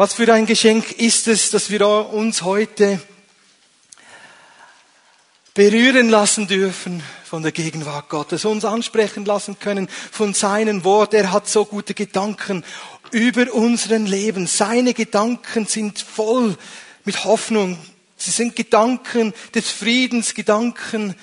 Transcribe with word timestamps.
Was 0.00 0.14
für 0.14 0.32
ein 0.32 0.46
Geschenk 0.46 0.92
ist 0.92 1.28
es, 1.28 1.50
dass 1.50 1.68
wir 1.68 1.86
uns 1.86 2.40
heute 2.40 3.02
berühren 5.52 6.08
lassen 6.08 6.46
dürfen 6.46 7.02
von 7.22 7.42
der 7.42 7.52
Gegenwart 7.52 8.08
Gottes, 8.08 8.46
uns 8.46 8.64
ansprechen 8.64 9.26
lassen 9.26 9.58
können 9.58 9.88
von 10.10 10.32
seinem 10.32 10.84
Wort. 10.84 11.12
Er 11.12 11.32
hat 11.32 11.50
so 11.50 11.66
gute 11.66 11.92
Gedanken 11.92 12.64
über 13.10 13.52
unseren 13.52 14.06
Leben. 14.06 14.46
Seine 14.46 14.94
Gedanken 14.94 15.66
sind 15.66 15.98
voll 15.98 16.56
mit 17.04 17.24
Hoffnung. 17.26 17.76
Sie 18.16 18.30
sind 18.30 18.56
Gedanken 18.56 19.34
des 19.54 19.68
Friedens, 19.68 20.32
Gedanken 20.32 21.14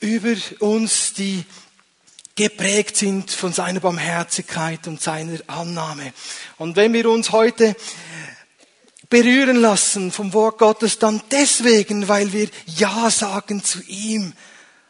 über 0.00 0.34
uns, 0.58 1.12
die 1.12 1.44
geprägt 2.34 2.96
sind 2.96 3.30
von 3.30 3.52
seiner 3.52 3.80
Barmherzigkeit 3.80 4.86
und 4.86 5.00
seiner 5.00 5.38
Annahme. 5.46 6.12
Und 6.58 6.76
wenn 6.76 6.92
wir 6.92 7.08
uns 7.08 7.30
heute 7.32 7.76
berühren 9.08 9.56
lassen 9.56 10.10
vom 10.10 10.32
Wort 10.32 10.58
Gottes, 10.58 10.98
dann 10.98 11.22
deswegen, 11.30 12.08
weil 12.08 12.32
wir 12.32 12.48
Ja 12.66 13.10
sagen 13.10 13.62
zu 13.62 13.80
ihm, 13.82 14.32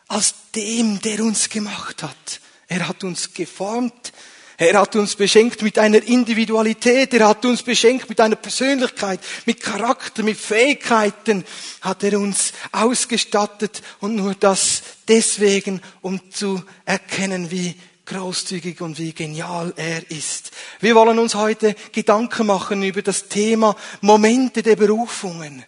als 0.09 0.35
dem, 0.55 1.01
der 1.01 1.21
uns 1.21 1.49
gemacht 1.49 2.03
hat. 2.03 2.41
Er 2.69 2.89
hat 2.89 3.05
uns 3.05 3.35
geformt, 3.35 4.13
er 4.57 4.79
hat 4.79 4.95
uns 4.97 5.17
beschenkt 5.17 5.63
mit 5.63 5.79
einer 5.79 6.03
Individualität, 6.03 7.13
er 7.15 7.29
hat 7.29 7.45
uns 7.45 7.63
beschenkt 7.63 8.09
mit 8.09 8.21
einer 8.21 8.37
Persönlichkeit, 8.37 9.21
mit 9.47 9.61
Charakter, 9.61 10.23
mit 10.23 10.39
Fähigkeiten, 10.39 11.45
hat 11.81 12.05
er 12.05 12.21
uns 12.21 12.53
ausgestattet 12.71 13.83
und 14.01 14.15
nur 14.15 14.35
das 14.35 14.83
deswegen, 15.09 15.81
um 16.03 16.31
zu 16.31 16.63
erkennen, 16.85 17.51
wie 17.51 17.75
großzügig 18.07 18.81
und 18.81 18.99
wie 18.99 19.13
genial 19.13 19.73
er 19.77 20.11
ist. 20.11 20.51
Wir 20.81 20.95
wollen 20.95 21.19
uns 21.19 21.35
heute 21.35 21.75
Gedanken 21.93 22.47
machen 22.47 22.83
über 22.83 23.03
das 23.03 23.29
Thema 23.29 23.77
Momente 24.03 24.63
der 24.63 24.77
Berufungen. 24.77 25.65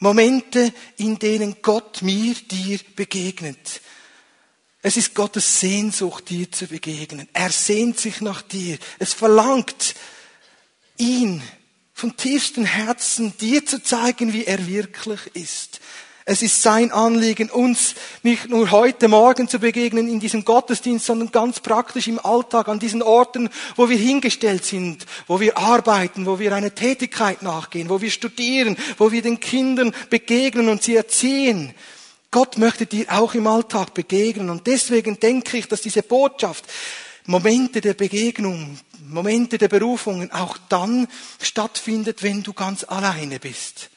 Momente, 0.00 0.72
in 0.96 1.18
denen 1.18 1.56
Gott 1.60 2.02
mir, 2.02 2.34
dir 2.34 2.78
begegnet. 2.94 3.80
Es 4.82 4.96
ist 4.96 5.14
Gottes 5.14 5.60
Sehnsucht, 5.60 6.30
dir 6.30 6.50
zu 6.52 6.66
begegnen. 6.66 7.28
Er 7.32 7.50
sehnt 7.50 7.98
sich 7.98 8.20
nach 8.20 8.42
dir. 8.42 8.78
Es 8.98 9.12
verlangt 9.12 9.94
ihn 10.96 11.42
von 11.92 12.16
tiefstem 12.16 12.64
Herzen 12.64 13.36
dir 13.38 13.66
zu 13.66 13.82
zeigen, 13.82 14.32
wie 14.32 14.44
er 14.44 14.68
wirklich 14.68 15.20
ist. 15.34 15.80
Es 16.30 16.42
ist 16.42 16.62
sein 16.62 16.92
Anliegen, 16.92 17.50
uns 17.50 17.94
nicht 18.22 18.50
nur 18.50 18.70
heute 18.70 19.08
Morgen 19.08 19.48
zu 19.48 19.58
begegnen 19.58 20.08
in 20.08 20.20
diesem 20.20 20.44
Gottesdienst, 20.44 21.06
sondern 21.06 21.32
ganz 21.32 21.58
praktisch 21.58 22.06
im 22.06 22.18
Alltag, 22.18 22.68
an 22.68 22.78
diesen 22.78 23.02
Orten, 23.02 23.48
wo 23.76 23.88
wir 23.88 23.96
hingestellt 23.96 24.64
sind, 24.64 25.06
wo 25.26 25.40
wir 25.40 25.56
arbeiten, 25.56 26.26
wo 26.26 26.38
wir 26.38 26.54
einer 26.54 26.74
Tätigkeit 26.74 27.42
nachgehen, 27.42 27.88
wo 27.88 28.02
wir 28.02 28.10
studieren, 28.10 28.76
wo 28.98 29.10
wir 29.10 29.22
den 29.22 29.40
Kindern 29.40 29.94
begegnen 30.10 30.68
und 30.68 30.82
sie 30.82 30.96
erziehen. 30.96 31.74
Gott 32.30 32.58
möchte 32.58 32.86
dir 32.86 33.06
auch 33.08 33.34
im 33.34 33.46
Alltag 33.46 33.94
begegnen. 33.94 34.50
Und 34.50 34.66
deswegen 34.66 35.18
denke 35.18 35.56
ich, 35.56 35.68
dass 35.68 35.80
diese 35.80 36.02
Botschaft, 36.02 36.64
Momente 37.24 37.80
der 37.80 37.94
Begegnung, 37.94 38.78
Momente 39.06 39.58
der 39.58 39.68
Berufungen 39.68 40.30
auch 40.32 40.58
dann 40.68 41.08
stattfindet, 41.40 42.22
wenn 42.22 42.42
du 42.42 42.52
ganz 42.52 42.84
alleine 42.84 43.38
bist. 43.38 43.90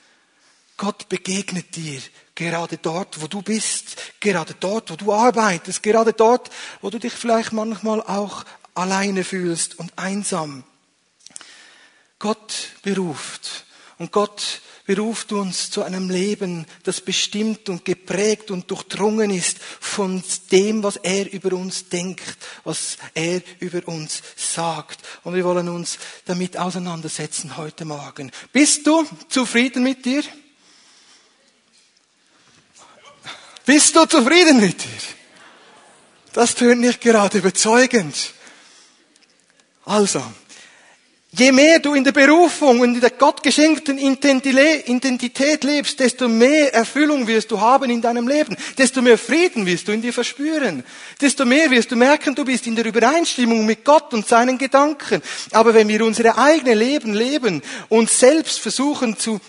Gott 0.77 1.09
begegnet 1.09 1.75
dir 1.75 2.01
gerade 2.33 2.77
dort, 2.77 3.21
wo 3.21 3.27
du 3.27 3.41
bist, 3.41 3.97
gerade 4.19 4.55
dort, 4.59 4.89
wo 4.89 4.95
du 4.95 5.13
arbeitest, 5.13 5.83
gerade 5.83 6.13
dort, 6.13 6.49
wo 6.81 6.89
du 6.89 6.97
dich 6.97 7.13
vielleicht 7.13 7.53
manchmal 7.53 8.01
auch 8.01 8.45
alleine 8.73 9.23
fühlst 9.23 9.77
und 9.77 9.91
einsam. 9.97 10.63
Gott 12.19 12.69
beruft 12.83 13.65
und 13.97 14.11
Gott 14.11 14.61
beruft 14.93 15.31
uns 15.31 15.71
zu 15.71 15.83
einem 15.83 16.09
Leben, 16.09 16.65
das 16.83 16.99
bestimmt 16.99 17.69
und 17.69 17.85
geprägt 17.85 18.51
und 18.51 18.69
durchdrungen 18.69 19.31
ist 19.31 19.57
von 19.79 20.21
dem, 20.51 20.83
was 20.83 20.97
er 20.97 21.31
über 21.31 21.55
uns 21.55 21.87
denkt, 21.87 22.37
was 22.65 22.97
er 23.13 23.41
über 23.61 23.87
uns 23.87 24.21
sagt. 24.35 24.99
Und 25.23 25.33
wir 25.33 25.45
wollen 25.45 25.69
uns 25.69 25.97
damit 26.25 26.57
auseinandersetzen 26.57 27.55
heute 27.55 27.85
Morgen. 27.85 28.33
Bist 28.51 28.85
du 28.85 29.07
zufrieden 29.29 29.83
mit 29.83 30.03
dir? 30.03 30.23
Bist 33.65 33.95
du 33.95 34.05
zufrieden 34.07 34.59
mit 34.59 34.83
dir? 34.83 34.89
Das 36.33 36.53
tönt 36.53 36.81
nicht 36.81 36.99
gerade 36.99 37.37
überzeugend. 37.37 38.33
Also, 39.85 40.21
je 41.33 41.51
mehr 41.51 41.79
du 41.79 41.93
in 41.93 42.03
der 42.03 42.11
Berufung 42.11 42.81
und 42.81 42.95
in 42.95 43.01
der 43.01 43.11
gottgeschenkten 43.11 43.97
Identität 43.97 45.63
lebst, 45.63 45.99
desto 45.99 46.27
mehr 46.27 46.73
Erfüllung 46.73 47.25
wirst 47.27 47.51
du 47.51 47.59
haben 47.59 47.89
in 47.89 48.01
deinem 48.01 48.27
Leben, 48.27 48.57
desto 48.77 49.01
mehr 49.01 49.17
Frieden 49.17 49.65
wirst 49.65 49.87
du 49.87 49.93
in 49.93 50.01
dir 50.01 50.13
verspüren, 50.13 50.83
desto 51.21 51.45
mehr 51.45 51.71
wirst 51.71 51.91
du 51.91 51.95
merken, 51.95 52.35
du 52.35 52.43
bist 52.43 52.67
in 52.67 52.75
der 52.75 52.85
Übereinstimmung 52.85 53.65
mit 53.65 53.85
Gott 53.85 54.13
und 54.13 54.27
seinen 54.27 54.57
Gedanken. 54.57 55.21
Aber 55.51 55.73
wenn 55.73 55.87
wir 55.87 56.05
unsere 56.05 56.37
eigene 56.37 56.73
Leben 56.73 57.13
leben 57.13 57.61
und 57.87 58.09
selbst 58.09 58.59
versuchen 58.59 59.17
zu 59.17 59.39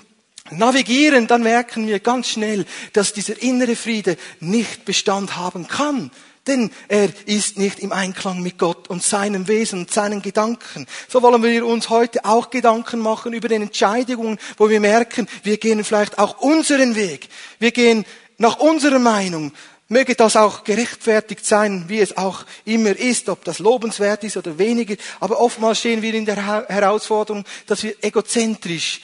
navigieren, 0.50 1.26
dann 1.26 1.42
merken 1.42 1.86
wir 1.86 1.98
ganz 1.98 2.28
schnell, 2.28 2.64
dass 2.92 3.12
dieser 3.12 3.40
innere 3.42 3.74
Friede 3.74 4.16
nicht 4.40 4.84
Bestand 4.84 5.36
haben 5.36 5.66
kann. 5.66 6.10
Denn 6.46 6.72
er 6.88 7.08
ist 7.26 7.56
nicht 7.56 7.78
im 7.78 7.92
Einklang 7.92 8.42
mit 8.42 8.58
Gott 8.58 8.88
und 8.88 9.02
seinem 9.02 9.46
Wesen 9.46 9.80
und 9.80 9.92
seinen 9.92 10.22
Gedanken. 10.22 10.86
So 11.08 11.22
wollen 11.22 11.40
wir 11.42 11.64
uns 11.64 11.88
heute 11.88 12.24
auch 12.24 12.50
Gedanken 12.50 12.98
machen 12.98 13.32
über 13.32 13.46
den 13.46 13.62
Entscheidungen, 13.62 14.38
wo 14.56 14.68
wir 14.68 14.80
merken, 14.80 15.28
wir 15.44 15.58
gehen 15.58 15.84
vielleicht 15.84 16.18
auch 16.18 16.40
unseren 16.40 16.96
Weg. 16.96 17.28
Wir 17.60 17.70
gehen 17.70 18.04
nach 18.38 18.58
unserer 18.58 18.98
Meinung. 18.98 19.52
Möge 19.86 20.16
das 20.16 20.34
auch 20.34 20.64
gerechtfertigt 20.64 21.46
sein, 21.46 21.84
wie 21.86 22.00
es 22.00 22.16
auch 22.16 22.44
immer 22.64 22.96
ist, 22.96 23.28
ob 23.28 23.44
das 23.44 23.60
lobenswert 23.60 24.24
ist 24.24 24.36
oder 24.36 24.58
weniger. 24.58 24.96
Aber 25.20 25.38
oftmals 25.38 25.78
stehen 25.78 26.02
wir 26.02 26.14
in 26.14 26.24
der 26.24 26.66
Herausforderung, 26.68 27.44
dass 27.66 27.84
wir 27.84 27.94
egozentrisch 28.02 29.00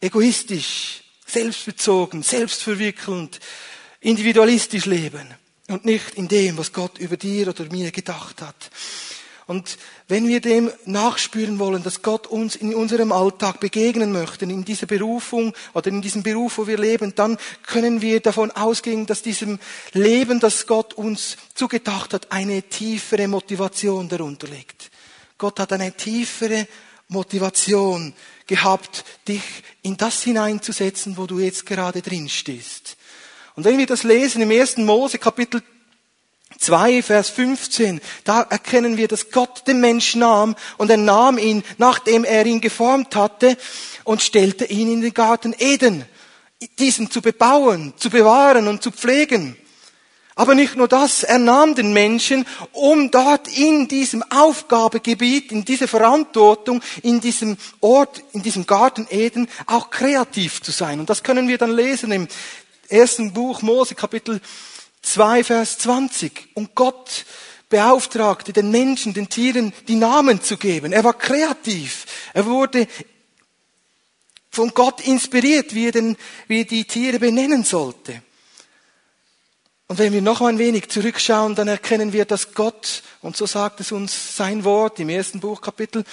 egoistisch, 0.00 1.04
selbstbezogen, 1.24 2.24
selbstverwirkelnd, 2.24 3.38
individualistisch 4.00 4.86
leben 4.86 5.41
und 5.68 5.84
nicht 5.84 6.14
in 6.14 6.28
dem, 6.28 6.58
was 6.58 6.72
Gott 6.72 6.98
über 6.98 7.16
dir 7.16 7.48
oder 7.48 7.64
mir 7.66 7.90
gedacht 7.90 8.42
hat. 8.42 8.70
Und 9.46 9.76
wenn 10.08 10.28
wir 10.28 10.40
dem 10.40 10.70
nachspüren 10.84 11.58
wollen, 11.58 11.82
dass 11.82 12.02
Gott 12.02 12.26
uns 12.26 12.54
in 12.54 12.74
unserem 12.74 13.12
Alltag 13.12 13.60
begegnen 13.60 14.12
möchte, 14.12 14.44
in 14.44 14.64
dieser 14.64 14.86
Berufung 14.86 15.52
oder 15.74 15.88
in 15.88 16.00
diesem 16.00 16.22
Beruf, 16.22 16.58
wo 16.58 16.66
wir 16.66 16.78
leben, 16.78 17.14
dann 17.14 17.36
können 17.66 18.00
wir 18.00 18.20
davon 18.20 18.50
ausgehen, 18.52 19.04
dass 19.06 19.22
diesem 19.22 19.58
Leben, 19.92 20.38
das 20.38 20.66
Gott 20.66 20.94
uns 20.94 21.36
zugedacht 21.54 22.14
hat, 22.14 22.30
eine 22.30 22.62
tiefere 22.62 23.26
Motivation 23.26 24.08
darunter 24.08 24.46
liegt. 24.46 24.90
Gott 25.38 25.58
hat 25.58 25.72
eine 25.72 25.92
tiefere 25.92 26.68
Motivation 27.08 28.14
gehabt, 28.46 29.04
dich 29.26 29.42
in 29.82 29.96
das 29.96 30.22
hineinzusetzen, 30.22 31.16
wo 31.16 31.26
du 31.26 31.40
jetzt 31.40 31.66
gerade 31.66 32.00
drin 32.00 32.28
stehst. 32.28 32.96
Und 33.54 33.64
wenn 33.64 33.78
wir 33.78 33.86
das 33.86 34.02
lesen 34.02 34.42
im 34.42 34.50
1. 34.50 34.78
Mose 34.78 35.18
Kapitel 35.18 35.62
2, 36.58 37.02
Vers 37.02 37.28
15, 37.30 38.00
da 38.24 38.42
erkennen 38.42 38.96
wir, 38.96 39.08
dass 39.08 39.30
Gott 39.30 39.66
den 39.66 39.80
Menschen 39.80 40.20
nahm 40.20 40.54
und 40.78 40.90
er 40.90 40.96
nahm 40.96 41.38
ihn, 41.38 41.62
nachdem 41.78 42.24
er 42.24 42.46
ihn 42.46 42.60
geformt 42.60 43.14
hatte 43.16 43.56
und 44.04 44.22
stellte 44.22 44.64
ihn 44.64 44.90
in 44.90 45.00
den 45.00 45.14
Garten 45.14 45.54
Eden, 45.58 46.04
diesen 46.78 47.10
zu 47.10 47.20
bebauen, 47.20 47.92
zu 47.96 48.10
bewahren 48.10 48.68
und 48.68 48.82
zu 48.82 48.90
pflegen. 48.90 49.56
Aber 50.34 50.54
nicht 50.54 50.76
nur 50.76 50.88
das, 50.88 51.24
er 51.24 51.38
nahm 51.38 51.74
den 51.74 51.92
Menschen, 51.92 52.46
um 52.72 53.10
dort 53.10 53.48
in 53.48 53.86
diesem 53.86 54.24
Aufgabegebiet, 54.30 55.52
in 55.52 55.66
dieser 55.66 55.88
Verantwortung, 55.88 56.80
in 57.02 57.20
diesem 57.20 57.58
Ort, 57.80 58.22
in 58.32 58.42
diesem 58.42 58.64
Garten 58.64 59.06
Eden 59.10 59.46
auch 59.66 59.90
kreativ 59.90 60.62
zu 60.62 60.70
sein. 60.70 61.00
Und 61.00 61.10
das 61.10 61.22
können 61.22 61.48
wir 61.48 61.58
dann 61.58 61.76
lesen 61.76 62.12
im 62.12 62.28
ersten 62.92 63.32
Buch 63.32 63.62
Mose, 63.62 63.94
Kapitel 63.94 64.40
2, 65.02 65.44
Vers 65.44 65.78
20. 65.78 66.50
Und 66.54 66.74
Gott 66.74 67.24
beauftragte 67.68 68.52
den 68.52 68.70
Menschen, 68.70 69.14
den 69.14 69.28
Tieren 69.28 69.72
die 69.88 69.96
Namen 69.96 70.42
zu 70.42 70.56
geben. 70.56 70.92
Er 70.92 71.04
war 71.04 71.14
kreativ. 71.14 72.06
Er 72.34 72.46
wurde 72.46 72.86
von 74.50 74.74
Gott 74.74 75.00
inspiriert, 75.00 75.74
wie 75.74 75.86
er, 75.86 75.92
den, 75.92 76.16
wie 76.46 76.60
er 76.60 76.66
die 76.66 76.84
Tiere 76.84 77.18
benennen 77.18 77.64
sollte. 77.64 78.22
Und 79.88 79.98
wenn 79.98 80.12
wir 80.12 80.22
noch 80.22 80.42
ein 80.42 80.58
wenig 80.58 80.88
zurückschauen, 80.90 81.54
dann 81.54 81.68
erkennen 81.68 82.12
wir, 82.12 82.24
dass 82.24 82.54
Gott, 82.54 83.02
und 83.22 83.36
so 83.36 83.46
sagt 83.46 83.80
es 83.80 83.92
uns 83.92 84.36
sein 84.36 84.64
Wort 84.64 85.00
im 85.00 85.08
ersten 85.08 85.40
Buch 85.40 85.60
Kapitel 85.60 86.04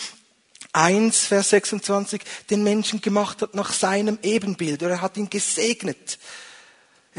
1, 0.73 1.25
Vers 1.25 1.49
26, 1.49 2.21
den 2.49 2.63
Menschen 2.63 3.01
gemacht 3.01 3.41
hat 3.41 3.55
nach 3.55 3.73
seinem 3.73 4.19
Ebenbild. 4.21 4.81
Er 4.81 5.01
hat 5.01 5.17
ihn 5.17 5.29
gesegnet. 5.29 6.19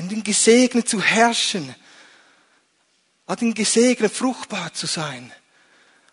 Hat 0.03 0.13
ihn 0.13 0.25
gesegnet 0.25 0.89
zu 0.89 1.03
herrschen. 1.03 1.75
Er 3.27 3.33
hat 3.33 3.43
ihn 3.43 3.55
gesegnet, 3.55 4.13
fruchtbar 4.13 4.73
zu 4.73 4.87
sein. 4.87 5.31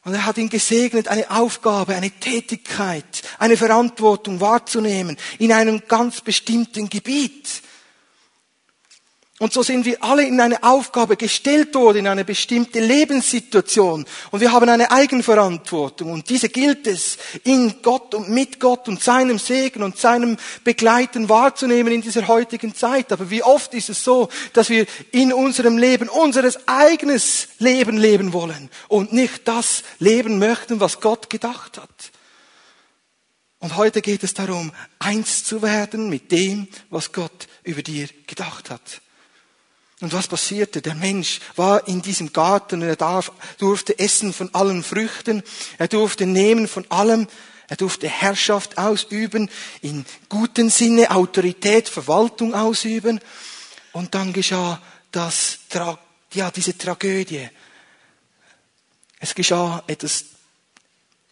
Und 0.03 0.13
er 0.13 0.25
hat 0.25 0.37
ihn 0.37 0.49
gesegnet, 0.49 1.07
eine 1.07 1.31
Aufgabe, 1.31 1.95
eine 1.95 2.11
Tätigkeit, 2.11 3.23
eine 3.39 3.57
Verantwortung 3.57 4.39
wahrzunehmen 4.39 5.17
in 5.39 5.51
einem 5.51 5.83
ganz 5.87 6.21
bestimmten 6.21 6.89
Gebiet. 6.89 7.61
Und 9.39 9.53
so 9.53 9.61
sind 9.61 9.85
wir 9.85 10.03
alle 10.03 10.25
in 10.25 10.41
eine 10.41 10.63
Aufgabe 10.63 11.15
gestellt 11.15 11.75
worden, 11.75 11.99
in 11.99 12.07
eine 12.07 12.25
bestimmte 12.25 12.79
Lebenssituation. 12.79 14.03
Und 14.31 14.41
wir 14.41 14.51
haben 14.51 14.67
eine 14.67 14.89
Eigenverantwortung. 14.89 16.11
Und 16.11 16.27
diese 16.31 16.49
gilt 16.49 16.87
es, 16.87 17.19
in 17.43 17.83
Gott 17.83 18.15
und 18.15 18.29
mit 18.29 18.59
Gott 18.59 18.87
und 18.87 19.03
seinem 19.03 19.37
Segen 19.37 19.83
und 19.83 19.95
seinem 19.95 20.37
Begleiten 20.63 21.29
wahrzunehmen 21.29 21.93
in 21.93 22.01
dieser 22.01 22.27
heutigen 22.27 22.73
Zeit. 22.73 23.11
Aber 23.11 23.29
wie 23.29 23.43
oft 23.43 23.75
ist 23.75 23.89
es 23.89 24.03
so, 24.03 24.27
dass 24.53 24.71
wir 24.71 24.87
in 25.11 25.31
unserem 25.31 25.77
Leben 25.77 26.09
unseres 26.09 26.67
eigenes 26.67 27.49
Leben 27.59 27.97
leben 27.97 28.33
wollen 28.33 28.71
und 28.87 29.13
nicht 29.13 29.47
das 29.47 29.83
leben 29.99 30.39
möchten, 30.39 30.79
was 30.79 30.99
Gott 30.99 31.29
gedacht 31.29 31.77
hat. 31.77 32.11
Und 33.59 33.75
heute 33.75 34.01
geht 34.01 34.23
es 34.23 34.33
darum, 34.33 34.71
eins 34.97 35.43
zu 35.43 35.61
werden 35.61 36.09
mit 36.09 36.31
dem, 36.31 36.67
was 36.89 37.11
Gott 37.11 37.47
über 37.63 37.83
dir 37.83 38.07
gedacht 38.25 38.71
hat. 38.71 39.01
Und 39.99 40.13
was 40.13 40.27
passierte? 40.27 40.81
Der 40.81 40.93
Mensch 40.93 41.39
war 41.55 41.87
in 41.87 42.01
diesem 42.01 42.31
Garten 42.31 42.81
und 42.81 42.87
er 42.87 42.95
darf, 42.95 43.31
durfte 43.57 43.97
essen 43.97 44.31
von 44.31 44.53
allen 44.53 44.83
Früchten, 44.83 45.41
er 45.79 45.87
durfte 45.87 46.27
nehmen 46.27 46.67
von 46.67 46.85
allem, 46.91 47.27
er 47.67 47.77
durfte 47.77 48.07
Herrschaft 48.07 48.77
ausüben, 48.77 49.49
in 49.81 50.05
guten 50.29 50.69
Sinne 50.69 51.11
Autorität, 51.11 51.89
Verwaltung 51.89 52.53
ausüben. 52.53 53.19
Und 53.91 54.13
dann 54.13 54.33
geschah 54.33 54.81
das, 55.11 55.59
ja, 56.33 56.51
diese 56.51 56.77
Tragödie. 56.77 57.49
Es 59.19 59.33
geschah 59.33 59.83
etwas 59.87 60.25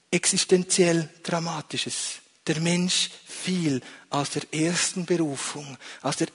existenziell 0.10 1.10
Dramatisches. 1.24 2.16
Der 2.48 2.60
Mensch 2.60 3.12
fiel 3.28 3.82
aus 4.10 4.32
der 4.32 4.44
ersten 4.52 5.06
Berufung, 5.06 5.78
aus 6.02 6.18
der 6.18 6.28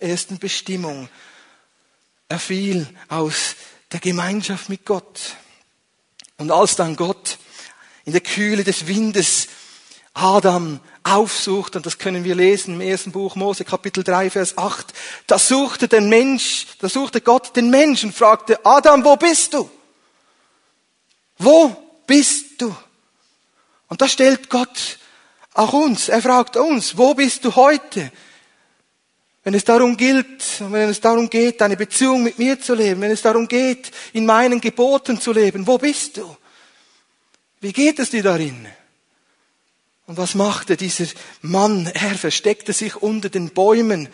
ersten 0.00 0.38
Bestimmung 0.38 1.08
er 2.28 2.38
fiel 2.38 2.86
aus 3.08 3.56
der 3.92 4.00
Gemeinschaft 4.00 4.68
mit 4.68 4.84
Gott. 4.84 5.36
Und 6.36 6.50
als 6.50 6.76
dann 6.76 6.96
Gott 6.96 7.38
in 8.04 8.12
der 8.12 8.20
Kühle 8.20 8.64
des 8.64 8.86
Windes 8.86 9.48
Adam 10.14 10.80
aufsucht, 11.04 11.76
und 11.76 11.86
das 11.86 11.98
können 11.98 12.24
wir 12.24 12.34
lesen 12.34 12.74
im 12.74 12.80
ersten 12.80 13.12
Buch 13.12 13.34
Mose, 13.34 13.64
Kapitel 13.64 14.04
3, 14.04 14.30
Vers 14.30 14.58
8, 14.58 14.92
da 15.26 15.38
suchte 15.38 15.88
der 15.88 16.00
Mensch, 16.00 16.66
da 16.80 16.88
suchte 16.88 17.20
Gott 17.20 17.56
den 17.56 17.70
Menschen, 17.70 18.12
fragte, 18.12 18.64
Adam, 18.64 19.04
wo 19.04 19.16
bist 19.16 19.54
du? 19.54 19.70
Wo 21.38 21.74
bist 22.06 22.60
du? 22.60 22.76
Und 23.88 24.02
da 24.02 24.08
stellt 24.08 24.50
Gott 24.50 24.98
auch 25.54 25.72
uns, 25.72 26.08
er 26.08 26.20
fragt 26.20 26.56
uns, 26.56 26.98
wo 26.98 27.14
bist 27.14 27.44
du 27.44 27.56
heute? 27.56 28.12
Wenn 29.48 29.54
es 29.54 29.64
darum 29.64 29.96
gilt, 29.96 30.60
wenn 30.60 30.90
es 30.90 31.00
darum 31.00 31.30
geht, 31.30 31.62
eine 31.62 31.78
Beziehung 31.78 32.22
mit 32.22 32.38
mir 32.38 32.60
zu 32.60 32.74
leben, 32.74 33.00
wenn 33.00 33.10
es 33.10 33.22
darum 33.22 33.48
geht, 33.48 33.90
in 34.12 34.26
meinen 34.26 34.60
Geboten 34.60 35.18
zu 35.22 35.32
leben, 35.32 35.66
wo 35.66 35.78
bist 35.78 36.18
du? 36.18 36.36
Wie 37.62 37.72
geht 37.72 37.98
es 37.98 38.10
dir 38.10 38.22
darin? 38.22 38.68
Und 40.06 40.18
was 40.18 40.34
machte 40.34 40.76
dieser 40.76 41.06
Mann? 41.40 41.90
Er 41.94 42.14
versteckte 42.16 42.74
sich 42.74 42.96
unter 42.96 43.30
den 43.30 43.48
Bäumen 43.48 44.10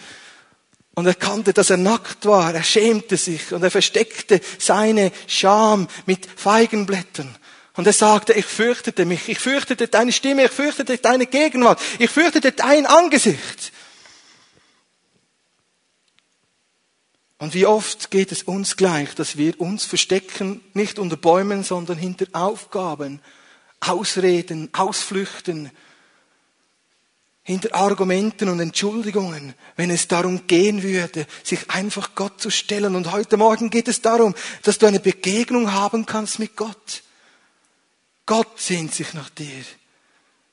und 0.94 1.06
erkannte, 1.06 1.52
dass 1.52 1.70
er 1.70 1.78
nackt 1.78 2.26
war. 2.26 2.54
Er 2.54 2.62
schämte 2.62 3.16
sich 3.16 3.52
und 3.52 3.64
er 3.64 3.72
versteckte 3.72 4.40
seine 4.60 5.10
Scham 5.26 5.88
mit 6.06 6.28
Feigenblättern. 6.36 7.34
Und 7.74 7.88
er 7.88 7.92
sagte, 7.92 8.34
ich 8.34 8.46
fürchtete 8.46 9.04
mich, 9.04 9.28
ich 9.28 9.40
fürchtete 9.40 9.88
deine 9.88 10.12
Stimme, 10.12 10.44
ich 10.44 10.52
fürchtete 10.52 10.96
deine 10.98 11.26
Gegenwart, 11.26 11.80
ich 11.98 12.10
fürchtete 12.10 12.52
dein 12.52 12.86
Angesicht. 12.86 13.72
Und 17.44 17.52
wie 17.52 17.66
oft 17.66 18.10
geht 18.10 18.32
es 18.32 18.44
uns 18.44 18.74
gleich, 18.74 19.14
dass 19.16 19.36
wir 19.36 19.60
uns 19.60 19.84
verstecken, 19.84 20.62
nicht 20.72 20.98
unter 20.98 21.18
Bäumen, 21.18 21.62
sondern 21.62 21.98
hinter 21.98 22.24
Aufgaben, 22.32 23.20
Ausreden, 23.80 24.70
Ausflüchten, 24.72 25.70
hinter 27.42 27.74
Argumenten 27.74 28.48
und 28.48 28.60
Entschuldigungen, 28.60 29.52
wenn 29.76 29.90
es 29.90 30.08
darum 30.08 30.46
gehen 30.46 30.82
würde, 30.82 31.26
sich 31.42 31.68
einfach 31.68 32.14
Gott 32.14 32.40
zu 32.40 32.48
stellen. 32.48 32.96
Und 32.96 33.12
heute 33.12 33.36
Morgen 33.36 33.68
geht 33.68 33.88
es 33.88 34.00
darum, 34.00 34.34
dass 34.62 34.78
du 34.78 34.86
eine 34.86 35.00
Begegnung 35.00 35.70
haben 35.70 36.06
kannst 36.06 36.38
mit 36.38 36.56
Gott. 36.56 37.02
Gott 38.24 38.58
sehnt 38.58 38.94
sich 38.94 39.12
nach 39.12 39.28
dir. 39.28 39.64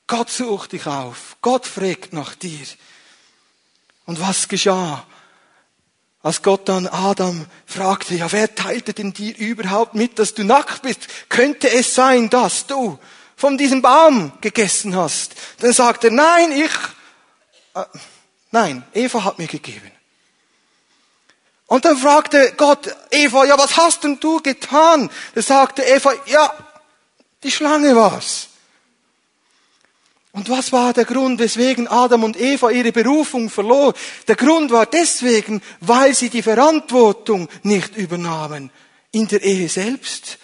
Gott 0.06 0.28
sucht 0.28 0.72
dich 0.72 0.86
auf. 0.86 1.38
Gott 1.40 1.64
fragt 1.64 2.12
nach 2.12 2.34
dir. 2.34 2.66
Und 4.04 4.20
was 4.20 4.46
geschah? 4.46 5.06
Als 6.22 6.42
Gott 6.42 6.68
dann 6.68 6.86
Adam 6.86 7.46
fragte, 7.66 8.14
ja, 8.14 8.30
wer 8.30 8.54
teilte 8.54 8.94
denn 8.94 9.12
dir 9.12 9.36
überhaupt 9.36 9.94
mit, 9.94 10.18
dass 10.20 10.34
du 10.34 10.44
nackt 10.44 10.82
bist? 10.82 11.08
Könnte 11.28 11.68
es 11.70 11.94
sein, 11.94 12.30
dass 12.30 12.66
du 12.66 12.98
von 13.36 13.58
diesem 13.58 13.82
Baum 13.82 14.32
gegessen 14.40 14.94
hast? 14.94 15.34
Dann 15.58 15.72
sagte 15.72 16.08
er, 16.08 16.12
nein, 16.12 16.52
ich, 16.52 16.70
äh, 17.74 17.84
nein, 18.52 18.84
Eva 18.94 19.24
hat 19.24 19.38
mir 19.40 19.48
gegeben. 19.48 19.90
Und 21.66 21.84
dann 21.84 21.96
fragte 21.96 22.52
Gott 22.56 22.94
Eva, 23.10 23.44
ja, 23.44 23.58
was 23.58 23.76
hast 23.76 24.04
denn 24.04 24.20
du 24.20 24.40
getan? 24.40 25.10
Da 25.34 25.42
sagte 25.42 25.82
Eva, 25.82 26.12
ja, 26.26 26.54
die 27.42 27.50
Schlange 27.50 27.96
war's. 27.96 28.48
Und 30.32 30.48
was 30.48 30.72
war 30.72 30.94
der 30.94 31.04
Grund, 31.04 31.38
weswegen 31.38 31.88
Adam 31.88 32.24
und 32.24 32.40
Eva 32.40 32.70
ihre 32.70 32.90
Berufung 32.90 33.50
verlor? 33.50 33.92
Der 34.26 34.36
Grund 34.36 34.70
war 34.70 34.86
deswegen, 34.86 35.60
weil 35.80 36.14
sie 36.14 36.30
die 36.30 36.42
Verantwortung 36.42 37.48
nicht 37.62 37.96
übernahmen 37.96 38.70
in 39.10 39.28
der 39.28 39.42
Ehe 39.42 39.68
selbst 39.68 40.38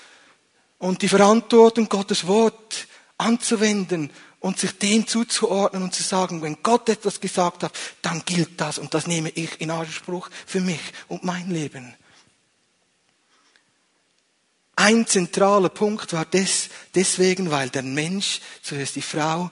und 0.77 1.01
die 1.01 1.09
Verantwortung, 1.09 1.89
Gottes 1.89 2.27
Wort 2.27 2.87
anzuwenden 3.17 4.11
und 4.41 4.59
sich 4.59 4.79
dem 4.79 5.07
zuzuordnen 5.07 5.83
und 5.83 5.95
zu 5.95 6.03
sagen, 6.03 6.43
wenn 6.43 6.63
Gott 6.63 6.89
etwas 6.91 7.19
gesagt 7.19 7.63
hat, 7.63 7.73
dann 8.03 8.23
gilt 8.27 8.61
das 8.61 8.79
und 8.79 8.93
das 8.93 9.07
nehme 9.07 9.31
ich 9.31 9.59
in 9.61 9.71
Anspruch 9.71 10.29
für 10.47 10.61
mich 10.61 10.81
und 11.09 11.25
mein 11.25 11.51
Leben. 11.51 11.95
Ein 14.77 15.07
zentraler 15.07 15.71
Punkt 15.71 16.13
war 16.13 16.25
des, 16.25 16.69
deswegen, 16.95 17.51
weil 17.51 17.69
der 17.71 17.83
Mensch, 17.83 18.41
zuerst 18.63 18.95
die 18.95 19.03
Frau, 19.03 19.51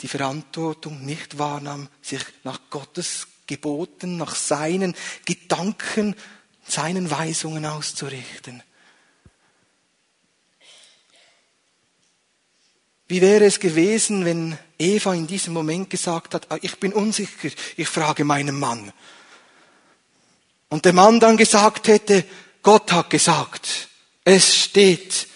die 0.00 0.08
Verantwortung 0.08 1.04
nicht 1.04 1.38
wahrnahm, 1.38 1.88
sich 2.02 2.24
nach 2.44 2.60
Gottes 2.70 3.26
Geboten, 3.46 4.16
nach 4.16 4.34
seinen 4.34 4.94
Gedanken, 5.24 6.14
seinen 6.66 7.10
Weisungen 7.10 7.64
auszurichten. 7.64 8.62
Wie 13.08 13.22
wäre 13.22 13.46
es 13.46 13.58
gewesen, 13.58 14.26
wenn 14.26 14.58
Eva 14.78 15.14
in 15.14 15.26
diesem 15.26 15.54
Moment 15.54 15.88
gesagt 15.88 16.34
hat, 16.34 16.46
ah, 16.50 16.58
ich 16.60 16.78
bin 16.78 16.92
unsicher, 16.92 17.48
ich 17.76 17.88
frage 17.88 18.24
meinen 18.24 18.58
Mann. 18.58 18.92
Und 20.68 20.84
der 20.84 20.92
Mann 20.92 21.18
dann 21.18 21.38
gesagt 21.38 21.88
hätte, 21.88 22.24
Gott 22.62 22.92
hat 22.92 23.08
gesagt, 23.08 23.88
es 24.24 24.54
steht 24.54 25.26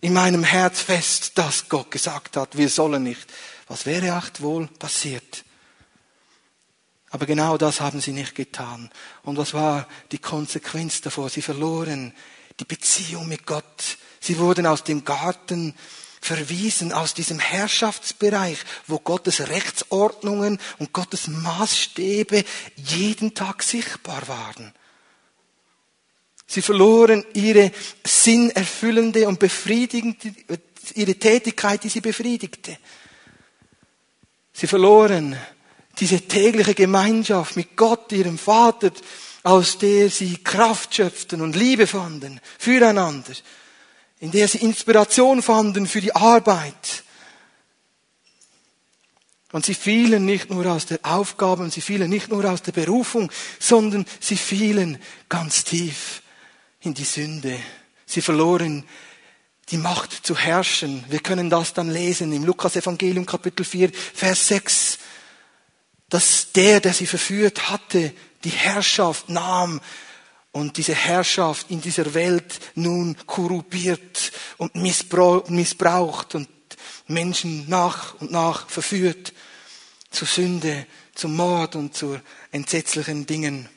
in 0.00 0.12
meinem 0.12 0.44
Herz 0.44 0.80
fest, 0.80 1.32
dass 1.36 1.68
Gott 1.68 1.90
gesagt 1.90 2.36
hat, 2.36 2.56
wir 2.56 2.68
sollen 2.68 3.02
nicht 3.02 3.28
was 3.70 3.86
wäre 3.86 4.14
acht 4.14 4.40
wohl 4.42 4.66
passiert? 4.66 5.44
Aber 7.10 7.24
genau 7.24 7.56
das 7.56 7.80
haben 7.80 8.00
sie 8.00 8.10
nicht 8.10 8.34
getan. 8.34 8.90
Und 9.22 9.36
was 9.36 9.54
war 9.54 9.86
die 10.10 10.18
Konsequenz 10.18 11.00
davor? 11.00 11.30
Sie 11.30 11.40
verloren 11.40 12.12
die 12.58 12.64
Beziehung 12.64 13.28
mit 13.28 13.46
Gott. 13.46 13.96
Sie 14.18 14.38
wurden 14.38 14.66
aus 14.66 14.82
dem 14.82 15.04
Garten 15.04 15.76
verwiesen, 16.20 16.92
aus 16.92 17.14
diesem 17.14 17.38
Herrschaftsbereich, 17.38 18.58
wo 18.88 18.98
Gottes 18.98 19.48
Rechtsordnungen 19.48 20.58
und 20.80 20.92
Gottes 20.92 21.28
Maßstäbe 21.28 22.44
jeden 22.74 23.34
Tag 23.34 23.62
sichtbar 23.62 24.26
waren. 24.26 24.74
Sie 26.48 26.62
verloren 26.62 27.24
ihre 27.34 27.70
sinnerfüllende 28.04 29.28
und 29.28 29.38
befriedigende, 29.38 30.34
ihre 30.96 31.14
Tätigkeit, 31.14 31.84
die 31.84 31.88
sie 31.88 32.00
befriedigte. 32.00 32.76
Sie 34.60 34.66
verloren 34.66 35.38
diese 35.98 36.20
tägliche 36.20 36.74
Gemeinschaft 36.74 37.56
mit 37.56 37.78
Gott, 37.78 38.12
ihrem 38.12 38.36
Vater, 38.36 38.90
aus 39.42 39.78
der 39.78 40.10
sie 40.10 40.36
Kraft 40.36 40.94
schöpften 40.94 41.40
und 41.40 41.56
Liebe 41.56 41.86
fanden 41.86 42.42
füreinander, 42.58 43.32
in 44.18 44.30
der 44.30 44.46
sie 44.48 44.58
Inspiration 44.58 45.40
fanden 45.40 45.86
für 45.86 46.02
die 46.02 46.14
Arbeit. 46.14 47.04
Und 49.52 49.64
sie 49.64 49.72
fielen 49.72 50.26
nicht 50.26 50.50
nur 50.50 50.66
aus 50.66 50.84
der 50.84 50.98
Aufgabe 51.04 51.62
und 51.62 51.72
sie 51.72 51.80
fielen 51.80 52.10
nicht 52.10 52.28
nur 52.28 52.44
aus 52.44 52.60
der 52.60 52.72
Berufung, 52.72 53.32
sondern 53.58 54.04
sie 54.20 54.36
fielen 54.36 54.98
ganz 55.30 55.64
tief 55.64 56.20
in 56.80 56.92
die 56.92 57.04
Sünde. 57.04 57.58
Sie 58.04 58.20
verloren 58.20 58.84
die 59.70 59.78
Macht 59.78 60.26
zu 60.26 60.36
herrschen. 60.36 61.04
Wir 61.08 61.20
können 61.20 61.48
das 61.48 61.72
dann 61.72 61.90
lesen 61.90 62.32
im 62.32 62.44
Lukas 62.44 62.76
Evangelium 62.76 63.24
Kapitel 63.24 63.64
4, 63.64 63.90
Vers 63.92 64.48
6, 64.48 64.98
dass 66.08 66.52
der, 66.52 66.80
der 66.80 66.92
sie 66.92 67.06
verführt 67.06 67.70
hatte, 67.70 68.12
die 68.42 68.50
Herrschaft 68.50 69.28
nahm 69.28 69.80
und 70.52 70.76
diese 70.76 70.94
Herrschaft 70.94 71.70
in 71.70 71.80
dieser 71.80 72.14
Welt 72.14 72.58
nun 72.74 73.16
korrupiert 73.26 74.32
und 74.56 74.74
missbraucht 74.74 76.34
und 76.34 76.48
Menschen 77.06 77.68
nach 77.68 78.14
und 78.20 78.32
nach 78.32 78.68
verführt 78.68 79.32
zur 80.10 80.26
Sünde, 80.26 80.86
zum 81.14 81.36
Mord 81.36 81.76
und 81.76 81.94
zu 81.94 82.18
entsetzlichen 82.50 83.26
Dingen. 83.26 83.68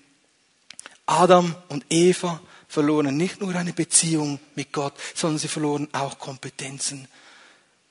Adam 1.05 1.55
und 1.69 1.85
Eva 1.89 2.41
verloren 2.73 3.15
nicht 3.15 3.39
nur 3.39 3.53
eine 3.53 3.71
Beziehung 3.71 4.39
mit 4.55 4.73
Gott, 4.73 4.95
sondern 5.13 5.37
sie 5.37 5.47
verloren 5.47 5.87
auch 5.91 6.17
Kompetenzen. 6.17 7.07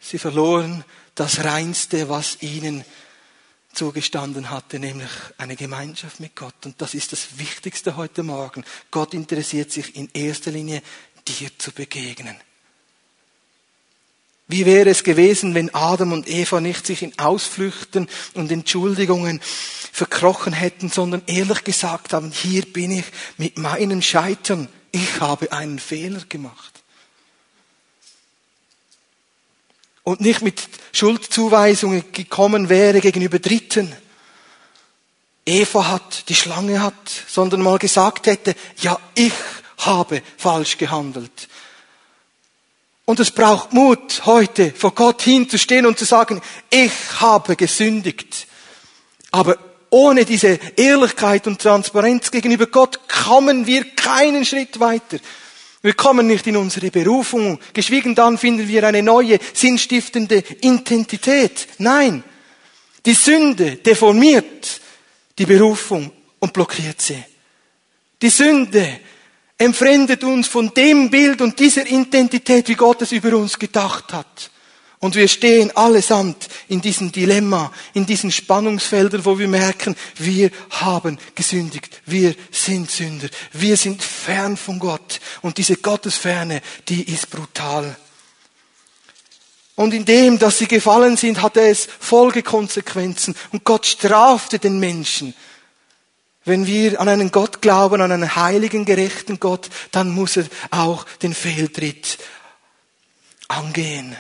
Sie 0.01 0.19
verloren 0.19 0.85
das 1.15 1.45
Reinste, 1.45 2.09
was 2.09 2.43
ihnen 2.43 2.85
zugestanden 3.73 4.51
hatte, 4.51 4.81
nämlich 4.81 5.11
eine 5.39 5.55
Gemeinschaft 5.55 6.19
mit 6.19 6.35
Gott. 6.35 6.67
Und 6.67 6.83
das 6.83 6.95
ist 6.95 7.13
das 7.13 7.39
Wichtigste 7.39 7.97
heute 7.97 8.25
Morgen. 8.25 8.65
Gott 8.91 9.15
interessiert 9.15 9.71
sich 9.71 9.95
in 9.95 10.11
erster 10.13 10.51
Linie, 10.51 10.83
dir 11.29 11.57
zu 11.57 11.71
begegnen. 11.71 12.37
Wie 14.53 14.67
wäre 14.67 14.91
es 14.91 15.03
gewesen, 15.03 15.55
wenn 15.55 15.75
Adam 15.75 16.13
und 16.13 16.29
Eva 16.29 16.61
nicht 16.61 16.87
sich 16.87 17.03
in 17.03 17.19
Ausflüchten 17.19 18.07
und 18.35 18.53
Entschuldigungen 18.53 19.41
verkrochen 19.91 20.53
hätten, 20.53 20.91
sondern 20.91 21.23
ehrlich 21.27 21.65
gesagt 21.65 22.13
haben, 22.13 22.31
hier 22.33 22.61
bin 22.71 22.91
ich 22.91 23.07
mit 23.39 23.57
meinem 23.57 24.03
Scheitern, 24.03 24.69
ich 24.91 25.21
habe 25.21 25.53
einen 25.53 25.79
Fehler 25.79 26.21
gemacht. 26.29 26.83
Und 30.03 30.21
nicht 30.21 30.43
mit 30.43 30.61
Schuldzuweisungen 30.93 32.13
gekommen 32.13 32.69
wäre 32.69 33.01
gegenüber 33.01 33.39
Dritten. 33.39 33.91
Eva 35.47 35.89
hat, 35.89 36.29
die 36.29 36.35
Schlange 36.35 36.83
hat, 36.83 37.11
sondern 37.27 37.63
mal 37.63 37.79
gesagt 37.79 38.27
hätte, 38.27 38.55
ja, 38.83 38.99
ich 39.15 39.33
habe 39.79 40.23
falsch 40.37 40.77
gehandelt. 40.77 41.49
Und 43.05 43.21
es 43.21 43.31
braucht 43.31 43.73
Mut, 43.73 44.23
heute 44.27 44.73
vor 44.73 44.95
Gott 44.95 45.23
hinzustehen 45.23 45.87
und 45.87 45.99
zu 45.99 46.05
sagen, 46.05 46.41
ich 46.71 46.93
habe 47.21 47.57
gesündigt. 47.57 48.47
Aber 49.33 49.59
ohne 49.91 50.25
diese 50.25 50.59
Ehrlichkeit 50.77 51.47
und 51.47 51.61
Transparenz 51.61 52.31
gegenüber 52.31 52.67
Gott 52.67 53.01
kommen 53.09 53.67
wir 53.67 53.85
keinen 53.95 54.45
Schritt 54.45 54.79
weiter. 54.81 55.19
Wir 55.83 55.95
kommen 55.95 56.29
nicht 56.29 56.47
in 56.47 56.57
unsere 56.57 56.91
Berufung. 56.91 57.59
Geschwiegen 57.73 58.15
dann 58.15 58.39
finden 58.39 58.69
wir 58.69 58.85
eine 58.85 59.03
neue, 59.03 59.39
sinnstiftende 59.53 60.45
Identität. 60.61 61.69
Nein. 61.79 62.23
Die 63.05 63.15
Sünde 63.15 63.77
deformiert 63.77 64.81
die 65.37 65.47
Berufung 65.47 66.13
und 66.39 66.53
blockiert 66.53 67.03
sie. 67.03 67.23
Die 68.23 68.31
Sünde 68.31 69.01
entfremdet 69.63 70.25
uns 70.25 70.49
von 70.49 70.75
dem 70.75 71.09
Bild 71.09 71.41
und 71.41 71.59
dieser 71.59 71.87
Identität, 71.87 72.69
wie 72.69 72.75
Gott 72.75 73.03
es 73.03 73.13
über 73.13 73.37
uns 73.37 73.59
gedacht 73.59 74.13
hat. 74.13 74.51
Und 74.99 75.17
wir 75.17 75.27
stehen 75.27 75.77
allesamt 75.77 76.49
in 76.69 76.81
diesem 76.81 77.11
Dilemma, 77.11 77.73
in 77.93 78.07
diesen 78.07 78.31
Spannungsfeldern, 78.31 79.25
wo 79.25 79.39
wir 79.39 79.49
merken, 79.49 79.97
wir 80.17 80.51
haben 80.71 81.19
gesündigt, 81.35 82.03
wir 82.07 82.35
sind 82.51 82.91
Sünder, 82.91 83.29
wir 83.53 83.77
sind 83.77 84.03
fern 84.03 84.57
von 84.57 84.79
Gott. 84.79 85.21
Und 85.43 85.59
diese 85.59 85.77
Gottesferne, 85.77 86.63
die 86.89 87.03
ist 87.03 87.31
brutal. 87.31 87.97
Und 89.75 89.95
in 89.95 90.05
dem, 90.05 90.39
dass 90.39 90.59
sie 90.59 90.69
gefallen 90.69 91.17
sind, 91.17 91.43
hatte 91.43 91.63
es 91.63 91.89
Folgekonsequenzen. 91.99 93.35
Und 93.51 93.65
Gott 93.65 93.87
strafte 93.87 94.59
den 94.59 94.79
Menschen. 94.79 95.35
Wenn 96.45 96.67
wir 96.67 97.01
an 97.01 97.09
einen 97.09 97.31
Gott 97.31 97.63
glauben, 97.63 98.01
an 98.01 98.11
einen 98.11 98.35
heiligen, 98.35 98.85
gerechten 98.85 99.39
Gott, 99.39 99.71
dann 99.93 100.11
muss 100.11 100.37
er 100.37 100.47
auch 100.71 101.05
den 101.23 101.35
Fehltritt 101.35 102.19
angehen 103.49 104.17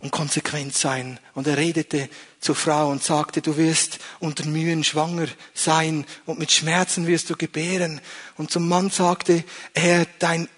und 0.00 0.10
konsequent 0.10 0.74
sein. 0.74 1.20
Und 1.34 1.46
er 1.46 1.56
redete 1.56 2.08
zur 2.40 2.56
Frau 2.56 2.90
und 2.90 3.02
sagte, 3.02 3.42
du 3.42 3.56
wirst 3.56 3.98
unter 4.18 4.44
Mühen 4.46 4.82
schwanger 4.82 5.28
sein 5.54 6.04
und 6.26 6.38
mit 6.38 6.50
Schmerzen 6.50 7.06
wirst 7.06 7.30
du 7.30 7.36
gebären. 7.36 8.00
Und 8.36 8.50
zum 8.50 8.68
Mann 8.68 8.90
sagte 8.90 9.44
er, 9.72 10.06
dein 10.18 10.48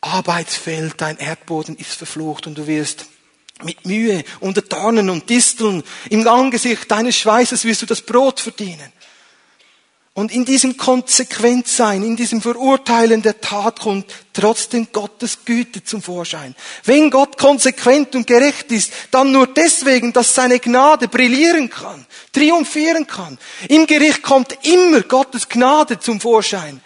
Arbeitsfeld, 0.00 1.00
dein 1.00 1.18
Erdboden 1.18 1.76
ist 1.76 1.92
verflucht 1.92 2.46
und 2.46 2.56
du 2.56 2.66
wirst 2.66 3.06
mit 3.62 3.84
Mühe 3.84 4.24
unter 4.40 4.62
Dornen 4.62 5.10
und 5.10 5.28
Disteln 5.28 5.82
im 6.08 6.26
Angesicht 6.26 6.90
deines 6.90 7.16
Schweißes 7.16 7.64
wirst 7.64 7.82
du 7.82 7.86
das 7.86 8.00
Brot 8.00 8.40
verdienen. 8.40 8.92
Und 10.12 10.32
in 10.32 10.44
diesem 10.44 10.76
Konsequentsein, 10.76 12.02
in 12.02 12.16
diesem 12.16 12.42
Verurteilen 12.42 13.22
der 13.22 13.40
Tat 13.40 13.78
kommt 13.78 14.12
trotzdem 14.32 14.88
Gottes 14.92 15.44
Güte 15.44 15.84
zum 15.84 16.02
Vorschein. 16.02 16.56
Wenn 16.84 17.10
Gott 17.10 17.38
konsequent 17.38 18.16
und 18.16 18.26
gerecht 18.26 18.72
ist, 18.72 18.92
dann 19.12 19.30
nur 19.30 19.46
deswegen, 19.46 20.12
dass 20.12 20.34
seine 20.34 20.58
Gnade 20.58 21.06
brillieren 21.06 21.70
kann, 21.70 22.04
triumphieren 22.32 23.06
kann. 23.06 23.38
Im 23.68 23.86
Gericht 23.86 24.22
kommt 24.22 24.58
immer 24.66 25.02
Gottes 25.02 25.48
Gnade 25.48 26.00
zum 26.00 26.20
Vorschein. 26.20 26.80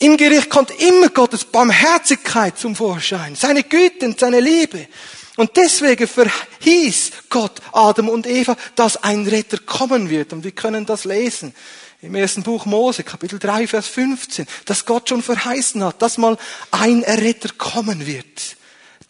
Im 0.00 0.16
Gericht 0.16 0.50
kommt 0.50 0.72
immer 0.80 1.10
Gottes 1.10 1.44
Barmherzigkeit 1.44 2.58
zum 2.58 2.74
Vorschein, 2.74 3.36
seine 3.36 3.62
Güte 3.62 4.06
und 4.06 4.18
seine 4.18 4.40
Liebe. 4.40 4.88
Und 5.36 5.56
deswegen 5.56 6.08
verhieß 6.08 7.12
Gott 7.30 7.60
Adam 7.72 8.08
und 8.08 8.26
Eva, 8.26 8.56
dass 8.74 9.02
ein 9.04 9.24
Retter 9.26 9.58
kommen 9.58 10.10
wird. 10.10 10.32
Und 10.32 10.42
wir 10.42 10.50
können 10.50 10.84
das 10.84 11.04
lesen 11.04 11.54
im 12.00 12.14
ersten 12.14 12.42
Buch 12.42 12.64
Mose, 12.64 13.02
Kapitel 13.02 13.38
3, 13.38 13.66
Vers 13.66 13.88
15, 13.88 14.46
dass 14.66 14.84
Gott 14.84 15.08
schon 15.08 15.22
verheißen 15.22 15.82
hat, 15.82 16.00
dass 16.00 16.18
mal 16.18 16.38
ein 16.70 17.02
Erretter 17.02 17.50
kommen 17.58 18.06
wird, 18.06 18.56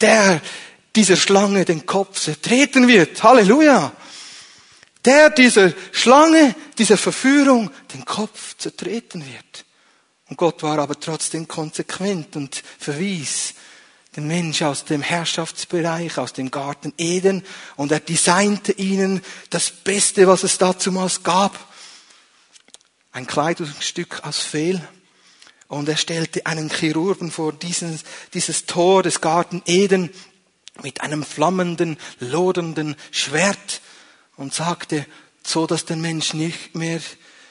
der 0.01 0.41
dieser 0.95 1.15
Schlange 1.15 1.65
den 1.65 1.85
Kopf 1.85 2.19
zertreten 2.19 2.87
wird. 2.87 3.21
Halleluja! 3.21 3.93
Der 5.05 5.29
dieser 5.29 5.71
Schlange, 5.91 6.55
dieser 6.77 6.97
Verführung 6.97 7.71
den 7.93 8.03
Kopf 8.05 8.57
zertreten 8.57 9.23
wird. 9.23 9.65
Und 10.27 10.37
Gott 10.37 10.61
war 10.61 10.77
aber 10.79 10.99
trotzdem 10.99 11.47
konsequent 11.47 12.35
und 12.35 12.61
verwies 12.77 13.53
den 14.15 14.27
Mensch 14.27 14.61
aus 14.63 14.83
dem 14.83 15.01
Herrschaftsbereich, 15.01 16.17
aus 16.17 16.33
dem 16.33 16.51
Garten 16.51 16.93
Eden 16.97 17.45
und 17.77 17.91
er 17.91 17.99
designte 17.99 18.73
ihnen 18.73 19.21
das 19.51 19.69
Beste, 19.69 20.27
was 20.27 20.43
es 20.43 20.57
dazumals 20.57 21.23
gab 21.23 21.68
ein 23.11 23.27
Kleidungsstück 23.27 24.23
aus 24.23 24.39
Fehl. 24.39 24.81
Und 25.67 25.87
er 25.87 25.97
stellte 25.97 26.45
einen 26.45 26.69
Chirurgen 26.69 27.31
vor 27.31 27.53
dieses, 27.53 28.03
dieses 28.33 28.65
Tor 28.65 29.03
des 29.03 29.21
Garten 29.21 29.61
Eden 29.65 30.09
mit 30.81 31.01
einem 31.01 31.23
flammenden, 31.23 31.97
lodernden 32.19 32.95
Schwert 33.11 33.81
und 34.35 34.53
sagte, 34.53 35.05
so 35.43 35.67
dass 35.67 35.85
der 35.85 35.97
Mensch 35.97 36.33
nicht 36.33 36.75
mehr 36.75 37.01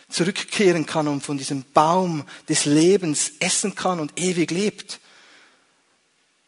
zurückkehren 0.08 0.86
kann 0.86 1.06
und 1.06 1.22
von 1.22 1.38
diesem 1.38 1.64
Baum 1.74 2.24
des 2.48 2.64
Lebens 2.64 3.32
essen 3.40 3.74
kann 3.74 4.00
und 4.00 4.18
ewig 4.18 4.50
lebt. 4.50 5.00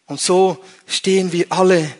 Und 0.06 0.20
so 0.20 0.64
stehen 0.86 1.30
wir 1.32 1.46
alle 1.50 1.90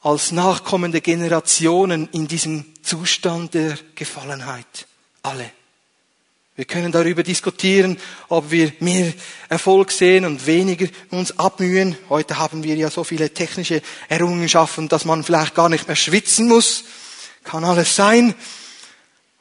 als 0.00 0.32
nachkommende 0.32 1.00
Generationen 1.00 2.08
in 2.12 2.26
diesem 2.26 2.64
Zustand 2.82 3.54
der 3.54 3.78
Gefallenheit. 3.94 4.86
Alle. 5.22 5.57
Wir 6.58 6.64
können 6.64 6.90
darüber 6.90 7.22
diskutieren, 7.22 8.00
ob 8.28 8.50
wir 8.50 8.72
mehr 8.80 9.12
Erfolg 9.48 9.92
sehen 9.92 10.24
und 10.24 10.44
weniger 10.44 10.88
uns 11.10 11.38
abmühen. 11.38 11.96
Heute 12.08 12.38
haben 12.38 12.64
wir 12.64 12.74
ja 12.74 12.90
so 12.90 13.04
viele 13.04 13.32
technische 13.32 13.80
Errungenschaften, 14.08 14.88
dass 14.88 15.04
man 15.04 15.22
vielleicht 15.22 15.54
gar 15.54 15.68
nicht 15.68 15.86
mehr 15.86 15.94
schwitzen 15.94 16.48
muss. 16.48 16.82
Kann 17.44 17.62
alles 17.62 17.94
sein. 17.94 18.34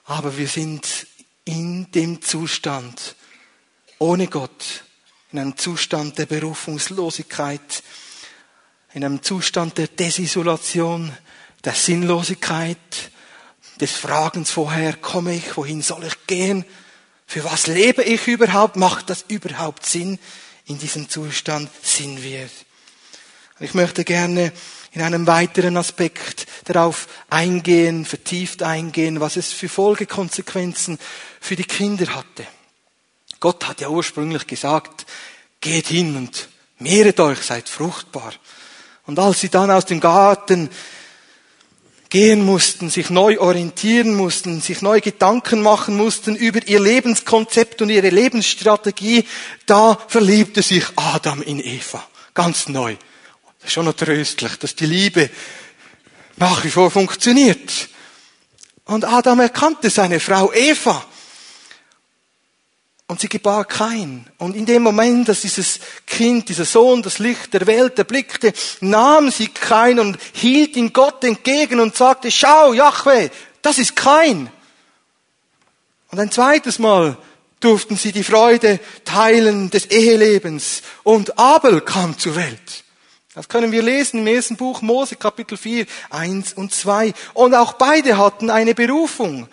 Aber 0.05 0.38
wir 0.38 0.47
sind 0.47 1.07
in 1.43 1.91
dem 1.91 2.21
Zustand 2.21 3.15
ohne 3.97 4.27
Gott, 4.27 4.83
in 5.31 5.39
einem 5.39 5.57
Zustand 5.57 6.19
der 6.19 6.27
Berufungslosigkeit, 6.27 7.81
in 8.93 9.03
einem 9.03 9.24
Zustand 9.24 9.79
der 9.79 9.88
Desisolation, 9.88 11.12
der 11.63 11.74
Sinnlosigkeit, 11.74 12.77
des 13.81 13.93
Fragens 13.93 14.51
vorher, 14.51 14.93
komme 14.93 15.33
ich, 15.33 15.57
wohin 15.57 15.81
soll 15.81 16.03
ich 16.03 16.27
gehen? 16.27 16.63
Für 17.27 17.43
was 17.43 17.67
lebe 17.67 18.03
ich 18.03 18.25
überhaupt? 18.27 18.77
Macht 18.77 19.10
das 19.10 19.25
überhaupt 19.27 19.86
Sinn? 19.86 20.17
In 20.65 20.79
diesem 20.79 21.10
Zustand 21.10 21.69
sind 21.84 22.24
wir. 22.24 22.50
Ich 23.60 23.74
möchte 23.74 24.05
gerne 24.05 24.53
in 24.93 25.01
einem 25.01 25.27
weiteren 25.27 25.75
Aspekt 25.75 26.48
darauf 26.65 27.07
eingehen, 27.29 28.05
vertieft 28.05 28.63
eingehen, 28.63 29.19
was 29.19 29.36
es 29.36 29.51
für 29.51 29.67
Folgekonsequenzen 29.67 30.98
für 31.41 31.57
die 31.57 31.65
Kinder 31.65 32.15
hatte. 32.15 32.48
Gott 33.41 33.67
hat 33.67 33.81
ja 33.81 33.89
ursprünglich 33.89 34.48
gesagt, 34.48 35.05
geht 35.60 35.88
hin 35.88 36.15
und 36.15 36.48
mehret 36.79 37.19
euch, 37.19 37.41
seid 37.41 37.67
fruchtbar. 37.67 38.34
Und 39.05 39.19
als 39.19 39.41
sie 39.41 39.50
dann 39.50 39.69
aus 39.69 39.86
dem 39.86 40.00
Garten 40.00 40.69
gehen 42.10 42.46
mussten, 42.46 42.90
sich 42.90 43.10
neu 43.10 43.40
orientieren 43.40 44.16
mussten, 44.16 44.62
sich 44.62 44.82
neu 44.82 45.02
Gedanken 45.02 45.62
machen 45.62 45.98
mussten 45.98 46.36
über 46.36 46.66
ihr 46.68 46.80
Lebenskonzept 46.80 47.82
und 47.82 47.90
ihre 47.90 48.10
Lebensstrategie, 48.10 49.26
da 49.66 49.98
verliebte 50.08 50.62
sich 50.62 50.86
Adam 50.96 51.42
in 51.42 51.60
Eva. 51.60 52.06
Ganz 52.34 52.70
neu. 52.70 52.96
Das 53.60 53.68
ist 53.68 53.74
schon 53.74 53.86
noch 53.86 53.94
tröstlich, 53.94 54.56
dass 54.58 54.76
die 54.76 54.86
Liebe 54.86 55.30
nach 56.38 56.64
wie 56.64 56.70
vor 56.70 56.92
funktioniert. 56.92 57.90
Und 58.86 59.04
Adam 59.04 59.40
erkannte 59.42 59.90
seine 59.90 60.20
Frau 60.20 60.54
Eva. 60.54 61.06
Und 63.10 63.22
sie 63.22 63.30
gebar 63.30 63.64
kein. 63.64 64.28
Und 64.38 64.56
in 64.56 64.66
dem 64.66 64.84
Moment, 64.84 65.30
dass 65.30 65.42
dieses 65.42 65.80
Kind, 66.06 66.50
dieser 66.50 66.66
Sohn, 66.66 67.02
das 67.02 67.20
Licht 67.20 67.54
der 67.54 67.66
Welt 67.66 67.98
erblickte, 67.98 68.52
nahm 68.82 69.32
sie 69.32 69.48
kein 69.48 70.00
und 70.00 70.18
hielt 70.34 70.76
ihm 70.76 70.92
Gott 70.92 71.24
entgegen 71.24 71.80
und 71.80 71.96
sagte, 71.96 72.30
schau, 72.30 72.74
Jahwe, 72.74 73.32
das 73.62 73.78
ist 73.78 73.96
kein. 73.96 74.50
Und 76.12 76.20
ein 76.20 76.32
zweites 76.32 76.80
Mal 76.80 77.18
durften 77.60 77.96
sie 77.96 78.12
die 78.12 78.24
Freude 78.24 78.80
teilen 79.06 79.70
des 79.70 79.86
Ehelebens. 79.86 80.82
Und 81.04 81.40
Abel 81.40 81.82
kam 81.82 82.18
zur 82.18 82.36
Welt. 82.36 82.84
Das 83.34 83.50
können 83.50 83.72
wir 83.72 83.84
lesen 83.84 84.22
im 84.22 84.28
ersten 84.28 84.58
Buch 84.58 84.82
Mose, 84.82 85.16
Kapitel 85.16 85.58
4, 85.58 85.86
1 86.10 86.54
und 86.54 86.74
2. 86.74 87.14
Und 87.34 87.54
auch 87.54 87.74
beide 87.74 88.18
hatten 88.18 88.50
eine 88.50 88.74
Berufung, 88.74 89.48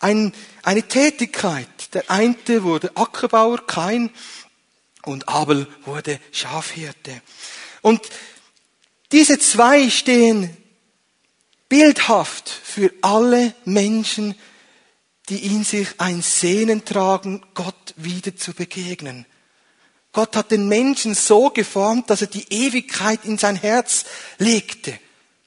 ein, 0.00 0.32
eine 0.62 0.82
Tätigkeit. 0.82 1.68
Der 1.92 2.10
eine 2.10 2.62
wurde 2.62 2.96
Ackerbauer, 2.96 3.66
Kain, 3.66 4.10
und 5.04 5.28
Abel 5.28 5.66
wurde 5.84 6.20
Schafhirte. 6.32 7.22
Und 7.82 8.00
diese 9.12 9.38
zwei 9.38 9.88
stehen 9.90 10.56
bildhaft 11.68 12.48
für 12.48 12.92
alle 13.02 13.54
Menschen, 13.64 14.34
die 15.28 15.46
in 15.46 15.64
sich 15.64 15.88
ein 15.98 16.22
Sehnen 16.22 16.84
tragen, 16.84 17.42
Gott 17.54 17.94
wieder 17.96 18.36
zu 18.36 18.52
begegnen. 18.52 19.26
Gott 20.12 20.36
hat 20.36 20.50
den 20.50 20.68
Menschen 20.68 21.14
so 21.14 21.50
geformt, 21.50 22.08
dass 22.10 22.22
er 22.22 22.28
die 22.28 22.46
Ewigkeit 22.50 23.24
in 23.24 23.36
sein 23.38 23.56
Herz 23.56 24.04
legte. 24.38 24.98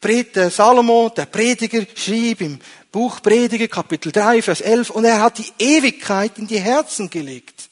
Der 0.04 0.50
Salomo, 0.50 1.10
der 1.10 1.26
Prediger, 1.28 1.86
schrieb 1.96 2.42
im 2.42 2.60
Buch 2.92 3.22
Prediger, 3.22 3.70
Kapitel 3.70 4.12
3, 4.12 4.42
Vers 4.42 4.62
11, 4.62 4.90
und 4.90 5.06
er 5.06 5.22
hat 5.22 5.38
die 5.38 5.52
Ewigkeit 5.60 6.38
in 6.38 6.48
die 6.48 6.60
Herzen 6.60 7.10
gelegt. 7.10 7.70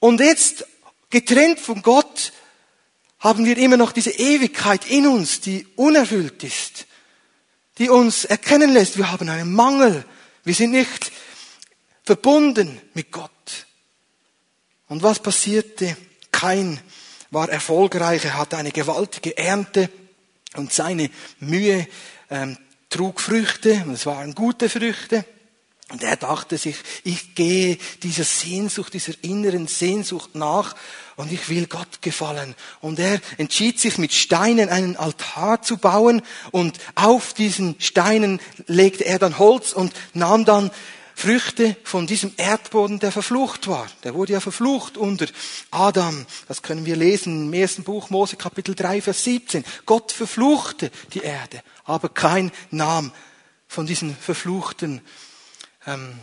Und 0.00 0.20
jetzt, 0.20 0.66
getrennt 1.10 1.60
von 1.60 1.82
Gott, 1.82 2.32
haben 3.20 3.44
wir 3.44 3.56
immer 3.56 3.76
noch 3.76 3.92
diese 3.92 4.10
Ewigkeit 4.10 4.90
in 4.90 5.06
uns, 5.06 5.40
die 5.40 5.66
unerfüllt 5.76 6.42
ist, 6.42 6.86
die 7.78 7.88
uns 7.88 8.24
erkennen 8.24 8.70
lässt, 8.70 8.98
wir 8.98 9.10
haben 9.10 9.28
einen 9.28 9.52
Mangel, 9.52 10.04
wir 10.44 10.54
sind 10.54 10.72
nicht 10.72 11.12
verbunden 12.04 12.80
mit 12.94 13.12
Gott. 13.12 13.30
Und 14.88 15.02
was 15.02 15.20
passierte? 15.20 15.96
Kein 16.32 16.80
war 17.30 17.48
erfolgreich, 17.48 18.24
er 18.24 18.38
hatte 18.38 18.56
eine 18.56 18.72
gewaltige 18.72 19.36
Ernte 19.36 19.90
und 20.54 20.72
seine 20.72 21.10
Mühe 21.40 21.86
ähm, 22.30 22.56
trug 22.88 23.20
Früchte, 23.20 23.84
es 23.92 24.06
waren 24.06 24.34
gute 24.34 24.68
Früchte. 24.68 25.24
Und 25.90 26.02
er 26.02 26.16
dachte 26.16 26.58
sich, 26.58 26.76
ich 27.02 27.34
gehe 27.34 27.78
dieser 28.02 28.24
Sehnsucht, 28.24 28.92
dieser 28.92 29.14
inneren 29.22 29.66
Sehnsucht 29.68 30.34
nach 30.34 30.76
und 31.16 31.32
ich 31.32 31.48
will 31.48 31.66
Gott 31.66 32.02
gefallen. 32.02 32.54
Und 32.82 32.98
er 32.98 33.20
entschied 33.38 33.80
sich 33.80 33.96
mit 33.96 34.12
Steinen 34.12 34.68
einen 34.68 34.96
Altar 34.96 35.62
zu 35.62 35.78
bauen 35.78 36.20
und 36.50 36.78
auf 36.94 37.32
diesen 37.32 37.74
Steinen 37.80 38.38
legte 38.66 39.06
er 39.06 39.18
dann 39.18 39.38
Holz 39.38 39.72
und 39.72 39.94
nahm 40.12 40.44
dann 40.44 40.70
Früchte 41.18 41.76
von 41.82 42.06
diesem 42.06 42.32
Erdboden, 42.36 43.00
der 43.00 43.10
verflucht 43.10 43.66
war. 43.66 43.88
Der 44.04 44.14
wurde 44.14 44.34
ja 44.34 44.40
verflucht 44.40 44.96
unter 44.96 45.26
Adam. 45.72 46.24
Das 46.46 46.62
können 46.62 46.86
wir 46.86 46.94
lesen 46.94 47.48
im 47.48 47.52
ersten 47.52 47.82
Buch 47.82 48.08
Mose 48.08 48.36
Kapitel 48.36 48.76
3, 48.76 49.02
Vers 49.02 49.24
17. 49.24 49.64
Gott 49.84 50.12
verfluchte 50.12 50.92
die 51.14 51.18
Erde, 51.18 51.64
aber 51.82 52.08
kein 52.08 52.52
nahm 52.70 53.10
von 53.66 53.84
diesen 53.84 54.14
verfluchten 54.14 55.00
ähm, 55.86 56.20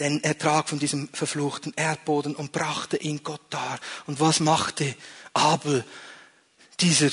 den 0.00 0.24
Ertrag 0.24 0.68
von 0.68 0.80
diesem 0.80 1.08
verfluchten 1.12 1.72
Erdboden 1.76 2.34
und 2.34 2.50
brachte 2.50 2.96
ihn 2.96 3.22
Gott 3.22 3.42
dar. 3.50 3.78
Und 4.08 4.18
was 4.18 4.40
machte 4.40 4.96
Abel? 5.32 5.84
Dieser 6.80 7.10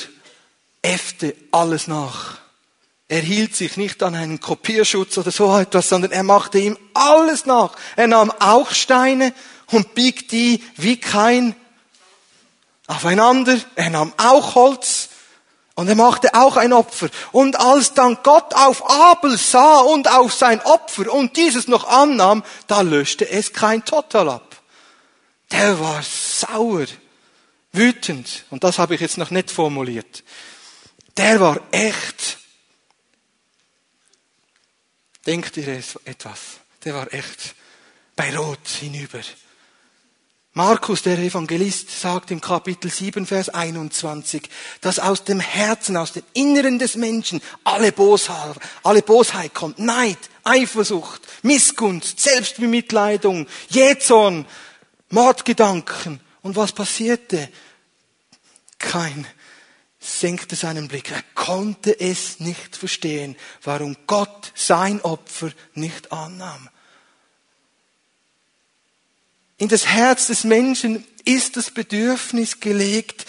äffte 0.81 1.35
alles 1.51 1.85
nach. 1.85 2.44
Er 3.07 3.21
hielt 3.21 3.55
sich 3.55 3.77
nicht 3.77 4.01
an 4.01 4.15
einen 4.15 4.39
Kopierschutz 4.39 5.17
oder 5.17 5.31
so 5.31 5.55
etwas, 5.57 5.89
sondern 5.89 6.11
er 6.11 6.23
machte 6.23 6.57
ihm 6.57 6.77
alles 6.93 7.45
nach. 7.45 7.75
Er 7.95 8.07
nahm 8.07 8.31
auch 8.39 8.71
Steine 8.71 9.33
und 9.71 9.93
biegt 9.93 10.31
die 10.31 10.63
wie 10.75 10.99
kein 10.99 11.55
aufeinander. 12.87 13.59
Er 13.75 13.91
nahm 13.91 14.11
auch 14.17 14.55
Holz 14.55 15.09
und 15.75 15.87
er 15.87 15.95
machte 15.95 16.33
auch 16.33 16.57
ein 16.57 16.73
Opfer. 16.73 17.09
Und 17.31 17.59
als 17.59 17.93
dann 17.93 18.17
Gott 18.23 18.55
auf 18.55 18.89
Abel 18.89 19.37
sah 19.37 19.81
und 19.81 20.09
auf 20.09 20.33
sein 20.33 20.61
Opfer 20.61 21.13
und 21.13 21.37
dieses 21.37 21.67
noch 21.67 21.87
annahm, 21.87 22.43
da 22.65 22.81
löschte 22.81 23.29
es 23.29 23.53
kein 23.53 23.85
Total 23.85 24.29
ab. 24.29 24.61
Der 25.51 25.79
war 25.79 26.01
sauer, 26.01 26.87
wütend. 27.71 28.45
Und 28.49 28.63
das 28.63 28.79
habe 28.79 28.95
ich 28.95 29.01
jetzt 29.01 29.19
noch 29.19 29.29
nicht 29.29 29.51
formuliert. 29.51 30.23
Der 31.17 31.39
war 31.39 31.59
echt 31.71 32.39
Denkt 35.25 35.57
ihr 35.57 35.67
etwas? 36.05 36.59
Der 36.83 36.93
war 36.93 37.11
echt 37.13 37.55
bei 38.15 38.35
Rot 38.35 38.67
hinüber. 38.67 39.21
Markus, 40.53 41.01
der 41.01 41.17
Evangelist, 41.19 41.89
sagt 41.89 42.31
im 42.31 42.39
Kapitel 42.39 42.89
7, 42.89 43.25
Vers 43.25 43.49
21, 43.49 44.49
dass 44.79 44.99
aus 44.99 45.25
dem 45.25 45.41
Herzen, 45.41 45.97
aus 45.97 46.13
dem 46.13 46.23
Inneren 46.31 46.79
des 46.79 46.95
Menschen 46.95 47.41
alle 47.65 47.91
Bosheit, 47.91 48.55
alle 48.83 49.01
Bosheit 49.01 49.53
kommt. 49.53 49.79
Neid, 49.79 50.17
Eifersucht, 50.45 51.21
Missgunst, 51.41 52.21
Selbstbemitleidung, 52.21 53.47
Jähzorn, 53.69 54.45
Mordgedanken. 55.09 56.21
Und 56.41 56.55
was 56.55 56.71
passierte? 56.71 57.49
Kein 58.77 59.27
senkte 60.05 60.55
seinen 60.55 60.87
Blick. 60.87 61.11
Er 61.11 61.23
konnte 61.33 61.99
es 61.99 62.39
nicht 62.39 62.75
verstehen, 62.75 63.35
warum 63.63 63.97
Gott 64.07 64.51
sein 64.55 65.01
Opfer 65.01 65.51
nicht 65.73 66.11
annahm. 66.11 66.69
In 69.57 69.67
das 69.67 69.87
Herz 69.87 70.27
des 70.27 70.43
Menschen 70.43 71.05
ist 71.23 71.57
das 71.57 71.71
Bedürfnis 71.71 72.59
gelegt, 72.59 73.25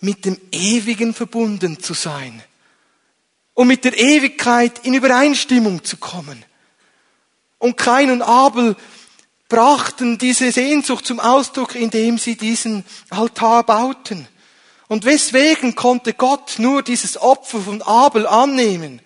mit 0.00 0.24
dem 0.24 0.40
Ewigen 0.52 1.12
verbunden 1.12 1.80
zu 1.80 1.94
sein 1.94 2.42
und 3.54 3.66
mit 3.66 3.84
der 3.84 3.98
Ewigkeit 3.98 4.84
in 4.84 4.94
Übereinstimmung 4.94 5.82
zu 5.82 5.96
kommen. 5.96 6.44
Und 7.58 7.76
Kain 7.76 8.10
und 8.12 8.22
Abel 8.22 8.76
brachten 9.48 10.16
diese 10.18 10.52
Sehnsucht 10.52 11.04
zum 11.04 11.18
Ausdruck, 11.18 11.74
indem 11.74 12.18
sie 12.18 12.36
diesen 12.36 12.84
Altar 13.10 13.64
bauten. 13.64 14.28
Und 14.88 15.04
weswegen 15.04 15.74
konnte 15.74 16.14
Gott 16.14 16.54
nur 16.58 16.82
dieses 16.82 17.20
Opfer 17.20 17.60
von 17.60 17.82
Abel 17.82 18.26
annehmen? 18.26 19.00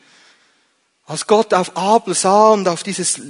Als 1.06 1.26
Gott 1.26 1.52
auf 1.52 1.76
Abel 1.76 2.14
sah 2.14 2.50
und 2.50 2.68
auf 2.68 2.84
dieses 2.84 3.20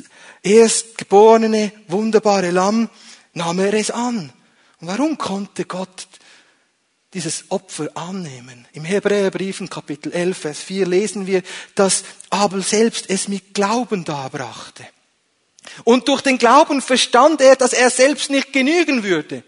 erstgeborene, 0.43 1.73
wunderbare 1.88 2.51
Lamm, 2.51 2.91
nahm 3.33 3.59
er 3.59 3.73
es 3.73 3.91
an. 3.91 4.31
Und 4.81 4.88
warum 4.88 5.17
konnte 5.17 5.65
Gott 5.65 6.07
dieses 7.15 7.51
Opfer 7.51 7.88
annehmen? 7.95 8.69
Im 8.75 8.85
Hebräerbrief 8.85 9.61
in 9.61 9.71
Kapitel 9.71 10.12
11, 10.12 10.37
Vers 10.37 10.59
4 10.61 10.87
lesen 10.87 11.27
wir, 11.27 11.43
dass 11.75 12.05
Abel 12.29 12.62
selbst 12.62 13.09
es 13.09 13.29
mit 13.29 13.55
Glauben 13.55 14.05
darbrachte. 14.05 14.87
Und 15.85 16.09
durch 16.09 16.21
den 16.21 16.37
Glauben 16.37 16.83
verstand 16.83 17.41
er, 17.41 17.57
dass 17.57 17.73
er 17.73 17.88
selbst 17.88 18.29
nicht 18.29 18.53
genügen 18.53 19.05
würde 19.05 19.43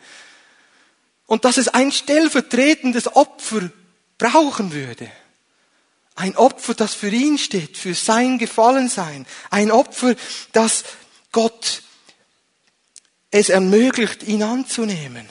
und 1.26 1.44
dass 1.44 1.56
es 1.56 1.68
ein 1.68 1.92
stellvertretendes 1.92 3.14
Opfer 3.16 3.70
brauchen 4.18 4.72
würde. 4.72 5.10
Ein 6.16 6.36
Opfer, 6.36 6.74
das 6.74 6.94
für 6.94 7.08
ihn 7.08 7.38
steht, 7.38 7.76
für 7.76 7.94
sein 7.94 8.38
Gefallensein. 8.38 9.26
Ein 9.50 9.70
Opfer, 9.72 10.14
das 10.52 10.84
Gott 11.32 11.82
es 13.30 13.48
ermöglicht, 13.48 14.22
ihn 14.22 14.44
anzunehmen. 14.44 15.28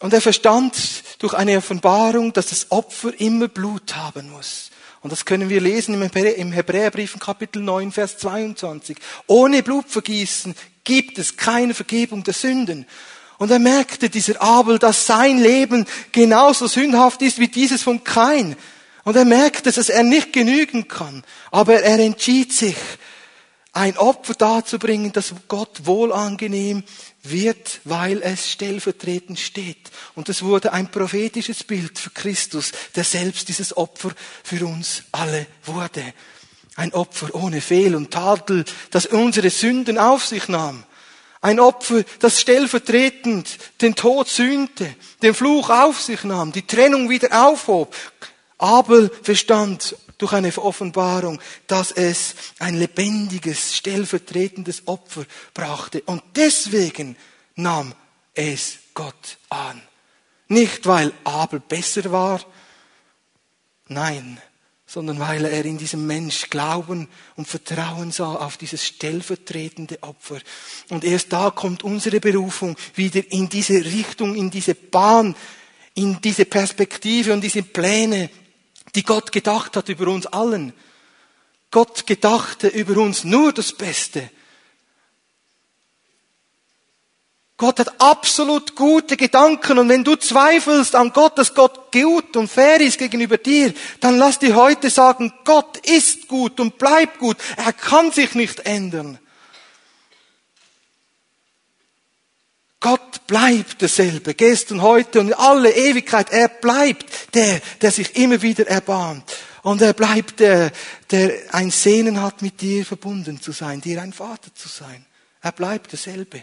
Und 0.00 0.12
er 0.12 0.20
verstand 0.20 0.76
durch 1.18 1.32
eine 1.32 1.56
Offenbarung, 1.56 2.34
dass 2.34 2.48
das 2.48 2.70
Opfer 2.70 3.18
immer 3.18 3.48
Blut 3.48 3.96
haben 3.96 4.30
muss. 4.30 4.70
Und 5.00 5.12
das 5.12 5.24
können 5.24 5.48
wir 5.48 5.62
lesen 5.62 5.94
im 5.94 6.52
Hebräerbrief 6.52 7.18
Kapitel 7.18 7.62
9, 7.62 7.90
Vers 7.90 8.18
22. 8.18 8.98
Ohne 9.28 9.62
Blutvergießen 9.62 10.54
gibt 10.84 11.18
es 11.18 11.38
keine 11.38 11.72
Vergebung 11.72 12.22
der 12.22 12.34
Sünden. 12.34 12.86
Und 13.40 13.50
er 13.50 13.58
merkte, 13.58 14.10
dieser 14.10 14.42
Abel, 14.42 14.78
dass 14.78 15.06
sein 15.06 15.38
Leben 15.38 15.86
genauso 16.12 16.66
sündhaft 16.66 17.22
ist 17.22 17.38
wie 17.38 17.48
dieses 17.48 17.80
von 17.80 18.04
Kain. 18.04 18.54
Und 19.02 19.16
er 19.16 19.24
merkte, 19.24 19.72
dass 19.72 19.88
er 19.88 20.02
nicht 20.02 20.34
genügen 20.34 20.88
kann. 20.88 21.24
Aber 21.50 21.82
er 21.82 21.98
entschied 22.00 22.52
sich, 22.52 22.76
ein 23.72 23.96
Opfer 23.96 24.34
darzubringen, 24.34 25.12
das 25.12 25.32
Gott 25.48 25.86
wohlangenehm 25.86 26.84
wird, 27.22 27.80
weil 27.84 28.20
es 28.20 28.50
stellvertretend 28.50 29.40
steht. 29.40 29.90
Und 30.14 30.28
es 30.28 30.42
wurde 30.42 30.74
ein 30.74 30.90
prophetisches 30.90 31.64
Bild 31.64 31.98
für 31.98 32.10
Christus, 32.10 32.72
der 32.94 33.04
selbst 33.04 33.48
dieses 33.48 33.74
Opfer 33.74 34.10
für 34.44 34.66
uns 34.66 35.04
alle 35.12 35.46
wurde. 35.64 36.12
Ein 36.76 36.92
Opfer 36.92 37.34
ohne 37.34 37.62
Fehl 37.62 37.94
und 37.94 38.10
Tadel, 38.10 38.66
das 38.90 39.06
unsere 39.06 39.48
Sünden 39.48 39.96
auf 39.96 40.26
sich 40.26 40.46
nahm. 40.48 40.84
Ein 41.40 41.58
Opfer, 41.58 42.04
das 42.18 42.40
stellvertretend 42.40 43.58
den 43.80 43.94
Tod 43.94 44.28
sühnte, 44.28 44.94
den 45.22 45.32
Fluch 45.34 45.70
auf 45.70 46.00
sich 46.00 46.24
nahm, 46.24 46.52
die 46.52 46.66
Trennung 46.66 47.08
wieder 47.08 47.46
aufhob. 47.46 47.94
Abel 48.58 49.10
verstand 49.22 49.96
durch 50.18 50.34
eine 50.34 50.54
Offenbarung, 50.58 51.40
dass 51.66 51.92
es 51.92 52.34
ein 52.58 52.74
lebendiges, 52.74 53.74
stellvertretendes 53.74 54.86
Opfer 54.86 55.24
brachte. 55.54 56.02
Und 56.02 56.22
deswegen 56.36 57.16
nahm 57.54 57.94
es 58.34 58.78
Gott 58.92 59.38
an. 59.48 59.80
Nicht 60.48 60.86
weil 60.86 61.12
Abel 61.24 61.60
besser 61.60 62.12
war, 62.12 62.40
nein, 63.88 64.40
sondern 64.90 65.20
weil 65.20 65.44
er 65.44 65.64
in 65.64 65.78
diesem 65.78 66.04
Mensch 66.04 66.50
Glauben 66.50 67.06
und 67.36 67.46
Vertrauen 67.46 68.10
sah 68.10 68.34
auf 68.34 68.56
dieses 68.56 68.84
stellvertretende 68.84 70.02
Opfer. 70.02 70.40
Und 70.88 71.04
erst 71.04 71.32
da 71.32 71.50
kommt 71.50 71.84
unsere 71.84 72.18
Berufung 72.18 72.76
wieder 72.96 73.22
in 73.30 73.48
diese 73.48 73.84
Richtung, 73.84 74.34
in 74.34 74.50
diese 74.50 74.74
Bahn, 74.74 75.36
in 75.94 76.20
diese 76.20 76.44
Perspektive 76.44 77.32
und 77.32 77.40
diese 77.44 77.62
Pläne, 77.62 78.30
die 78.96 79.04
Gott 79.04 79.30
gedacht 79.30 79.76
hat 79.76 79.88
über 79.88 80.08
uns 80.08 80.26
allen. 80.26 80.72
Gott 81.70 82.04
gedachte 82.04 82.66
über 82.66 83.00
uns 83.00 83.22
nur 83.22 83.52
das 83.52 83.72
Beste. 83.72 84.28
Gott 87.60 87.78
hat 87.78 88.00
absolut 88.00 88.74
gute 88.74 89.18
Gedanken 89.18 89.78
und 89.78 89.90
wenn 89.90 90.02
du 90.02 90.16
zweifelst 90.16 90.94
an 90.94 91.12
Gott, 91.12 91.36
dass 91.36 91.54
Gott 91.54 91.92
gut 91.92 92.34
und 92.34 92.50
fair 92.50 92.80
ist 92.80 92.96
gegenüber 92.96 93.36
dir, 93.36 93.74
dann 94.00 94.16
lass 94.16 94.38
dir 94.38 94.54
heute 94.54 94.88
sagen, 94.88 95.30
Gott 95.44 95.76
ist 95.86 96.26
gut 96.26 96.58
und 96.58 96.78
bleibt 96.78 97.18
gut. 97.18 97.36
Er 97.58 97.74
kann 97.74 98.12
sich 98.12 98.34
nicht 98.34 98.60
ändern. 98.60 99.18
Gott 102.80 103.26
bleibt 103.26 103.82
derselbe, 103.82 104.32
gestern, 104.32 104.80
heute 104.80 105.20
und 105.20 105.28
in 105.28 105.34
alle 105.34 105.70
Ewigkeit. 105.70 106.32
Er 106.32 106.48
bleibt 106.48 107.34
der, 107.34 107.60
der 107.82 107.90
sich 107.90 108.16
immer 108.16 108.40
wieder 108.40 108.66
erbarmt. 108.68 109.36
Und 109.60 109.82
er 109.82 109.92
bleibt 109.92 110.40
der, 110.40 110.72
der 111.10 111.34
ein 111.52 111.70
Sehnen 111.70 112.22
hat, 112.22 112.40
mit 112.40 112.62
dir 112.62 112.86
verbunden 112.86 113.38
zu 113.38 113.52
sein, 113.52 113.82
dir 113.82 114.00
ein 114.00 114.14
Vater 114.14 114.50
zu 114.54 114.68
sein. 114.68 115.04
Er 115.42 115.52
bleibt 115.52 115.92
derselbe. 115.92 116.42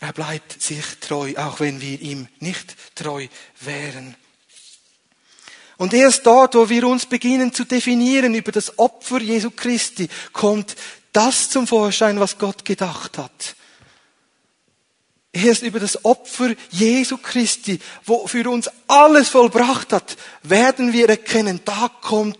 Er 0.00 0.12
bleibt 0.12 0.62
sich 0.62 0.84
treu, 1.00 1.34
auch 1.36 1.60
wenn 1.60 1.80
wir 1.80 2.00
ihm 2.00 2.28
nicht 2.38 2.76
treu 2.94 3.26
wären. 3.60 4.14
Und 5.76 5.94
erst 5.94 6.26
dort, 6.26 6.54
wo 6.54 6.68
wir 6.68 6.86
uns 6.86 7.06
beginnen 7.06 7.52
zu 7.52 7.64
definieren 7.64 8.34
über 8.34 8.52
das 8.52 8.78
Opfer 8.78 9.20
Jesu 9.20 9.50
Christi, 9.50 10.08
kommt 10.32 10.76
das 11.12 11.50
zum 11.50 11.66
Vorschein, 11.66 12.20
was 12.20 12.38
Gott 12.38 12.64
gedacht 12.64 13.18
hat. 13.18 13.56
Erst 15.32 15.62
über 15.62 15.78
das 15.78 16.04
Opfer 16.04 16.54
Jesu 16.70 17.16
Christi, 17.18 17.78
wo 18.04 18.26
für 18.26 18.48
uns 18.50 18.68
alles 18.88 19.28
vollbracht 19.28 19.92
hat, 19.92 20.16
werden 20.42 20.92
wir 20.92 21.08
erkennen, 21.08 21.60
da 21.64 21.90
kommt 22.00 22.38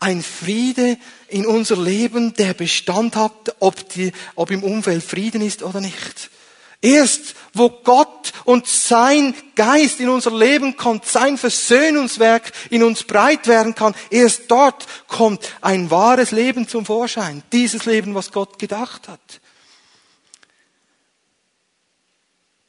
ein 0.00 0.22
Friede 0.22 0.96
in 1.28 1.46
unser 1.46 1.76
Leben, 1.76 2.32
der 2.34 2.54
Bestand 2.54 3.16
hat, 3.16 3.56
ob, 3.58 3.88
die, 3.90 4.12
ob 4.34 4.50
im 4.50 4.62
Umfeld 4.62 5.02
Frieden 5.02 5.42
ist 5.42 5.62
oder 5.62 5.80
nicht. 5.80 6.30
Erst 6.80 7.34
wo 7.54 7.70
Gott 7.70 8.32
und 8.44 8.68
sein 8.68 9.34
Geist 9.56 9.98
in 9.98 10.08
unser 10.08 10.36
Leben 10.36 10.76
kommt, 10.76 11.06
sein 11.06 11.36
Versöhnungswerk 11.36 12.52
in 12.70 12.84
uns 12.84 13.02
breit 13.02 13.48
werden 13.48 13.74
kann, 13.74 13.94
erst 14.10 14.48
dort 14.48 14.86
kommt 15.08 15.56
ein 15.60 15.90
wahres 15.90 16.30
Leben 16.30 16.68
zum 16.68 16.86
Vorschein. 16.86 17.42
Dieses 17.52 17.84
Leben, 17.84 18.14
was 18.14 18.30
Gott 18.30 18.58
gedacht 18.58 19.08
hat. 19.08 19.40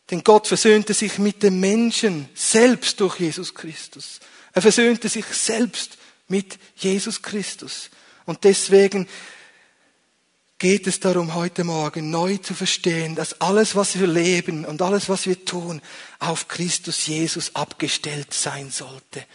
Denn 0.09 0.23
Gott 0.23 0.47
versöhnte 0.47 0.95
sich 0.95 1.19
mit 1.19 1.43
dem 1.43 1.59
Menschen 1.59 2.29
selbst 2.33 2.99
durch 2.99 3.19
Jesus 3.19 3.53
Christus. 3.53 4.19
Er 4.53 4.63
versöhnte 4.63 5.07
sich 5.07 5.25
selbst 5.25 5.99
mit 6.27 6.57
Jesus 6.75 7.21
Christus. 7.21 7.91
Und 8.25 8.43
deswegen 8.43 9.07
geht 10.59 10.87
es 10.87 10.99
darum, 10.99 11.33
heute 11.33 11.63
Morgen 11.63 12.09
neu 12.09 12.37
zu 12.37 12.53
verstehen, 12.53 13.15
dass 13.15 13.39
alles, 13.39 13.75
was 13.77 13.97
wir 13.97 14.07
leben 14.07 14.65
und 14.65 14.81
alles, 14.81 15.07
was 15.07 15.25
wir 15.25 15.45
tun, 15.45 15.81
auf 16.19 16.49
Christus 16.49 17.07
Jesus 17.07 17.55
abgestellt 17.55 18.33
sein 18.33 18.69
sollte. 18.69 19.25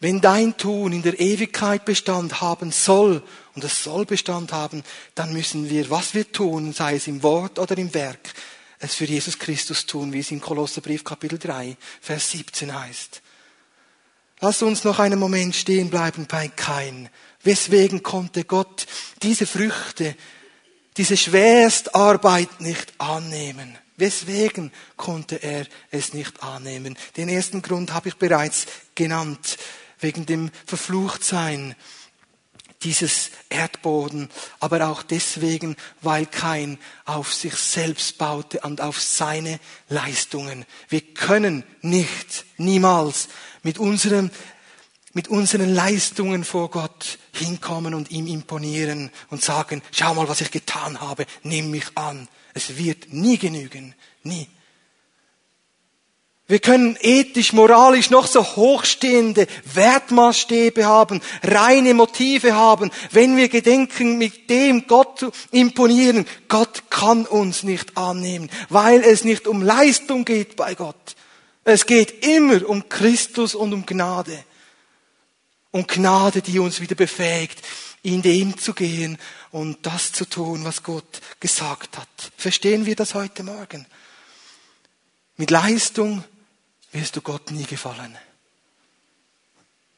Wenn 0.00 0.20
dein 0.20 0.56
Tun 0.56 0.92
in 0.92 1.02
der 1.02 1.20
Ewigkeit 1.20 1.84
Bestand 1.84 2.40
haben 2.40 2.72
soll, 2.72 3.22
und 3.54 3.64
es 3.64 3.82
soll 3.82 4.06
Bestand 4.06 4.52
haben, 4.52 4.84
dann 5.16 5.32
müssen 5.32 5.68
wir, 5.68 5.90
was 5.90 6.14
wir 6.14 6.30
tun, 6.30 6.72
sei 6.72 6.94
es 6.94 7.08
im 7.08 7.24
Wort 7.24 7.58
oder 7.58 7.76
im 7.76 7.92
Werk, 7.92 8.32
es 8.78 8.94
für 8.94 9.04
Jesus 9.04 9.38
Christus 9.38 9.84
tun, 9.84 10.12
wie 10.12 10.20
es 10.20 10.30
in 10.30 10.40
Kolosserbrief 10.40 11.02
Kapitel 11.02 11.38
3, 11.38 11.76
Vers 12.00 12.30
17 12.30 12.80
heißt. 12.80 13.20
Lass 14.40 14.62
uns 14.62 14.84
noch 14.84 15.00
einen 15.00 15.18
Moment 15.18 15.56
stehen 15.56 15.90
bleiben 15.90 16.26
bei 16.28 16.46
Kain. 16.46 17.08
Weswegen 17.48 18.02
konnte 18.02 18.44
Gott 18.44 18.86
diese 19.22 19.46
Früchte, 19.46 20.14
diese 20.98 21.16
Schwerstarbeit 21.16 22.60
nicht 22.60 22.92
annehmen? 22.98 23.78
Weswegen 23.96 24.70
konnte 24.98 25.36
er 25.36 25.64
es 25.90 26.12
nicht 26.12 26.42
annehmen? 26.42 26.98
Den 27.16 27.30
ersten 27.30 27.62
Grund 27.62 27.94
habe 27.94 28.10
ich 28.10 28.16
bereits 28.16 28.66
genannt, 28.94 29.56
wegen 29.98 30.26
dem 30.26 30.50
Verfluchtsein 30.66 31.74
dieses 32.82 33.30
Erdboden, 33.48 34.28
aber 34.60 34.86
auch 34.86 35.02
deswegen, 35.02 35.74
weil 36.02 36.26
kein 36.26 36.78
auf 37.06 37.32
sich 37.32 37.54
selbst 37.54 38.18
baute 38.18 38.60
und 38.60 38.82
auf 38.82 39.00
seine 39.00 39.58
Leistungen. 39.88 40.66
Wir 40.90 41.00
können 41.00 41.64
nicht, 41.80 42.44
niemals 42.58 43.28
mit 43.62 43.78
unserem 43.78 44.30
mit 45.14 45.28
unseren 45.28 45.74
Leistungen 45.74 46.44
vor 46.44 46.70
Gott 46.70 47.18
hinkommen 47.32 47.94
und 47.94 48.10
ihm 48.10 48.26
imponieren 48.26 49.10
und 49.30 49.42
sagen, 49.42 49.82
schau 49.90 50.14
mal, 50.14 50.28
was 50.28 50.40
ich 50.40 50.50
getan 50.50 51.00
habe, 51.00 51.26
nimm 51.42 51.70
mich 51.70 51.86
an. 51.94 52.28
Es 52.54 52.76
wird 52.76 53.12
nie 53.12 53.38
genügen, 53.38 53.94
nie. 54.22 54.48
Wir 56.50 56.60
können 56.60 56.96
ethisch, 57.02 57.52
moralisch 57.52 58.08
noch 58.08 58.26
so 58.26 58.42
hochstehende 58.42 59.46
Wertmaßstäbe 59.74 60.86
haben, 60.86 61.20
reine 61.42 61.92
Motive 61.92 62.54
haben, 62.54 62.90
wenn 63.10 63.36
wir 63.36 63.50
gedenken, 63.50 64.16
mit 64.16 64.48
dem 64.48 64.86
Gott 64.86 65.18
zu 65.18 65.30
imponieren. 65.50 66.26
Gott 66.48 66.84
kann 66.88 67.26
uns 67.26 67.64
nicht 67.64 67.98
annehmen, 67.98 68.48
weil 68.70 69.02
es 69.02 69.24
nicht 69.24 69.46
um 69.46 69.60
Leistung 69.60 70.24
geht 70.24 70.56
bei 70.56 70.74
Gott. 70.74 71.16
Es 71.64 71.84
geht 71.84 72.24
immer 72.24 72.66
um 72.66 72.88
Christus 72.88 73.54
und 73.54 73.74
um 73.74 73.84
Gnade. 73.84 74.42
Um 75.70 75.86
Gnade, 75.86 76.42
die 76.42 76.58
uns 76.58 76.80
wieder 76.80 76.94
befähigt, 76.94 77.62
in 78.02 78.22
dem 78.22 78.56
zu 78.56 78.74
gehen 78.74 79.18
und 79.50 79.84
das 79.84 80.12
zu 80.12 80.24
tun, 80.24 80.64
was 80.64 80.82
Gott 80.82 81.20
gesagt 81.40 81.98
hat. 81.98 82.08
Verstehen 82.36 82.86
wir 82.86 82.96
das 82.96 83.14
heute 83.14 83.42
Morgen? 83.42 83.86
Mit 85.36 85.50
Leistung 85.50 86.24
wirst 86.92 87.16
du 87.16 87.20
Gott 87.20 87.50
nie 87.50 87.64
gefallen. 87.64 88.16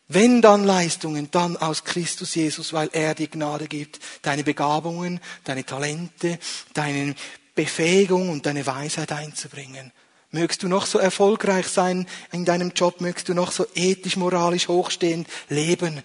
Wenn 0.09 0.42
dann 0.42 0.64
Leistungen, 0.64 1.30
dann 1.30 1.56
aus 1.56 1.85
Christus 1.85 2.35
Jesus, 2.35 2.72
weil 2.72 2.90
er 2.92 3.14
dir 3.14 3.28
Gnade 3.28 3.68
gibt, 3.68 4.00
deine 4.22 4.42
Begabungen, 4.42 5.20
deine 5.44 5.64
Talente, 5.64 6.40
deine 6.74 7.14
Befähigung 7.54 8.28
und 8.28 8.44
deine 8.44 8.66
Weisheit 8.66 9.12
einzubringen. 9.12 9.92
Mögst 10.32 10.62
du 10.62 10.68
noch 10.68 10.86
so 10.86 10.98
erfolgreich 10.98 11.66
sein 11.66 12.06
in 12.30 12.44
deinem 12.44 12.70
Job, 12.70 13.00
mögst 13.00 13.28
du 13.28 13.34
noch 13.34 13.50
so 13.50 13.66
ethisch, 13.74 14.16
moralisch 14.16 14.68
hochstehend 14.68 15.28
leben. 15.48 16.02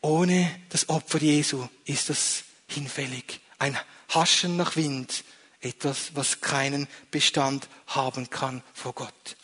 Ohne 0.00 0.50
das 0.70 0.88
Opfer 0.88 1.18
Jesu 1.18 1.68
ist 1.84 2.10
das 2.10 2.44
hinfällig. 2.66 3.40
Ein 3.58 3.78
Haschen 4.08 4.56
nach 4.56 4.74
Wind, 4.74 5.24
etwas, 5.60 6.10
was 6.14 6.40
keinen 6.40 6.88
Bestand 7.10 7.68
haben 7.86 8.28
kann 8.28 8.62
vor 8.74 8.92
Gott. 8.92 9.36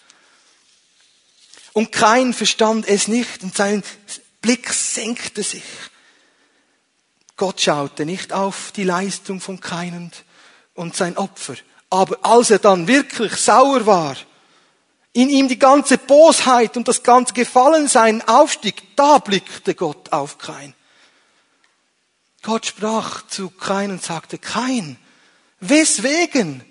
Und 1.73 1.93
kein 1.93 2.35
verstand 2.35 2.89
es 2.89 3.07
nicht 3.07 3.43
und 3.43 3.57
sein 3.57 3.83
Blick 4.43 4.73
senkte 4.73 5.43
sich. 5.43 5.63
Gott 7.37 7.61
schaute 7.61 8.05
nicht 8.05 8.33
auf 8.33 8.73
die 8.73 8.85
Leistung 8.85 9.41
von 9.41 9.61
keinem 9.61 10.11
und 10.75 10.97
sein 10.97 11.17
Opfer, 11.17 11.55
Aber 11.91 12.19
als 12.23 12.51
er 12.51 12.61
dann 12.61 12.87
wirklich 12.87 13.35
sauer 13.35 13.85
war, 13.85 14.17
in 15.13 15.29
ihm 15.29 15.49
die 15.49 15.59
ganze 15.59 15.99
Bosheit 15.99 16.77
und 16.77 16.87
das 16.87 17.03
ganze 17.03 17.35
Gefallensein 17.35 18.27
aufstieg, 18.29 18.97
da 18.97 19.19
blickte 19.19 19.75
Gott 19.75 20.13
auf 20.13 20.39
Kain. 20.39 20.75
Gott 22.43 22.67
sprach 22.67 23.27
zu 23.27 23.51
Kain 23.51 23.91
und 23.91 24.03
sagte, 24.03 24.39
Kain, 24.39 24.97
weswegen 25.59 26.65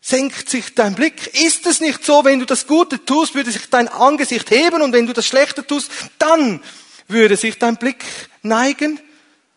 senkt 0.00 0.48
sich 0.48 0.74
dein 0.74 0.94
Blick? 0.94 1.26
Ist 1.44 1.66
es 1.66 1.80
nicht 1.80 2.04
so, 2.04 2.24
wenn 2.24 2.38
du 2.38 2.46
das 2.46 2.68
Gute 2.68 3.04
tust, 3.04 3.34
würde 3.34 3.50
sich 3.50 3.68
dein 3.68 3.88
Angesicht 3.88 4.50
heben 4.50 4.80
und 4.80 4.92
wenn 4.92 5.06
du 5.06 5.12
das 5.12 5.26
Schlechte 5.26 5.66
tust, 5.66 5.90
dann 6.18 6.62
würde 7.08 7.36
sich 7.36 7.58
dein 7.58 7.76
Blick 7.76 8.04
neigen? 8.42 9.00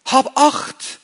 Hab 0.06 0.38
Acht, 0.38 0.99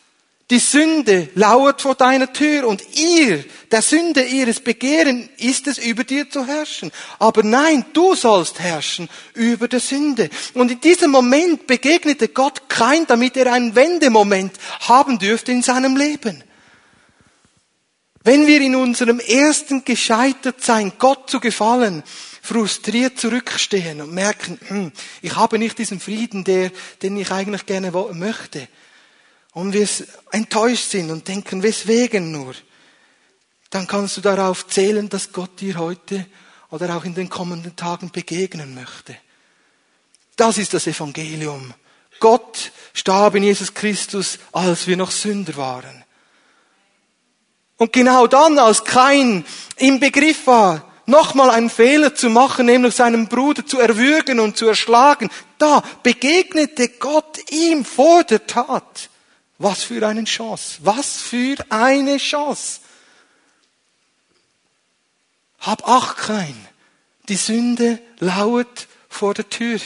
die 0.51 0.60
Sünde 0.60 1.29
lauert 1.34 1.81
vor 1.81 1.95
deiner 1.95 2.31
Tür 2.31 2.67
und 2.67 2.84
ihr, 2.95 3.43
der 3.71 3.81
Sünde 3.81 4.23
ihres 4.23 4.60
Begehren, 4.60 5.27
ist 5.38 5.65
es, 5.65 5.79
über 5.79 6.03
dir 6.03 6.29
zu 6.29 6.45
herrschen. 6.45 6.91
Aber 7.17 7.41
nein, 7.41 7.84
du 7.93 8.13
sollst 8.13 8.60
herrschen 8.60 9.10
über 9.34 9.67
der 9.67 9.79
Sünde. 9.79 10.29
Und 10.53 10.69
in 10.69 10.79
diesem 10.79 11.10
Moment 11.10 11.65
begegnete 11.65 12.27
Gott 12.27 12.69
kein, 12.69 13.08
damit 13.08 13.38
er 13.38 13.51
einen 13.51 13.75
Wendemoment 13.75 14.53
haben 14.81 15.17
dürfte 15.17 15.51
in 15.51 15.63
seinem 15.63 15.97
Leben. 15.97 16.43
Wenn 18.23 18.45
wir 18.45 18.62
in 18.62 18.75
unserem 18.75 19.19
ersten 19.19 19.84
Gescheitertsein 19.84 20.93
Gott 20.99 21.27
zu 21.27 21.39
gefallen, 21.39 22.03
frustriert 22.43 23.19
zurückstehen 23.19 23.99
und 23.99 24.13
merken, 24.13 24.60
hm, 24.67 24.91
ich 25.23 25.36
habe 25.36 25.58
nicht 25.58 25.79
diesen 25.79 25.99
Frieden, 25.99 26.43
der, 26.43 26.71
den 27.01 27.17
ich 27.17 27.31
eigentlich 27.31 27.65
gerne 27.65 27.91
möchte, 28.13 28.67
und 29.55 29.71
wir 29.71 29.87
enttäuscht 30.31 30.91
sind 30.91 31.09
und 31.09 31.27
denken, 31.29 31.63
weswegen 31.63 32.29
nur, 32.29 32.53
dann 33.69 33.87
kannst 33.87 34.17
du 34.17 34.21
darauf 34.21 34.67
zählen, 34.67 35.07
dass 35.07 35.31
Gott 35.31 35.61
dir 35.61 35.77
heute 35.77 36.25
oder 36.71 36.95
auch 36.95 37.05
in 37.05 37.15
den 37.15 37.29
kommenden 37.29 37.73
Tagen 37.75 38.11
begegnen 38.11 38.75
möchte. 38.75 39.15
Das 40.35 40.57
ist 40.57 40.73
das 40.73 40.87
Evangelium. 40.87 41.73
Gott 42.19 42.73
starb 42.93 43.35
in 43.35 43.43
Jesus 43.43 43.73
Christus, 43.73 44.39
als 44.51 44.87
wir 44.87 44.97
noch 44.97 45.11
Sünder 45.11 45.55
waren. 45.55 46.03
Und 47.77 47.93
genau 47.93 48.27
dann, 48.27 48.59
als 48.59 48.83
kein 48.83 49.45
im 49.77 50.01
Begriff 50.01 50.47
war, 50.47 50.91
nochmal 51.05 51.49
einen 51.49 51.69
Fehler 51.69 52.13
zu 52.13 52.29
machen, 52.29 52.65
nämlich 52.65 52.95
seinen 52.95 53.29
Bruder 53.29 53.65
zu 53.65 53.79
erwürgen 53.79 54.41
und 54.41 54.57
zu 54.57 54.67
erschlagen, 54.67 55.29
da 55.57 55.81
begegnete 56.03 56.89
Gott 56.89 57.39
ihm 57.51 57.85
vor 57.85 58.25
der 58.25 58.45
Tat. 58.45 59.09
Was 59.57 59.83
für 59.83 60.05
eine 60.05 60.23
Chance. 60.25 60.79
Was 60.81 61.17
für 61.17 61.55
eine 61.69 62.17
Chance. 62.17 62.79
Hab 65.59 65.87
Acht 65.87 66.17
kein. 66.17 66.55
Die 67.29 67.35
Sünde 67.35 67.99
lauert 68.19 68.87
vor 69.09 69.33
der 69.33 69.49
Tür. 69.49 69.79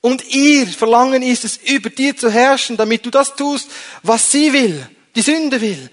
Und 0.00 0.24
ihr 0.28 0.66
Verlangen 0.68 1.22
ist 1.22 1.44
es, 1.44 1.56
über 1.56 1.90
dir 1.90 2.16
zu 2.16 2.30
herrschen, 2.30 2.76
damit 2.76 3.04
du 3.04 3.10
das 3.10 3.34
tust, 3.34 3.68
was 4.02 4.30
sie 4.30 4.52
will, 4.52 4.88
die 5.16 5.22
Sünde 5.22 5.60
will. 5.60 5.90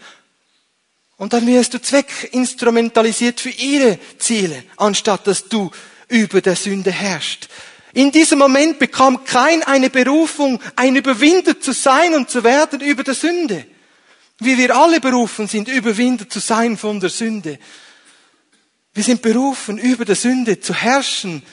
Und 1.18 1.34
dann 1.34 1.48
wirst 1.48 1.74
du 1.74 1.82
zweckinstrumentalisiert 1.82 3.40
für 3.40 3.50
ihre 3.50 3.98
Ziele, 4.20 4.64
anstatt 4.78 5.26
dass 5.26 5.48
du 5.50 5.72
über 6.08 6.42
der 6.42 6.56
Sünde 6.56 6.92
herrschst. 6.92 7.50
In 7.94 8.12
diesem 8.12 8.40
Moment 8.40 8.80
bekam 8.80 9.24
kein 9.24 9.62
eine 9.64 9.92
Berufung, 9.92 10.60
ein 10.76 10.96
Überwinder 10.96 11.60
zu 11.60 11.74
sein 11.74 12.16
und 12.16 12.30
zu 12.30 12.44
werden 12.44 12.82
über 12.82 13.04
der 13.04 13.14
Sünde. 13.14 13.66
Wie 14.40 14.58
wir 14.58 14.76
alle 14.76 15.00
berufen 15.00 15.48
sind, 15.48 15.68
Überwinder 15.68 16.28
zu 16.28 16.40
sein 16.40 16.76
von 16.76 17.00
der 17.00 17.12
Sünde. 17.12 17.60
Wir 18.96 19.04
sind 19.04 19.22
berufen, 19.22 19.78
über 19.78 20.06
der 20.06 20.16
Sünde 20.16 20.60
zu 20.60 20.74
herrschen. 20.74 21.44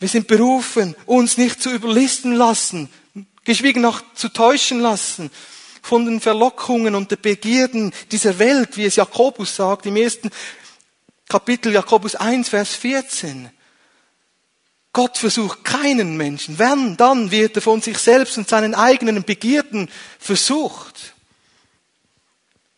Wir 0.00 0.08
sind 0.08 0.26
berufen, 0.26 0.96
uns 1.06 1.38
nicht 1.38 1.62
zu 1.62 1.70
überlisten 1.70 2.32
lassen, 2.32 2.88
geschwiegen 3.44 3.82
noch 3.82 4.02
zu 4.14 4.28
täuschen 4.28 4.80
lassen 4.80 5.30
von 5.82 6.04
den 6.04 6.20
Verlockungen 6.20 6.96
und 6.96 7.12
den 7.12 7.20
Begierden 7.20 7.92
dieser 8.10 8.40
Welt, 8.40 8.76
wie 8.76 8.86
es 8.86 8.96
Jakobus 8.96 9.54
sagt 9.54 9.86
im 9.86 9.96
ersten 9.96 10.30
Kapitel 11.28 11.72
Jakobus 11.72 12.16
1, 12.16 12.48
Vers 12.48 12.74
14. 12.74 13.50
Gott 14.92 15.16
versucht 15.16 15.64
keinen 15.64 16.16
Menschen. 16.16 16.58
Wenn, 16.58 16.96
dann 16.96 17.30
wird 17.30 17.56
er 17.56 17.62
von 17.62 17.80
sich 17.80 17.98
selbst 17.98 18.36
und 18.36 18.48
seinen 18.48 18.74
eigenen 18.74 19.24
Begierden 19.24 19.88
versucht. 20.18 21.14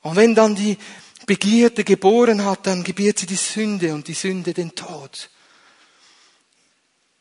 Und 0.01 0.17
wenn 0.17 0.35
dann 0.35 0.55
die 0.55 0.79
Begierde 1.27 1.83
geboren 1.83 2.45
hat, 2.45 2.67
dann 2.67 2.85
gebiert 2.85 3.19
sie 3.19 3.27
die 3.27 3.37
Sünde 3.37 3.95
und 3.95 4.07
die 4.07 4.15
Sünde 4.15 4.53
den 4.53 4.75
Tod. 4.75 5.31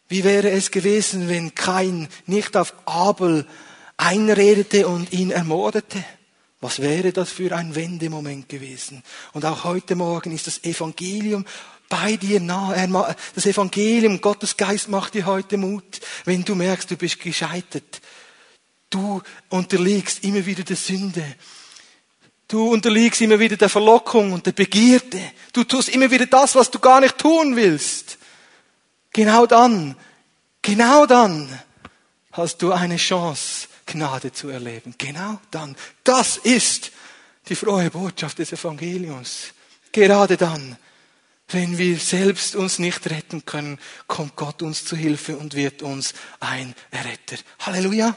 Wie 0.10 0.24
wäre 0.24 0.52
es 0.52 0.70
gewesen, 0.70 1.30
wenn 1.30 1.56
Kain 1.56 2.08
nicht 2.28 2.56
auf 2.56 2.76
Abel 2.86 3.48
einredete 3.98 4.88
und 4.88 5.12
ihn 5.12 5.32
ermordete? 5.32 6.04
Was 6.60 6.82
wäre 6.82 7.12
das 7.12 7.32
für 7.32 7.56
ein 7.56 7.76
Wendemoment 7.76 8.48
gewesen? 8.48 9.04
Und 9.32 9.44
auch 9.44 9.64
heute 9.64 9.96
Morgen 9.96 10.32
ist 10.32 10.48
das 10.48 10.64
Evangelium 10.64 11.46
bei 11.94 12.18
dir 12.18 12.40
nahe. 12.40 13.16
Das 13.36 13.46
Evangelium, 13.46 14.20
Gottes 14.20 14.58
Geist 14.58 14.90
macht 14.90 15.14
dir 15.14 15.28
heute 15.28 15.58
Mut, 15.58 16.02
wenn 16.26 16.44
du 16.44 16.56
merkst, 16.56 16.90
du 16.90 16.98
bist 16.98 17.20
gescheitert. 17.20 18.02
Du 18.90 19.22
unterliegst 19.50 20.24
immer 20.24 20.44
wieder 20.44 20.64
der 20.64 20.76
Sünde. 20.76 21.24
Du 22.48 22.72
unterliegst 22.72 23.22
immer 23.22 23.40
wieder 23.40 23.58
der 23.58 23.70
Verlockung 23.70 24.34
und 24.34 24.44
der 24.48 24.54
Begierde. 24.54 25.22
Du 25.54 25.64
tust 25.64 25.90
immer 25.90 26.10
wieder 26.10 26.26
das, 26.26 26.56
was 26.56 26.72
du 26.72 26.80
gar 26.80 27.00
nicht 27.00 27.20
tun 27.20 27.56
willst. 27.56 28.18
Genau 29.12 29.46
dann, 29.46 29.96
genau 30.64 31.06
dann 31.06 31.48
hast 32.32 32.60
du 32.64 32.72
eine 32.72 32.98
Chance, 32.98 33.68
Gnade 33.86 34.32
zu 34.32 34.50
erleben. 34.50 34.96
Genau 34.98 35.40
dann. 35.52 35.76
Das 36.04 36.38
ist 36.38 36.92
die 37.50 37.56
frohe 37.56 37.92
Botschaft 37.92 38.40
des 38.40 38.52
Evangeliums. 38.52 39.54
Gerade 39.92 40.38
dann, 40.38 40.78
wenn 41.54 41.78
wir 41.78 41.98
selbst 41.98 42.56
uns 42.56 42.80
nicht 42.80 43.10
retten 43.10 43.46
können, 43.46 43.80
kommt 44.08 44.36
Gott 44.36 44.62
uns 44.62 44.86
zu 44.86 44.96
Hilfe 44.96 45.38
und 45.38 45.56
wird 45.56 45.82
uns 45.82 46.14
ein 46.40 46.76
Retter. 46.92 47.42
Halleluja. 47.60 48.16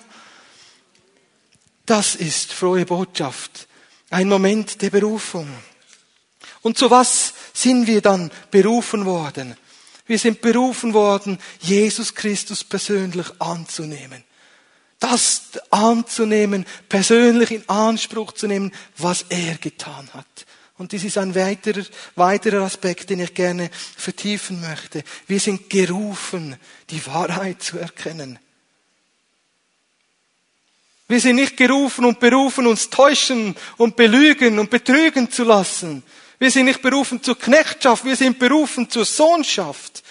Das 1.85 2.15
ist 2.17 2.53
frohe 2.53 2.85
Botschaft. 2.85 3.69
Ein 4.11 4.29
Moment 4.29 4.83
der 4.83 4.91
Berufung. 4.91 5.49
Und 6.63 6.79
zu 6.79 6.91
was 6.91 7.33
sind 7.53 7.87
wir 7.87 8.01
dann 8.01 8.31
berufen 8.51 9.05
worden? 9.05 9.57
Wir 10.07 10.19
sind 10.19 10.41
berufen 10.41 10.95
worden, 10.95 11.39
Jesus 11.61 12.15
Christus 12.15 12.65
persönlich 12.65 13.27
anzunehmen. 13.41 14.25
Das 14.99 15.43
anzunehmen, 15.71 16.65
persönlich 16.89 17.51
in 17.51 17.69
Anspruch 17.69 18.33
zu 18.33 18.47
nehmen, 18.47 18.73
was 18.97 19.27
er 19.29 19.57
getan 19.59 20.09
hat. 20.15 20.47
Und 20.79 20.93
dies 20.93 21.05
ist 21.05 21.17
ein 21.17 21.35
weiterer, 21.35 21.85
weiterer 22.17 22.63
Aspekt, 22.63 23.09
den 23.09 23.21
ich 23.21 23.33
gerne 23.33 23.71
vertiefen 23.97 24.61
möchte. 24.61 25.03
Wir 25.27 25.41
sind 25.41 25.71
gerufen, 25.71 26.57
die 26.91 27.05
Wahrheit 27.07 27.63
zu 27.63 27.79
erkennen. 27.79 28.39
Wir 31.09 31.21
sind 31.21 31.37
nicht 31.37 31.57
gerufen 31.57 32.05
und 32.05 32.21
berufen, 32.21 32.67
uns 32.67 32.91
täuschen 32.91 33.55
und 33.77 33.97
belügen 33.97 34.59
und 34.59 34.71
betrügen 34.71 35.31
zu 35.31 35.45
lassen. 35.45 36.03
Wir 36.39 36.51
sind 36.51 36.67
nicht 36.67 36.83
berufen 36.83 37.23
zur 37.23 37.39
Knechtschaft, 37.39 38.05
wir 38.05 38.17
sind 38.17 38.39
berufen 38.39 38.91
zur 38.91 39.05
Sohnschaft. 39.05 40.03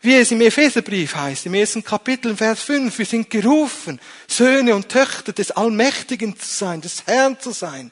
Wie 0.00 0.14
es 0.14 0.30
im 0.30 0.40
Epheserbrief 0.40 1.14
heißt, 1.14 1.46
im 1.46 1.54
ersten 1.54 1.82
Kapitel, 1.82 2.36
Vers 2.36 2.62
5, 2.62 2.96
wir 2.98 3.06
sind 3.06 3.28
gerufen, 3.28 4.00
Söhne 4.28 4.74
und 4.74 4.88
Töchter 4.88 5.32
des 5.32 5.50
Allmächtigen 5.50 6.38
zu 6.38 6.46
sein, 6.46 6.80
des 6.80 7.06
Herrn 7.06 7.40
zu 7.40 7.52
sein. 7.52 7.90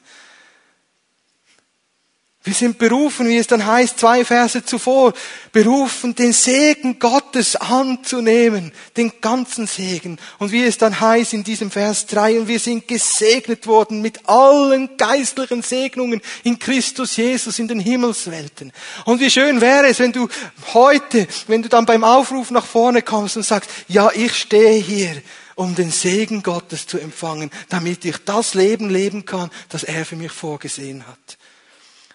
Wir 2.45 2.53
sind 2.53 2.77
berufen, 2.77 3.29
wie 3.29 3.37
es 3.37 3.47
dann 3.47 3.65
heißt, 3.65 3.97
zwei 3.97 4.25
Verse 4.25 4.65
zuvor, 4.65 5.13
berufen, 5.53 6.13
den 6.13 6.33
Segen 6.33 6.99
Gottes 6.99 7.55
anzunehmen, 7.55 8.73
den 8.97 9.13
ganzen 9.21 9.65
Segen. 9.65 10.19
Und 10.39 10.51
wie 10.51 10.65
es 10.65 10.77
dann 10.77 10.99
heißt 10.99 11.33
in 11.33 11.45
diesem 11.45 11.71
Vers 11.71 12.05
drei, 12.05 12.37
und 12.37 12.49
wir 12.49 12.59
sind 12.59 12.85
gesegnet 12.85 13.65
worden 13.65 14.01
mit 14.01 14.27
allen 14.27 14.97
geistlichen 14.97 15.61
Segnungen 15.61 16.21
in 16.43 16.59
Christus 16.59 17.15
Jesus 17.15 17.59
in 17.59 17.69
den 17.69 17.79
Himmelswelten. 17.79 18.73
Und 19.05 19.21
wie 19.21 19.31
schön 19.31 19.61
wäre 19.61 19.87
es, 19.87 19.99
wenn 19.99 20.11
du 20.11 20.27
heute, 20.73 21.25
wenn 21.47 21.61
du 21.61 21.69
dann 21.69 21.85
beim 21.85 22.03
Aufruf 22.03 22.51
nach 22.51 22.65
vorne 22.65 23.03
kommst 23.03 23.37
und 23.37 23.43
sagst, 23.43 23.69
ja, 23.87 24.11
ich 24.13 24.35
stehe 24.35 24.81
hier, 24.81 25.21
um 25.55 25.75
den 25.75 25.91
Segen 25.91 26.43
Gottes 26.43 26.87
zu 26.87 26.99
empfangen, 26.99 27.51
damit 27.69 28.03
ich 28.03 28.17
das 28.25 28.53
Leben 28.53 28.89
leben 28.89 29.23
kann, 29.23 29.49
das 29.69 29.83
er 29.83 30.05
für 30.05 30.17
mich 30.17 30.33
vorgesehen 30.33 31.07
hat. 31.07 31.37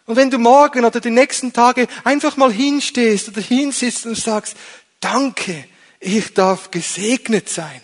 Und 0.09 0.17
wenn 0.17 0.31
du 0.31 0.39
morgen 0.39 0.87
oder 0.87 1.01
die 1.01 1.11
nächsten 1.11 1.53
Tage 1.53 1.87
einfach 2.03 2.39
mal 2.39 2.51
hinstehst 2.51 3.29
oder 3.29 3.43
hinsitzt 3.43 4.07
und 4.07 4.17
sagst, 4.17 4.57
danke, 5.01 5.67
ich 6.01 6.33
darf 6.33 6.71
gesegnet 6.71 7.51
sein. 7.51 7.83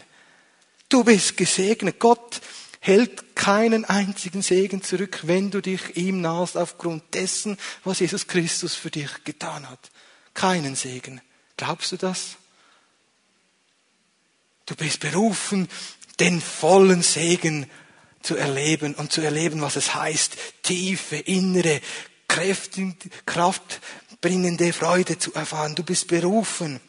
Du 0.89 1.05
bist 1.05 1.37
gesegnet. 1.37 2.01
Gott 2.01 2.41
hält 2.81 3.37
keinen 3.37 3.85
einzigen 3.85 4.41
Segen 4.41 4.83
zurück, 4.83 5.21
wenn 5.25 5.51
du 5.51 5.61
dich 5.61 5.99
ihm 5.99 6.23
nahst 6.23 6.57
aufgrund 6.57 7.03
dessen, 7.13 7.59
was 7.85 7.99
Jesus 7.99 8.27
Christus 8.27 8.75
für 8.75 8.91
dich 8.91 9.11
getan 9.25 9.69
hat. 9.69 9.91
Keinen 10.33 10.77
Segen. 10.77 11.21
Glaubst 11.59 11.93
du 11.93 11.99
das? 11.99 12.37
Du 14.65 14.75
bist 14.77 15.01
berufen, 15.01 15.69
den 16.21 16.41
vollen 16.41 17.03
Segen 17.03 17.71
zu 18.23 18.35
erleben 18.35 18.95
und 18.95 19.13
zu 19.13 19.21
erleben, 19.21 19.61
was 19.61 19.77
es 19.77 19.95
heißt, 19.95 20.39
tiefe, 20.63 21.17
innere, 21.17 21.83
kraftbringende 22.29 24.73
Freude 24.73 25.19
zu 25.19 25.35
erfahren. 25.35 25.75
Du 25.75 25.83
bist 25.83 26.09
berufen, 26.09 26.81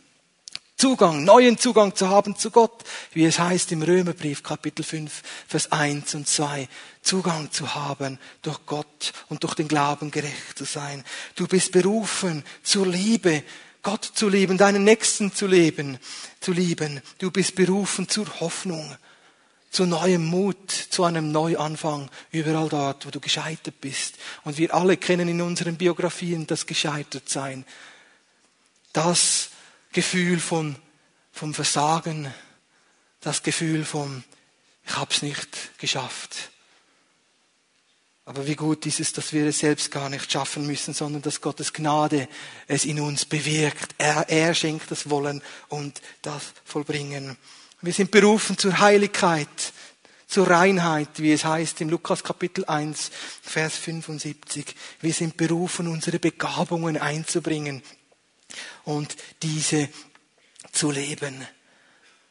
Zugang, 0.77 1.23
neuen 1.23 1.57
Zugang 1.57 1.95
zu 1.95 2.09
haben 2.09 2.35
zu 2.35 2.51
Gott, 2.51 2.83
wie 3.13 3.23
es 3.23 3.39
heißt 3.39 3.71
im 3.71 3.81
Römerbrief 3.81 4.43
Kapitel 4.43 4.83
5, 4.83 5.21
Vers 5.47 5.71
1 5.71 6.15
und 6.15 6.27
2. 6.27 6.67
Zugang 7.01 7.49
zu 7.49 7.75
haben 7.75 8.19
durch 8.41 8.59
Gott 8.65 9.13
und 9.29 9.43
durch 9.43 9.53
den 9.53 9.69
Glauben 9.69 10.11
gerecht 10.11 10.57
zu 10.57 10.65
sein. 10.65 11.05
Du 11.35 11.47
bist 11.47 11.71
berufen 11.71 12.43
zur 12.61 12.87
Liebe, 12.87 13.43
Gott 13.83 14.03
zu 14.03 14.27
lieben, 14.27 14.57
deinen 14.57 14.83
Nächsten 14.83 15.33
zu 15.33 15.47
leben, 15.47 15.97
zu 16.41 16.51
lieben. 16.51 17.01
Du 17.19 17.31
bist 17.31 17.55
berufen 17.55 18.09
zur 18.09 18.41
Hoffnung, 18.41 18.97
zu 19.75 19.85
neuem 19.85 20.23
Mut, 20.23 20.71
zu 20.71 21.03
einem 21.03 21.33
Neuanfang, 21.33 22.09
überall 22.31 22.69
dort, 22.69 23.05
wo 23.05 23.09
du 23.09 23.19
gescheitert 23.19 23.81
bist. 23.81 24.15
Und 24.45 24.57
wir 24.57 24.73
alle 24.73 24.95
kennen 24.95 25.27
in 25.27 25.41
unseren 25.41 25.75
Biografien 25.75 26.47
das 26.47 26.65
Gescheitertsein. 26.65 27.65
Das 28.93 29.49
Gefühl 29.91 30.39
von, 30.39 30.77
vom 31.33 31.53
Versagen, 31.53 32.33
das 33.19 33.43
Gefühl 33.43 33.83
von, 33.83 34.23
ich 34.85 34.95
hab's 34.95 35.21
nicht 35.21 35.77
geschafft. 35.77 36.51
Aber 38.23 38.47
wie 38.47 38.55
gut 38.55 38.85
ist 38.85 39.01
es, 39.01 39.11
dass 39.11 39.33
wir 39.33 39.45
es 39.45 39.59
selbst 39.59 39.91
gar 39.91 40.09
nicht 40.09 40.31
schaffen 40.31 40.65
müssen, 40.65 40.93
sondern 40.93 41.21
dass 41.21 41.41
Gottes 41.41 41.73
Gnade 41.73 42.29
es 42.67 42.85
in 42.85 43.01
uns 43.01 43.25
bewirkt. 43.25 43.93
Er, 43.97 44.29
er 44.29 44.53
schenkt 44.53 44.89
das 44.89 45.09
Wollen 45.09 45.43
und 45.67 46.01
das 46.21 46.53
Vollbringen. 46.63 47.37
Wir 47.85 47.93
sind 47.93 48.09
berufen 48.09 48.57
zur 48.57 48.79
Heiligkeit, 48.79 49.47
zur 50.25 50.49
Reinheit, 50.49 51.07
wie 51.17 51.31
es 51.31 51.45
heißt 51.45 51.81
im 51.81 51.89
Lukas 51.89 52.23
Kapitel 52.23 52.65
1, 52.65 53.11
Vers 53.43 53.75
75. 53.75 54.75
Wir 55.01 55.13
sind 55.13 55.37
berufen, 55.37 55.87
unsere 55.87 56.17
Begabungen 56.17 56.97
einzubringen 56.97 57.83
und 58.85 59.15
diese 59.43 59.87
zu 60.71 60.89
leben. 60.89 61.47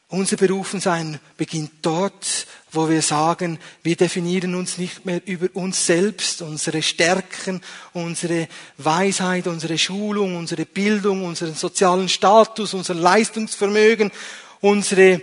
Unser 0.09 0.35
Berufensein 0.35 1.21
beginnt 1.37 1.71
dort, 1.83 2.47
wo 2.73 2.89
wir 2.89 3.01
sagen, 3.01 3.57
wir 3.81 3.95
definieren 3.95 4.55
uns 4.55 4.77
nicht 4.77 5.05
mehr 5.05 5.21
über 5.25 5.47
uns 5.53 5.85
selbst, 5.85 6.41
unsere 6.41 6.81
Stärken, 6.81 7.61
unsere 7.93 8.49
Weisheit, 8.77 9.47
unsere 9.47 9.77
Schulung, 9.77 10.35
unsere 10.35 10.65
Bildung, 10.65 11.23
unseren 11.23 11.55
sozialen 11.55 12.09
Status, 12.09 12.73
unser 12.73 12.93
Leistungsvermögen, 12.93 14.11
unsere 14.59 15.21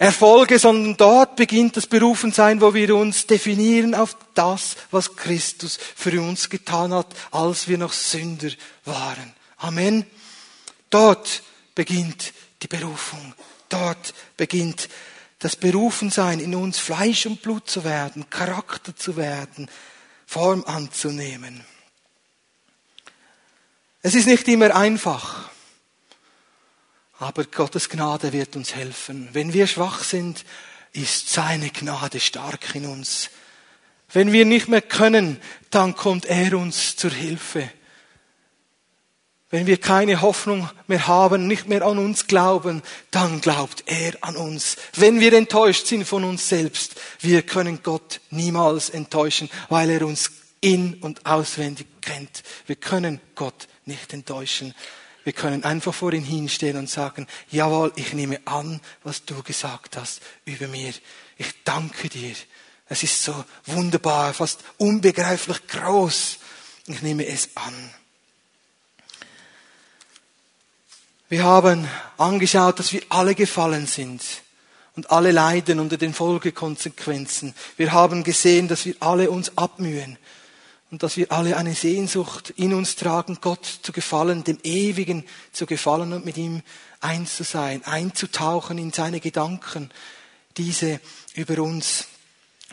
Erfolge, 0.00 0.58
sondern 0.58 0.96
dort 0.96 1.36
beginnt 1.36 1.76
das 1.76 1.86
Berufensein, 1.86 2.62
wo 2.62 2.72
wir 2.72 2.96
uns 2.96 3.26
definieren 3.26 3.94
auf 3.94 4.16
das, 4.32 4.76
was 4.90 5.14
Christus 5.14 5.78
für 5.94 6.18
uns 6.22 6.48
getan 6.48 6.94
hat, 6.94 7.08
als 7.30 7.68
wir 7.68 7.76
noch 7.76 7.92
Sünder 7.92 8.48
waren. 8.86 9.34
Amen. 9.58 10.06
Dort 10.88 11.42
beginnt 11.74 12.32
die 12.62 12.66
Berufung. 12.66 13.34
Dort 13.68 14.14
beginnt 14.38 14.88
das 15.38 15.54
Berufensein 15.54 16.40
in 16.40 16.54
uns, 16.54 16.78
Fleisch 16.78 17.26
und 17.26 17.42
Blut 17.42 17.68
zu 17.68 17.84
werden, 17.84 18.30
Charakter 18.30 18.96
zu 18.96 19.18
werden, 19.18 19.68
Form 20.24 20.64
anzunehmen. 20.64 21.62
Es 24.00 24.14
ist 24.14 24.26
nicht 24.26 24.48
immer 24.48 24.74
einfach, 24.74 25.49
aber 27.20 27.44
Gottes 27.44 27.90
Gnade 27.90 28.32
wird 28.32 28.56
uns 28.56 28.74
helfen. 28.74 29.28
Wenn 29.32 29.52
wir 29.52 29.66
schwach 29.66 30.02
sind, 30.02 30.44
ist 30.92 31.28
seine 31.28 31.70
Gnade 31.70 32.18
stark 32.18 32.74
in 32.74 32.86
uns. 32.86 33.28
Wenn 34.12 34.32
wir 34.32 34.46
nicht 34.46 34.68
mehr 34.68 34.82
können, 34.82 35.40
dann 35.68 35.94
kommt 35.94 36.24
er 36.24 36.56
uns 36.58 36.96
zur 36.96 37.10
Hilfe. 37.10 37.70
Wenn 39.50 39.66
wir 39.66 39.76
keine 39.76 40.22
Hoffnung 40.22 40.70
mehr 40.86 41.08
haben, 41.08 41.46
nicht 41.46 41.68
mehr 41.68 41.82
an 41.82 41.98
uns 41.98 42.26
glauben, 42.26 42.82
dann 43.10 43.40
glaubt 43.40 43.84
er 43.86 44.14
an 44.22 44.36
uns. 44.36 44.76
Wenn 44.94 45.20
wir 45.20 45.32
enttäuscht 45.34 45.86
sind 45.86 46.06
von 46.06 46.24
uns 46.24 46.48
selbst, 46.48 46.98
wir 47.20 47.42
können 47.42 47.80
Gott 47.82 48.20
niemals 48.30 48.88
enttäuschen, 48.88 49.50
weil 49.68 49.90
er 49.90 50.06
uns 50.06 50.30
in 50.60 50.94
und 50.94 51.26
auswendig 51.26 51.86
kennt. 52.00 52.42
Wir 52.66 52.76
können 52.76 53.20
Gott 53.34 53.68
nicht 53.84 54.12
enttäuschen. 54.12 54.74
Wir 55.24 55.32
können 55.32 55.64
einfach 55.64 55.92
vor 55.92 56.12
ihn 56.12 56.24
hinstehen 56.24 56.76
und 56.76 56.88
sagen, 56.88 57.26
jawohl, 57.50 57.92
ich 57.96 58.14
nehme 58.14 58.40
an, 58.46 58.80
was 59.02 59.24
du 59.24 59.42
gesagt 59.42 59.96
hast 59.96 60.20
über 60.44 60.66
mir. 60.66 60.92
Ich 61.36 61.62
danke 61.64 62.08
dir. 62.08 62.34
Es 62.88 63.02
ist 63.02 63.22
so 63.22 63.44
wunderbar, 63.66 64.32
fast 64.34 64.60
unbegreiflich 64.78 65.66
groß. 65.68 66.38
Ich 66.86 67.02
nehme 67.02 67.26
es 67.26 67.50
an. 67.54 67.90
Wir 71.28 71.44
haben 71.44 71.86
angeschaut, 72.16 72.80
dass 72.80 72.92
wir 72.92 73.02
alle 73.08 73.36
gefallen 73.36 73.86
sind 73.86 74.22
und 74.96 75.12
alle 75.12 75.30
leiden 75.30 75.78
unter 75.78 75.96
den 75.96 76.12
Folgekonsequenzen. 76.12 77.54
Wir 77.76 77.92
haben 77.92 78.24
gesehen, 78.24 78.66
dass 78.66 78.84
wir 78.84 78.96
alle 78.98 79.30
uns 79.30 79.56
abmühen 79.56 80.18
und 80.90 81.02
dass 81.02 81.16
wir 81.16 81.30
alle 81.30 81.56
eine 81.56 81.74
Sehnsucht 81.74 82.50
in 82.56 82.74
uns 82.74 82.96
tragen, 82.96 83.38
Gott 83.40 83.64
zu 83.82 83.92
gefallen, 83.92 84.44
dem 84.44 84.58
Ewigen 84.62 85.24
zu 85.52 85.66
gefallen 85.66 86.12
und 86.12 86.24
mit 86.24 86.36
ihm 86.36 86.62
eins 87.00 87.36
zu 87.36 87.44
sein, 87.44 87.84
einzutauchen 87.84 88.78
in 88.78 88.92
seine 88.92 89.20
Gedanken, 89.20 89.90
diese 90.56 91.00
über 91.34 91.62
uns 91.62 92.06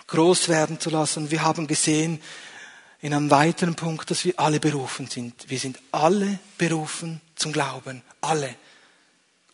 groß 0.07 0.49
werden 0.49 0.79
zu 0.79 0.89
lassen. 0.89 1.31
Wir 1.31 1.43
haben 1.43 1.67
gesehen, 1.67 2.19
in 3.01 3.13
einem 3.13 3.29
weiteren 3.29 3.75
Punkt, 3.75 4.09
dass 4.09 4.25
wir 4.25 4.39
alle 4.39 4.59
berufen 4.59 5.07
sind. 5.07 5.49
Wir 5.49 5.59
sind 5.59 5.79
alle 5.91 6.39
berufen 6.57 7.21
zum 7.35 7.53
Glauben. 7.53 8.01
Alle. 8.21 8.55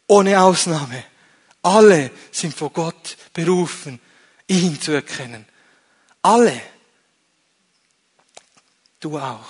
Ohne 0.08 0.42
Ausnahme. 0.42 1.04
Alle 1.62 2.12
sind 2.32 2.54
vor 2.54 2.70
Gott 2.72 3.18
berufen, 3.34 4.00
ihn 4.48 4.80
zu 4.80 4.94
erkennen. 4.94 5.46
Alle. 6.22 6.62
Du 9.04 9.20
auch. 9.20 9.50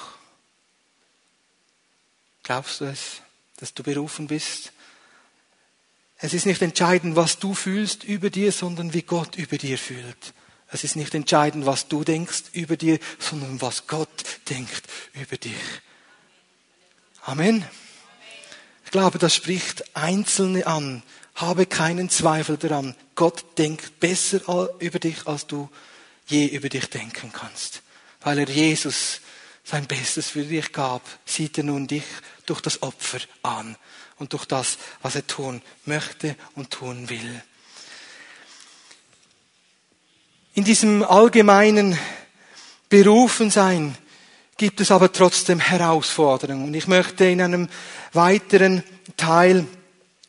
Glaubst 2.43 2.81
du 2.81 2.85
es, 2.85 3.21
dass 3.57 3.73
du 3.73 3.83
berufen 3.83 4.27
bist? 4.27 4.73
Es 6.17 6.33
ist 6.33 6.45
nicht 6.45 6.61
entscheidend, 6.61 7.15
was 7.15 7.39
du 7.39 7.53
fühlst 7.53 8.03
über 8.03 8.29
dir, 8.29 8.51
sondern 8.51 8.93
wie 8.93 9.01
Gott 9.01 9.35
über 9.35 9.57
dir 9.57 9.77
fühlt. 9.77 10.33
Es 10.69 10.83
ist 10.83 10.95
nicht 10.95 11.13
entscheidend, 11.13 11.65
was 11.65 11.87
du 11.87 12.03
denkst 12.03 12.43
über 12.53 12.77
dir, 12.77 12.99
sondern 13.19 13.61
was 13.61 13.87
Gott 13.87 14.25
denkt 14.49 14.83
über 15.13 15.37
dich. 15.37 15.53
Amen 17.21 17.65
glaube, 18.93 19.17
das 19.17 19.33
spricht 19.33 19.95
Einzelne 19.95 20.67
an. 20.67 21.01
Habe 21.33 21.65
keinen 21.65 22.11
Zweifel 22.11 22.57
daran. 22.57 22.95
Gott 23.15 23.57
denkt 23.57 23.99
besser 23.99 24.69
über 24.79 24.99
dich, 24.99 25.25
als 25.25 25.47
du 25.47 25.67
je 26.27 26.45
über 26.45 26.69
dich 26.69 26.85
denken 26.91 27.31
kannst. 27.33 27.81
Weil 28.21 28.37
er 28.37 28.47
Jesus 28.47 29.19
sein 29.63 29.87
Bestes 29.87 30.29
für 30.29 30.43
dich 30.43 30.71
gab, 30.71 31.01
sieht 31.25 31.57
er 31.57 31.63
nun 31.63 31.87
dich 31.87 32.03
durch 32.45 32.61
das 32.61 32.81
Opfer 32.81 33.19
an 33.41 33.77
und 34.17 34.33
durch 34.33 34.45
das, 34.45 34.77
was 35.01 35.15
er 35.15 35.25
tun 35.25 35.61
möchte 35.85 36.35
und 36.55 36.71
tun 36.71 37.09
will. 37.09 37.41
In 40.53 40.63
diesem 40.63 41.01
allgemeinen 41.03 41.97
Berufensein 42.89 43.97
gibt 44.57 44.81
es 44.81 44.91
aber 44.91 45.11
trotzdem 45.11 45.59
Herausforderungen. 45.59 46.65
Und 46.65 46.73
ich 46.75 46.87
möchte 46.87 47.25
in 47.25 47.41
einem 47.41 47.69
weiteren 48.11 48.83
Teil 49.17 49.65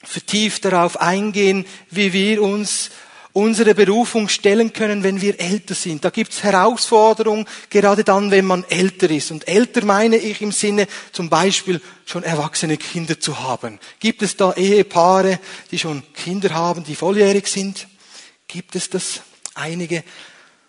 vertieft 0.02 0.64
darauf 0.64 1.00
eingehen, 1.00 1.66
wie 1.90 2.12
wir 2.12 2.42
uns 2.42 2.90
unsere 3.34 3.74
Berufung 3.74 4.28
stellen 4.28 4.72
können, 4.72 5.02
wenn 5.02 5.20
wir 5.20 5.38
älter 5.40 5.74
sind. 5.74 6.04
Da 6.04 6.10
gibt's 6.10 6.44
Herausforderungen, 6.44 7.46
gerade 7.68 8.04
dann, 8.04 8.30
wenn 8.30 8.46
man 8.46 8.64
älter 8.70 9.10
ist. 9.10 9.32
Und 9.32 9.48
älter 9.48 9.84
meine 9.84 10.16
ich 10.16 10.40
im 10.40 10.52
Sinne 10.52 10.86
zum 11.12 11.28
Beispiel 11.28 11.80
schon 12.06 12.22
erwachsene 12.22 12.76
Kinder 12.76 13.18
zu 13.18 13.40
haben. 13.40 13.80
Gibt 13.98 14.22
es 14.22 14.36
da 14.36 14.52
Ehepaare, 14.52 15.40
die 15.72 15.80
schon 15.80 16.04
Kinder 16.14 16.54
haben, 16.54 16.84
die 16.84 16.94
volljährig 16.94 17.48
sind? 17.48 17.88
Gibt 18.46 18.76
es 18.76 18.88
das? 18.88 19.20
Einige. 19.56 20.04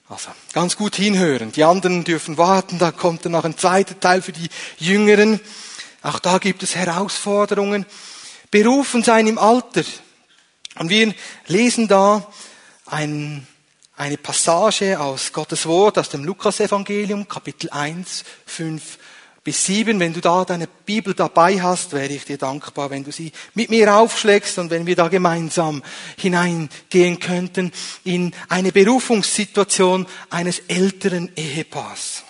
Also 0.10 0.30
ganz 0.54 0.76
gut 0.76 0.96
hinhören. 0.96 1.52
Die 1.52 1.64
anderen 1.64 2.04
dürfen 2.04 2.38
warten, 2.38 2.80
da 2.80 2.92
kommt 2.92 3.26
dann 3.26 3.34
noch 3.34 3.46
ein 3.46 3.58
zweiter 3.58 4.00
Teil 4.00 4.24
für 4.24 4.32
die 4.32 4.50
Jüngeren. 4.80 5.40
Auch 6.02 6.20
da 6.20 6.40
gibt 6.40 6.64
es 6.64 6.76
Herausforderungen. 6.76 7.86
Berufen 8.50 9.04
sein 9.04 9.28
im 9.28 9.38
Alter. 9.38 9.84
Und 10.78 10.90
wir 10.90 11.14
lesen 11.48 11.88
da 11.88 12.28
ein, 12.96 13.46
eine 13.98 14.18
Passage 14.18 14.98
aus 14.98 15.34
Gottes 15.34 15.66
Wort, 15.66 15.98
aus 15.98 16.08
dem 16.08 16.24
Lukasevangelium, 16.24 17.28
Kapitel 17.28 17.70
1, 17.70 18.24
5 18.46 18.98
bis 19.44 19.66
7. 19.66 20.00
Wenn 20.00 20.14
du 20.14 20.22
da 20.22 20.46
deine 20.46 20.68
Bibel 20.68 21.14
dabei 21.14 21.62
hast, 21.62 21.92
wäre 21.92 22.14
ich 22.14 22.24
dir 22.24 22.38
dankbar, 22.38 22.90
wenn 22.92 23.04
du 23.04 23.12
sie 23.12 23.34
mit 23.54 23.70
mir 23.70 23.94
aufschlägst 23.94 24.60
und 24.60 24.70
wenn 24.70 24.86
wir 24.86 24.96
da 24.96 25.10
gemeinsam 25.10 25.84
hineingehen 26.18 27.20
könnten 27.20 27.74
in 28.06 28.34
eine 28.48 28.72
Berufungssituation 28.72 30.08
eines 30.30 30.60
älteren 30.70 31.30
Ehepaars. 31.36 32.24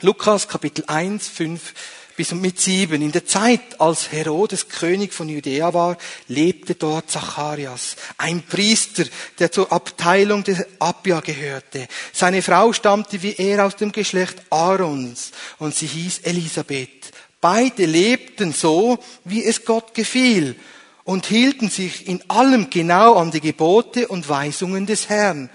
Lukas 0.00 0.48
Kapitel 0.48 0.84
1, 0.86 1.28
5 1.28 1.74
bis 2.22 2.30
mit 2.34 2.60
sieben. 2.60 3.02
In 3.02 3.10
der 3.10 3.26
Zeit, 3.26 3.80
als 3.80 4.12
Herodes 4.12 4.68
König 4.68 5.12
von 5.12 5.28
Judäa 5.28 5.74
war, 5.74 5.98
lebte 6.28 6.76
dort 6.76 7.10
Zacharias, 7.10 7.96
ein 8.16 8.42
Priester, 8.42 9.02
der 9.40 9.50
zur 9.50 9.72
Abteilung 9.72 10.44
des 10.44 10.64
Abia 10.78 11.18
gehörte. 11.18 11.88
Seine 12.12 12.40
Frau 12.42 12.72
stammte 12.72 13.24
wie 13.24 13.34
er 13.36 13.66
aus 13.66 13.74
dem 13.74 13.90
Geschlecht 13.90 14.36
Aarons 14.50 15.32
und 15.58 15.74
sie 15.74 15.88
hieß 15.88 16.20
Elisabeth. 16.20 17.10
Beide 17.40 17.86
lebten 17.86 18.52
so, 18.52 19.00
wie 19.24 19.44
es 19.44 19.64
Gott 19.64 19.92
gefiel 19.92 20.54
und 21.02 21.26
hielten 21.26 21.70
sich 21.70 22.06
in 22.06 22.22
allem 22.30 22.70
genau 22.70 23.16
an 23.16 23.32
die 23.32 23.40
Gebote 23.40 24.06
und 24.06 24.28
Weisungen 24.28 24.86
des 24.86 25.08
Herrn. 25.08 25.50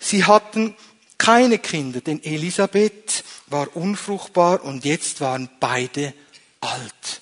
Sie 0.00 0.24
hatten 0.24 0.74
keine 1.20 1.58
Kinder, 1.58 2.00
denn 2.00 2.24
Elisabeth 2.24 3.22
war 3.48 3.76
unfruchtbar 3.76 4.64
und 4.64 4.86
jetzt 4.86 5.20
waren 5.20 5.50
beide 5.60 6.14
alt. 6.62 7.20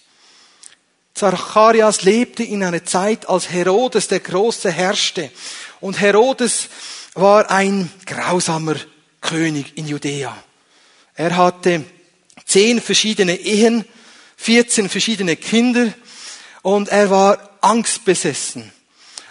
Zacharias 1.15 2.03
lebte 2.03 2.45
in 2.45 2.63
einer 2.63 2.85
Zeit, 2.85 3.29
als 3.29 3.51
Herodes 3.51 4.07
der 4.07 4.21
Große 4.21 4.71
herrschte. 4.71 5.33
Und 5.81 6.01
Herodes 6.01 6.69
war 7.15 7.51
ein 7.51 7.91
grausamer 8.07 8.77
König 9.21 9.77
in 9.77 9.89
Judäa. 9.89 10.37
Er 11.17 11.37
hatte 11.37 11.85
zehn 12.47 12.81
verschiedene 12.81 13.35
Ehen, 13.35 13.85
14 14.37 14.89
verschiedene 14.89 15.35
Kinder 15.35 15.93
und 16.63 16.89
er 16.89 17.11
war 17.11 17.59
angstbesessen. 17.63 18.73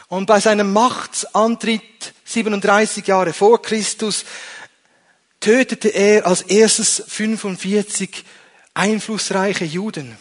Und 0.09 0.25
bei 0.25 0.41
seinem 0.41 0.73
Machtsantritt 0.73 2.13
37 2.25 3.07
Jahre 3.07 3.31
vor 3.31 3.61
Christus 3.61 4.25
tötete 5.39 5.89
er 5.89 6.25
als 6.25 6.41
erstes 6.43 7.03
45 7.07 8.23
einflussreiche 8.73 9.65
Juden. 9.65 10.17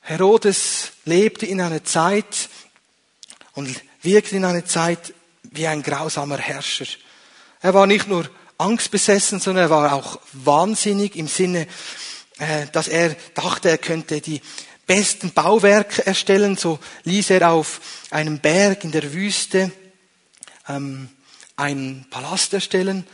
Herodes 0.00 0.92
lebte 1.04 1.46
in 1.46 1.60
einer 1.60 1.82
Zeit 1.82 2.48
und 3.54 3.82
wirkte 4.02 4.36
in 4.36 4.44
einer 4.44 4.64
Zeit 4.64 5.14
wie 5.42 5.66
ein 5.66 5.82
grausamer 5.82 6.38
Herrscher. 6.38 6.86
Er 7.60 7.74
war 7.74 7.86
nicht 7.86 8.06
nur 8.06 8.28
angstbesessen, 8.58 9.40
sondern 9.40 9.64
er 9.64 9.70
war 9.70 9.92
auch 9.94 10.20
wahnsinnig 10.32 11.16
im 11.16 11.26
Sinne, 11.26 11.66
äh, 12.38 12.66
dass 12.72 12.88
er 12.88 13.16
dachte, 13.34 13.70
er 13.70 13.78
könnte 13.78 14.20
die 14.20 14.40
besten 14.86 15.32
Bauwerke 15.32 16.06
erstellen. 16.06 16.56
So 16.56 16.78
ließ 17.04 17.30
er 17.30 17.50
auf 17.50 17.80
einem 18.10 18.38
Berg 18.38 18.84
in 18.84 18.92
der 18.92 19.12
Wüste 19.12 19.72
ähm, 20.68 21.08
einen 21.56 22.06
Palast 22.10 22.52
erstellen 22.54 23.06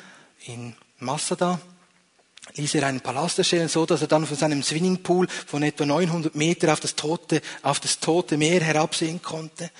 in 0.44 0.74
Masada 0.98 1.60
ließ 2.54 2.74
er 2.74 2.86
einen 2.86 3.00
Palast 3.00 3.38
erstellen, 3.38 3.68
so 3.68 3.86
dass 3.86 4.02
er 4.02 4.08
dann 4.08 4.26
von 4.26 4.36
seinem 4.36 4.62
Swimmingpool 4.62 5.28
von 5.46 5.62
etwa 5.62 5.86
900 5.86 6.34
Meter 6.34 6.72
auf 6.72 6.80
das 6.80 6.96
tote, 6.96 7.40
auf 7.62 7.80
das 7.80 8.00
tote 8.00 8.36
Meer 8.36 8.60
herabsehen 8.60 9.22
konnte. 9.22 9.70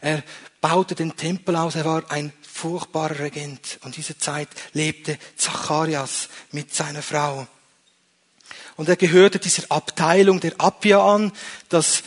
Er 0.00 0.22
baute 0.60 0.94
den 0.94 1.16
Tempel 1.16 1.56
aus, 1.56 1.74
er 1.74 1.84
war 1.84 2.10
ein 2.10 2.32
furchtbarer 2.40 3.18
Regent. 3.18 3.78
Und 3.82 3.96
diese 3.96 4.18
Zeit 4.18 4.48
lebte 4.72 5.18
Zacharias 5.36 6.28
mit 6.52 6.74
seiner 6.74 7.02
Frau. 7.02 7.46
Und 8.76 8.88
er 8.88 8.96
gehörte 8.96 9.38
dieser 9.38 9.64
Abteilung 9.70 10.40
der 10.40 10.58
Abia 10.58 11.04
an. 11.04 11.32
Das 11.68 12.02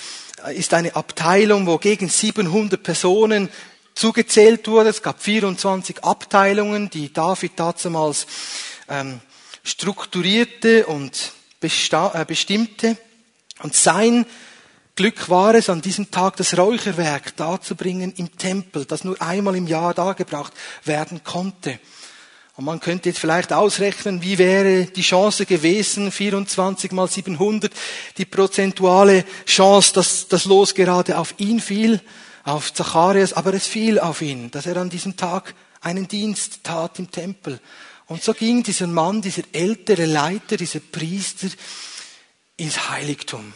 ist 0.54 0.74
eine 0.74 0.96
Abteilung, 0.96 1.68
wo 1.68 1.78
gegen 1.78 2.10
700 2.10 2.82
Personen 2.82 3.50
zugezählt 3.96 4.68
wurde. 4.68 4.90
Es 4.90 5.02
gab 5.02 5.22
24 5.22 6.04
Abteilungen, 6.04 6.90
die 6.90 7.12
David 7.12 7.54
damals 7.56 8.28
ähm, 8.90 9.22
strukturierte 9.64 10.86
und 10.86 11.32
äh, 11.62 12.26
bestimmte. 12.26 12.98
Und 13.64 13.74
sein 13.74 14.26
Glück 14.96 15.30
war 15.30 15.56
es, 15.56 15.70
an 15.70 15.82
diesem 15.82 16.12
Tag 16.12 16.36
das 16.38 16.58
Räucherwerk 16.58 17.36
darzubringen 17.36 18.14
im 18.16 18.38
Tempel, 18.38 18.86
das 18.86 19.04
nur 19.04 19.22
einmal 19.22 19.56
im 19.56 19.68
Jahr 19.68 19.94
dargebracht 19.94 20.54
werden 20.84 21.24
konnte. 21.24 21.80
Und 22.58 22.64
man 22.64 22.80
könnte 22.80 23.10
jetzt 23.10 23.20
vielleicht 23.20 23.52
ausrechnen, 23.52 24.22
wie 24.22 24.38
wäre 24.38 24.86
die 24.86 25.02
Chance 25.02 25.46
gewesen, 25.46 26.12
24 26.12 26.94
mal 26.94 27.10
700, 27.10 27.74
die 28.18 28.24
prozentuale 28.24 29.26
Chance, 29.46 29.94
dass 29.94 30.28
das 30.30 30.46
Los 30.46 30.74
gerade 30.74 31.18
auf 31.18 31.34
ihn 31.38 31.60
fiel 31.60 32.00
auf 32.46 32.74
Zacharias, 32.74 33.34
aber 33.34 33.54
es 33.54 33.68
fiel 33.68 34.00
auf 34.00 34.22
ihn, 34.22 34.52
dass 34.52 34.68
er 34.68 34.78
an 34.78 34.90
diesem 34.90 35.18
Tag 35.18 35.54
einen 35.82 36.08
Dienst 36.08 36.64
tat 36.64 37.00
im 37.00 37.12
Tempel. 37.12 37.60
Und 38.08 38.24
so 38.24 38.34
ging 38.34 38.62
dieser 38.62 38.88
Mann, 38.88 39.22
dieser 39.22 39.44
ältere 39.52 40.06
Leiter, 40.06 40.56
dieser 40.56 40.80
Priester 40.80 41.48
ins 42.56 42.90
Heiligtum. 42.90 43.54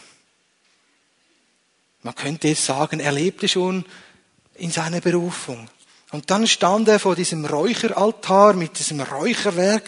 Man 2.02 2.14
könnte 2.14 2.50
es 2.50 2.66
sagen, 2.66 2.98
er 2.98 3.12
lebte 3.12 3.46
schon 3.46 3.84
in 4.54 4.72
seiner 4.72 5.00
Berufung. 5.00 5.68
Und 6.10 6.30
dann 6.30 6.48
stand 6.48 6.88
er 6.88 6.98
vor 6.98 7.14
diesem 7.14 7.44
Räucheraltar 7.44 8.54
mit 8.54 8.78
diesem 8.78 9.00
Räucherwerk 9.00 9.84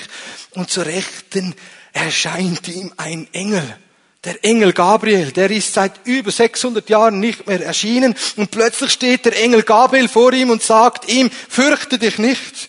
und 0.52 0.70
zur 0.70 0.86
Rechten 0.86 1.54
erscheint 1.92 2.68
ihm 2.68 2.92
ein 2.96 3.26
Engel. 3.34 3.76
Der 4.24 4.44
Engel 4.44 4.72
Gabriel, 4.72 5.32
der 5.32 5.50
ist 5.50 5.74
seit 5.74 6.06
über 6.06 6.30
600 6.30 6.88
Jahren 6.88 7.18
nicht 7.18 7.48
mehr 7.48 7.64
erschienen 7.64 8.14
und 8.36 8.52
plötzlich 8.52 8.92
steht 8.92 9.24
der 9.24 9.36
Engel 9.42 9.64
Gabriel 9.64 10.08
vor 10.08 10.32
ihm 10.32 10.50
und 10.50 10.62
sagt 10.62 11.08
ihm, 11.08 11.28
fürchte 11.30 11.98
dich 11.98 12.18
nicht. 12.18 12.68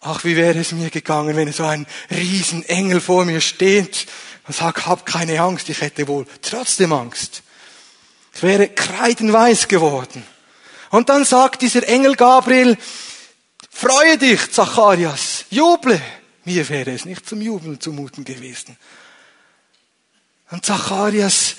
Ach, 0.00 0.24
wie 0.24 0.34
wäre 0.34 0.58
es 0.58 0.72
mir 0.72 0.90
gegangen, 0.90 1.36
wenn 1.36 1.52
so 1.52 1.64
ein 1.64 1.86
Riesenengel 2.10 3.00
vor 3.00 3.24
mir 3.24 3.40
steht 3.40 4.06
und 4.48 4.56
sagt, 4.56 4.86
hab 4.86 5.06
keine 5.06 5.40
Angst, 5.40 5.68
ich 5.68 5.80
hätte 5.80 6.08
wohl 6.08 6.26
trotzdem 6.42 6.92
Angst. 6.92 7.42
Ich 8.34 8.42
wäre 8.42 8.68
kreidenweiß 8.68 9.68
geworden. 9.68 10.24
Und 10.90 11.08
dann 11.08 11.24
sagt 11.24 11.62
dieser 11.62 11.86
Engel 11.86 12.16
Gabriel, 12.16 12.76
freue 13.70 14.18
dich, 14.18 14.50
Zacharias, 14.50 15.44
juble. 15.50 16.00
Mir 16.44 16.68
wäre 16.68 16.90
es 16.90 17.04
nicht 17.04 17.28
zum 17.28 17.40
Jubeln 17.40 17.80
zumuten 17.80 18.24
gewesen. 18.24 18.76
Und 20.52 20.64
Zacharias 20.66 21.56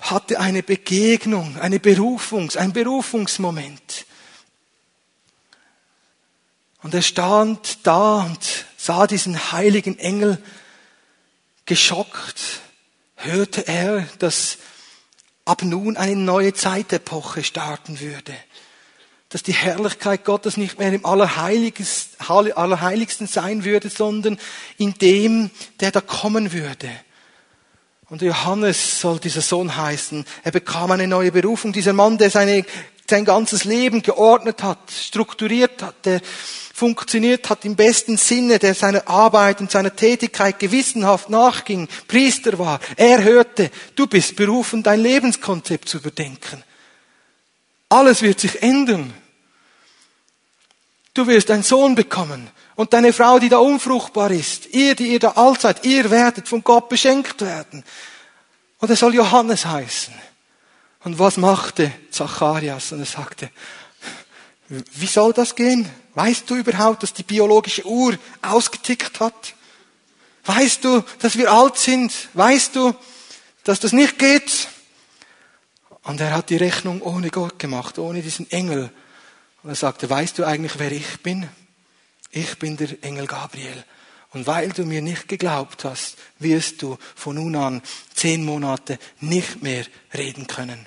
hatte 0.00 0.40
eine 0.40 0.64
Begegnung, 0.64 1.60
eine 1.60 1.78
Berufungs, 1.78 2.56
ein 2.56 2.72
Berufungsmoment. 2.72 4.04
Und 6.82 6.92
er 6.92 7.02
stand 7.02 7.86
da 7.86 8.24
und 8.24 8.66
sah 8.76 9.06
diesen 9.06 9.52
heiligen 9.52 10.00
Engel. 10.00 10.42
Geschockt 11.66 12.62
hörte 13.14 13.68
er, 13.68 14.08
dass 14.18 14.58
ab 15.44 15.62
nun 15.62 15.96
eine 15.96 16.16
neue 16.16 16.52
Zeitepoche 16.52 17.44
starten 17.44 18.00
würde. 18.00 18.34
Dass 19.28 19.44
die 19.44 19.54
Herrlichkeit 19.54 20.24
Gottes 20.24 20.56
nicht 20.56 20.80
mehr 20.80 20.92
im 20.92 21.06
Allerheiligsten 21.06 23.28
sein 23.28 23.64
würde, 23.64 23.88
sondern 23.88 24.36
in 24.78 24.94
dem, 24.94 25.52
der 25.78 25.92
da 25.92 26.00
kommen 26.00 26.52
würde. 26.52 26.90
Und 28.08 28.22
Johannes 28.22 29.00
soll 29.00 29.18
dieser 29.18 29.40
Sohn 29.40 29.76
heißen. 29.76 30.24
Er 30.44 30.52
bekam 30.52 30.92
eine 30.92 31.08
neue 31.08 31.32
Berufung. 31.32 31.72
Dieser 31.72 31.92
Mann, 31.92 32.18
der 32.18 32.30
seine, 32.30 32.64
sein 33.10 33.24
ganzes 33.24 33.64
Leben 33.64 34.02
geordnet 34.02 34.62
hat, 34.62 34.78
strukturiert 34.90 35.82
hat, 35.82 36.06
der 36.06 36.20
funktioniert 36.72 37.50
hat 37.50 37.64
im 37.64 37.74
besten 37.74 38.16
Sinne, 38.16 38.60
der 38.60 38.74
seiner 38.74 39.08
Arbeit 39.08 39.60
und 39.60 39.72
seiner 39.72 39.96
Tätigkeit 39.96 40.60
gewissenhaft 40.60 41.30
nachging, 41.30 41.88
Priester 42.06 42.58
war. 42.60 42.78
Er 42.96 43.24
hörte, 43.24 43.70
du 43.96 44.06
bist 44.06 44.36
berufen, 44.36 44.84
dein 44.84 45.00
Lebenskonzept 45.00 45.88
zu 45.88 45.98
überdenken. 45.98 46.62
Alles 47.88 48.22
wird 48.22 48.38
sich 48.38 48.62
ändern. 48.62 49.12
Du 51.14 51.26
wirst 51.26 51.50
einen 51.50 51.62
Sohn 51.62 51.94
bekommen. 51.94 52.50
Und 52.76 52.92
deine 52.92 53.12
Frau, 53.12 53.38
die 53.38 53.48
da 53.48 53.58
unfruchtbar 53.58 54.30
ist, 54.30 54.66
ihr, 54.66 54.94
die 54.94 55.08
ihr 55.08 55.18
da 55.18 55.30
alt 55.30 55.62
seid, 55.62 55.84
ihr 55.84 56.10
werdet 56.10 56.46
von 56.46 56.62
Gott 56.62 56.88
beschenkt 56.88 57.40
werden. 57.40 57.82
Und 58.78 58.90
er 58.90 58.96
soll 58.96 59.14
Johannes 59.14 59.64
heißen. 59.64 60.14
Und 61.04 61.18
was 61.18 61.38
machte 61.38 61.90
Zacharias? 62.10 62.92
Und 62.92 63.00
er 63.00 63.06
sagte, 63.06 63.50
wie 64.68 65.06
soll 65.06 65.32
das 65.32 65.54
gehen? 65.54 65.88
Weißt 66.14 66.48
du 66.50 66.56
überhaupt, 66.56 67.02
dass 67.02 67.14
die 67.14 67.22
biologische 67.22 67.86
Uhr 67.86 68.18
ausgetickt 68.42 69.20
hat? 69.20 69.54
Weißt 70.44 70.84
du, 70.84 71.02
dass 71.20 71.36
wir 71.38 71.50
alt 71.50 71.78
sind? 71.78 72.12
Weißt 72.34 72.76
du, 72.76 72.94
dass 73.64 73.80
das 73.80 73.92
nicht 73.92 74.18
geht? 74.18 74.68
Und 76.02 76.20
er 76.20 76.34
hat 76.34 76.50
die 76.50 76.56
Rechnung 76.56 77.00
ohne 77.02 77.30
Gott 77.30 77.58
gemacht, 77.58 77.98
ohne 77.98 78.22
diesen 78.22 78.50
Engel 78.50 78.90
Und 79.62 79.70
er 79.70 79.76
sagte, 79.76 80.08
weißt 80.08 80.38
du 80.38 80.44
eigentlich, 80.44 80.78
wer 80.78 80.92
ich 80.92 81.22
bin? 81.22 81.48
Ich 82.30 82.58
bin 82.58 82.76
der 82.76 83.02
Engel 83.02 83.26
Gabriel. 83.26 83.84
Und 84.32 84.46
weil 84.46 84.70
du 84.70 84.84
mir 84.84 85.00
nicht 85.00 85.28
geglaubt 85.28 85.84
hast, 85.84 86.16
wirst 86.38 86.82
du 86.82 86.98
von 87.14 87.36
nun 87.36 87.56
an 87.56 87.82
zehn 88.14 88.44
Monate 88.44 88.98
nicht 89.20 89.62
mehr 89.62 89.86
reden 90.12 90.46
können. 90.46 90.86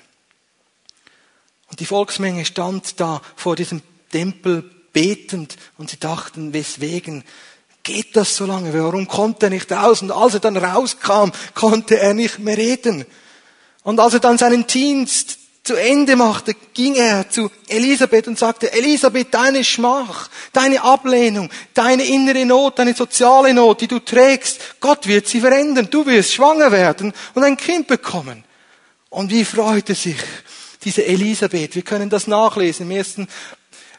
Und 1.68 1.80
die 1.80 1.86
Volksmenge 1.86 2.44
stand 2.44 3.00
da 3.00 3.22
vor 3.36 3.56
diesem 3.56 3.82
Tempel 4.12 4.62
betend 4.92 5.56
und 5.78 5.90
sie 5.90 5.98
dachten, 5.98 6.52
weswegen 6.52 7.24
geht 7.82 8.14
das 8.14 8.36
so 8.36 8.46
lange? 8.46 8.72
Warum 8.72 9.08
kommt 9.08 9.42
er 9.42 9.50
nicht 9.50 9.70
raus? 9.72 10.02
Und 10.02 10.12
als 10.12 10.34
er 10.34 10.40
dann 10.40 10.56
rauskam, 10.56 11.30
konnte 11.54 11.98
er 11.98 12.14
nicht 12.14 12.38
mehr 12.38 12.56
reden. 12.56 13.04
Und 13.82 13.98
als 13.98 14.14
er 14.14 14.20
dann 14.20 14.38
seinen 14.38 14.66
Dienst 14.66 15.39
zu 15.70 15.76
Ende 15.76 16.16
machte, 16.16 16.56
ging 16.74 16.96
er 16.96 17.30
zu 17.30 17.48
Elisabeth 17.68 18.26
und 18.26 18.36
sagte, 18.36 18.72
Elisabeth, 18.72 19.32
deine 19.32 19.62
Schmach, 19.62 20.28
deine 20.52 20.82
Ablehnung, 20.82 21.48
deine 21.74 22.02
innere 22.02 22.44
Not, 22.44 22.80
deine 22.80 22.92
soziale 22.92 23.54
Not, 23.54 23.80
die 23.80 23.86
du 23.86 24.00
trägst, 24.00 24.80
Gott 24.80 25.06
wird 25.06 25.28
sie 25.28 25.38
verändern. 25.38 25.86
Du 25.88 26.04
wirst 26.06 26.32
schwanger 26.32 26.72
werden 26.72 27.12
und 27.34 27.44
ein 27.44 27.56
Kind 27.56 27.86
bekommen. 27.86 28.42
Und 29.10 29.30
wie 29.30 29.44
freute 29.44 29.94
sich 29.94 30.16
diese 30.82 31.06
Elisabeth. 31.06 31.76
Wir 31.76 31.82
können 31.82 32.10
das 32.10 32.26
nachlesen 32.26 32.90
im 32.90 32.96
ersten 32.96 33.28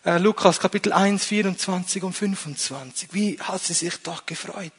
äh, 0.04 0.18
Lukas 0.18 0.60
Kapitel 0.60 0.92
1, 0.92 1.24
24 1.24 2.04
und 2.04 2.12
25. 2.12 3.14
Wie 3.14 3.40
hat 3.40 3.64
sie 3.64 3.72
sich 3.72 3.96
doch 4.04 4.26
gefreut? 4.26 4.74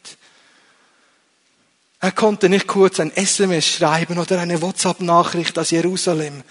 Er 2.01 2.13
konnte 2.13 2.51
nicht 2.51 2.67
kurz 2.67 3.01
ein 3.01 3.17
SMS 3.17 3.67
schreiben 3.67 4.19
oder 4.19 4.41
eine 4.41 4.61
WhatsApp-Nachricht 4.61 5.59
aus 5.59 5.71
Jerusalem. 5.71 6.43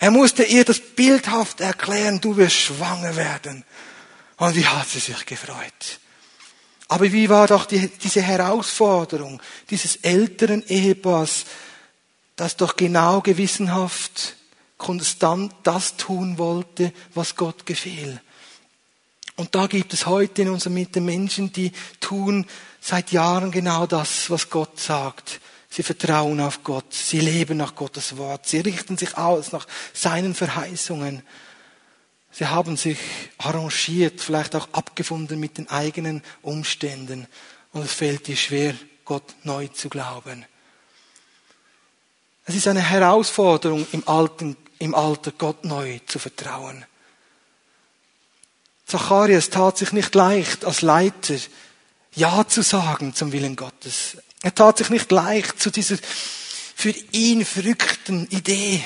Er 0.00 0.10
musste 0.10 0.44
ihr 0.44 0.64
das 0.64 0.80
bildhaft 0.80 1.60
erklären, 1.60 2.22
du 2.22 2.38
wirst 2.38 2.56
schwanger 2.56 3.16
werden. 3.16 3.64
Und 4.38 4.56
wie 4.56 4.66
hat 4.66 4.88
sie 4.88 4.98
sich 4.98 5.26
gefreut? 5.26 6.00
Aber 6.88 7.12
wie 7.12 7.28
war 7.28 7.46
doch 7.46 7.66
die, 7.66 7.86
diese 7.88 8.22
Herausforderung 8.22 9.40
dieses 9.68 9.96
älteren 9.96 10.66
Ehepaars, 10.66 11.44
das 12.34 12.56
doch 12.56 12.76
genau 12.76 13.20
gewissenhaft 13.20 14.36
konstant 14.78 15.52
das 15.64 15.98
tun 15.98 16.38
wollte, 16.38 16.94
was 17.14 17.36
Gott 17.36 17.66
gefiel. 17.66 18.18
Und 19.36 19.54
da 19.54 19.66
gibt 19.66 19.92
es 19.92 20.06
heute 20.06 20.42
in 20.42 20.48
unserer 20.48 20.72
Mitte 20.72 21.02
Menschen, 21.02 21.52
die 21.52 21.72
tun 22.00 22.46
seit 22.80 23.12
Jahren 23.12 23.50
genau 23.50 23.86
das, 23.86 24.30
was 24.30 24.48
Gott 24.48 24.80
sagt. 24.80 25.40
Sie 25.70 25.84
vertrauen 25.84 26.40
auf 26.40 26.64
Gott, 26.64 26.92
sie 26.92 27.20
leben 27.20 27.58
nach 27.58 27.76
Gottes 27.76 28.16
Wort, 28.16 28.46
sie 28.46 28.58
richten 28.58 28.98
sich 28.98 29.16
aus 29.16 29.52
nach 29.52 29.68
seinen 29.94 30.34
Verheißungen. 30.34 31.22
Sie 32.32 32.46
haben 32.46 32.76
sich 32.76 32.98
arrangiert, 33.38 34.20
vielleicht 34.20 34.56
auch 34.56 34.68
abgefunden 34.72 35.38
mit 35.38 35.58
den 35.58 35.70
eigenen 35.70 36.22
Umständen. 36.42 37.28
Und 37.72 37.84
es 37.84 37.92
fällt 37.92 38.26
dir 38.26 38.36
schwer, 38.36 38.74
Gott 39.04 39.34
neu 39.44 39.68
zu 39.68 39.88
glauben. 39.88 40.44
Es 42.46 42.56
ist 42.56 42.66
eine 42.66 42.80
Herausforderung 42.80 43.86
im, 43.92 44.06
Alten, 44.08 44.56
im 44.80 44.94
Alter, 44.94 45.30
Gott 45.32 45.64
neu 45.64 46.00
zu 46.06 46.18
vertrauen. 46.18 46.84
Zacharias 48.86 49.50
tat 49.50 49.78
sich 49.78 49.92
nicht 49.92 50.16
leicht, 50.16 50.64
als 50.64 50.82
Leiter 50.82 51.36
Ja 52.12 52.46
zu 52.48 52.62
sagen 52.62 53.14
zum 53.14 53.30
Willen 53.30 53.54
Gottes. 53.54 54.16
Er 54.42 54.54
tat 54.54 54.78
sich 54.78 54.90
nicht 54.90 55.10
leicht 55.10 55.60
zu 55.60 55.70
dieser 55.70 55.96
für 56.74 56.94
ihn 57.12 57.44
verrückten 57.44 58.26
Idee, 58.30 58.82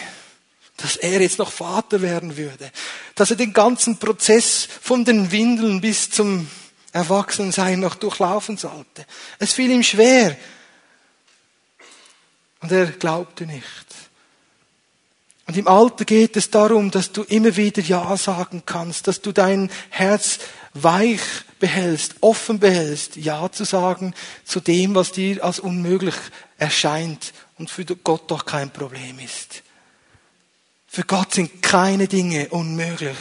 dass 0.77 0.97
er 0.97 1.21
jetzt 1.21 1.39
noch 1.39 1.53
Vater 1.53 2.03
werden 2.03 2.37
würde, 2.37 2.73
dass 3.15 3.31
er 3.31 3.37
den 3.37 3.53
ganzen 3.53 3.99
Prozess 3.99 4.67
von 4.81 5.05
den 5.05 5.31
Windeln 5.31 5.81
bis 5.81 6.11
zum 6.11 6.49
Erwachsensein 6.93 7.79
noch 7.79 7.95
durchlaufen 7.95 8.57
sollte. 8.57 9.07
Es 9.39 9.53
fiel 9.53 9.71
ihm 9.71 9.85
schwer, 9.85 10.37
und 12.65 12.73
er 12.73 12.87
glaubte 12.87 13.45
nicht. 13.45 13.65
Und 15.47 15.55
im 15.59 15.69
Alter 15.69 16.07
geht 16.07 16.35
es 16.39 16.49
darum, 16.49 16.91
dass 16.91 17.13
du 17.13 17.23
immer 17.25 17.55
wieder 17.57 17.83
Ja 17.83 18.17
sagen 18.17 18.63
kannst, 18.65 19.07
dass 19.07 19.21
du 19.21 19.33
dein 19.33 19.71
Herz 19.91 20.39
weich 20.73 21.21
behältst, 21.65 22.17
offen 22.21 22.59
behältst, 22.59 23.17
Ja 23.17 23.51
zu 23.51 23.65
sagen 23.65 24.13
zu 24.45 24.61
dem, 24.61 24.95
was 24.95 25.13
dir 25.13 25.43
als 25.43 25.61
unmöglich 25.61 26.15
erscheint 26.59 27.33
und 27.57 27.71
für 27.71 27.87
Gott 27.87 28.31
doch 28.31 28.45
kein 28.45 28.71
Problem 28.71 29.19
ist. 29.19 29.63
Für 30.87 31.05
Gott 31.05 31.33
sind 31.33 31.63
keine 31.63 32.07
Dinge 32.07 32.51
unmöglich, 32.51 33.17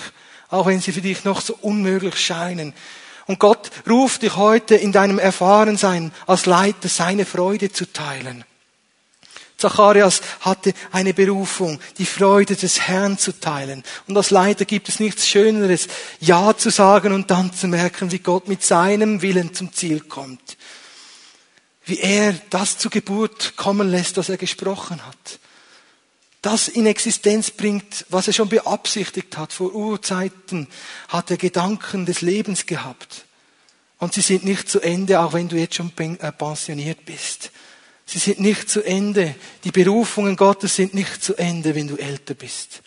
auch 0.49 0.65
wenn 0.65 0.81
sie 0.81 0.91
für 0.91 0.99
dich 0.99 1.23
noch 1.23 1.39
so 1.39 1.57
unmöglich 1.61 2.17
scheinen. 2.17 2.73
Und 3.27 3.39
Gott 3.39 3.71
ruft 3.89 4.23
dich 4.23 4.35
heute 4.35 4.75
in 4.75 4.91
deinem 4.91 5.19
Erfahrensein 5.19 6.11
als 6.27 6.45
Leiter 6.45 6.89
seine 6.89 7.23
Freude 7.23 7.71
zu 7.71 7.93
teilen. 7.93 8.43
Zacharias 9.64 10.22
hatte 10.41 10.74
eine 10.91 11.14
Berufung, 11.14 11.80
die 11.97 12.05
Freude 12.05 12.55
des 12.55 12.82
Herrn 12.82 13.18
zu 13.18 13.39
teilen. 13.39 13.84
Und 14.07 14.18
als 14.18 14.30
Leiter 14.30 14.66
gibt 14.66 14.89
es 14.89 14.99
nichts 14.99 15.26
Schöneres, 15.28 15.88
Ja 16.20 16.55
zu 16.57 16.70
sagen 16.70 17.14
und 17.14 17.32
dann 17.32 17.53
zu 17.53 17.68
merken, 17.68 18.11
wie 18.11 18.20
Gott 18.20 18.49
mit 18.49 18.61
seinem 18.61 19.22
Willen 19.22 19.53
zum 19.53 19.72
Ziel 19.72 20.01
kommt. 20.01 20.57
Wie 21.86 21.99
er 21.99 22.34
das 22.49 22.78
zur 22.78 22.91
Geburt 22.91 23.55
kommen 23.55 23.89
lässt, 23.89 24.18
was 24.18 24.30
er 24.30 24.38
gesprochen 24.38 25.05
hat. 25.05 25.39
Das 26.41 26.68
in 26.68 26.86
Existenz 26.86 27.51
bringt, 27.51 28.05
was 28.09 28.28
er 28.28 28.34
schon 28.34 28.49
beabsichtigt 28.49 29.38
hat. 29.38 29.53
Vor 29.53 29.74
Urzeiten 29.74 30.68
hat 31.07 31.32
er 31.32 31.38
Gedanken 31.38 32.05
des 32.05 32.20
Lebens 32.20 32.66
gehabt. 32.66 33.26
Und 33.97 34.14
sie 34.14 34.22
sind 34.22 34.43
nicht 34.43 34.68
zu 34.68 34.82
Ende, 34.82 35.22
auch 35.22 35.32
wenn 35.32 35.47
du 35.47 35.55
jetzt 35.55 35.76
schon 35.76 35.93
äh, 35.97 36.32
pensioniert 36.34 37.05
bist. 37.05 37.51
Sie 38.06 38.20
sind 38.20 38.39
nicht 38.39 38.70
zu 38.70 38.84
Ende. 38.84 39.36
Die 39.64 39.72
Berufungen 39.72 40.36
Gottes 40.36 40.76
sind 40.76 40.93
nicht 40.93 41.24
zu 41.24 41.36
Ende, 41.36 41.76
wenn 41.76 41.88
du 41.88 41.95
älter 41.95 42.34
bist. 42.34 42.82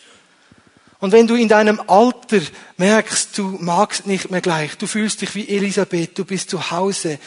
Und 0.99 1.11
wenn 1.11 1.27
du 1.27 1.35
in 1.35 1.47
deinem 1.47 1.79
Alter 1.87 2.41
merkst, 2.77 3.37
du 3.37 3.57
magst 3.59 4.07
nicht 4.07 4.31
mehr 4.31 4.41
gleich, 4.41 4.77
du 4.77 4.87
fühlst 4.87 5.21
dich 5.21 5.35
wie 5.35 5.47
Elisabeth, 5.47 6.17
du 6.17 6.25
bist 6.25 6.49
zu 6.49 6.71
Hause, 6.71 7.19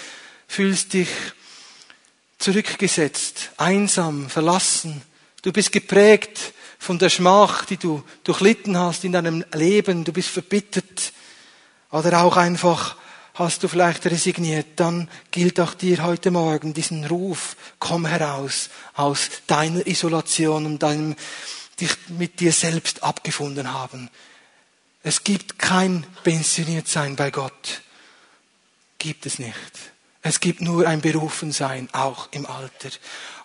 fühlst 0.48 0.92
dich 0.92 1.08
zurückgesetzt, 2.38 3.50
einsam, 3.58 4.28
verlassen, 4.28 5.02
du 5.42 5.52
bist 5.52 5.70
geprägt 5.70 6.52
von 6.78 6.98
der 6.98 7.10
Schmach, 7.10 7.64
die 7.64 7.76
du 7.76 8.02
durchlitten 8.24 8.76
hast 8.76 9.04
in 9.04 9.12
deinem 9.12 9.44
Leben, 9.52 10.02
du 10.02 10.12
bist 10.12 10.30
verbittert 10.30 11.12
oder 11.92 12.24
auch 12.24 12.36
einfach 12.36 12.96
hast 13.40 13.62
du 13.62 13.68
vielleicht 13.68 14.06
resigniert, 14.06 14.66
dann 14.76 15.08
gilt 15.30 15.60
auch 15.60 15.74
dir 15.74 16.02
heute 16.02 16.30
Morgen 16.30 16.74
diesen 16.74 17.04
Ruf, 17.06 17.56
komm 17.78 18.06
heraus 18.06 18.70
aus 18.94 19.30
deiner 19.46 19.86
Isolation 19.86 20.66
und 20.66 20.82
deinem 20.82 21.16
dich 21.80 21.90
mit 22.08 22.40
dir 22.40 22.52
selbst 22.52 23.02
abgefunden 23.02 23.72
haben. 23.72 24.10
Es 25.02 25.24
gibt 25.24 25.58
kein 25.58 26.04
Pensioniertsein 26.22 27.16
bei 27.16 27.30
Gott. 27.30 27.82
Gibt 28.98 29.24
es 29.24 29.38
nicht. 29.38 29.56
Es 30.22 30.40
gibt 30.40 30.60
nur 30.60 30.86
ein 30.86 31.00
Berufensein, 31.00 31.88
auch 31.92 32.28
im 32.32 32.44
Alter. 32.44 32.90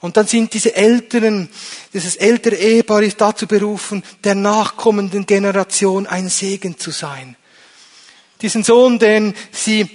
Und 0.01 0.17
dann 0.17 0.27
sind 0.27 0.53
diese 0.53 0.75
Älteren, 0.75 1.49
dieses 1.93 2.17
ältere 2.17 2.55
Ehepaar 2.55 3.01
ist 3.01 3.21
dazu 3.21 3.47
berufen, 3.47 4.03
der 4.25 4.35
nachkommenden 4.35 5.25
Generation 5.25 6.05
ein 6.05 6.27
Segen 6.27 6.77
zu 6.77 6.91
sein. 6.91 7.37
Diesen 8.41 8.63
Sohn, 8.63 8.99
den 8.99 9.33
sie 9.51 9.89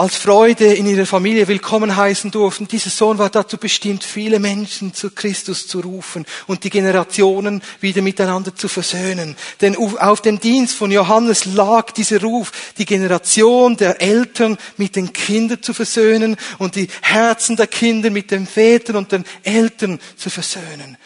als 0.00 0.16
Freude 0.16 0.72
in 0.72 0.86
ihrer 0.86 1.04
Familie 1.04 1.46
willkommen 1.46 1.94
heißen 1.94 2.30
durften. 2.30 2.66
Dieser 2.66 2.88
Sohn 2.88 3.18
war 3.18 3.28
dazu 3.28 3.58
bestimmt, 3.58 4.02
viele 4.02 4.38
Menschen 4.38 4.94
zu 4.94 5.10
Christus 5.10 5.66
zu 5.66 5.80
rufen 5.80 6.24
und 6.46 6.64
die 6.64 6.70
Generationen 6.70 7.62
wieder 7.82 8.00
miteinander 8.00 8.56
zu 8.56 8.68
versöhnen. 8.68 9.36
Denn 9.60 9.76
auf 9.76 10.22
dem 10.22 10.40
Dienst 10.40 10.74
von 10.74 10.90
Johannes 10.90 11.44
lag 11.44 11.90
dieser 11.90 12.22
Ruf, 12.22 12.50
die 12.78 12.86
Generation 12.86 13.76
der 13.76 14.00
Eltern 14.00 14.56
mit 14.78 14.96
den 14.96 15.12
Kindern 15.12 15.62
zu 15.62 15.74
versöhnen 15.74 16.36
und 16.56 16.76
die 16.76 16.88
Herzen 17.02 17.56
der 17.56 17.66
Kinder 17.66 18.08
mit 18.08 18.30
den 18.30 18.46
Vätern 18.46 18.96
und 18.96 19.12
den 19.12 19.26
Eltern 19.42 20.00
zu 20.16 20.30
versöhnen. 20.30 20.96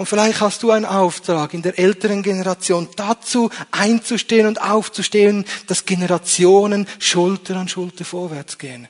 Und 0.00 0.06
vielleicht 0.06 0.40
hast 0.40 0.62
du 0.62 0.70
einen 0.70 0.86
Auftrag 0.86 1.52
in 1.52 1.60
der 1.60 1.78
älteren 1.78 2.22
Generation 2.22 2.88
dazu 2.96 3.50
einzustehen 3.70 4.46
und 4.46 4.62
aufzustehen, 4.62 5.44
dass 5.66 5.84
Generationen 5.84 6.86
Schulter 6.98 7.56
an 7.56 7.68
Schulter 7.68 8.06
vorwärts 8.06 8.56
gehen. 8.56 8.88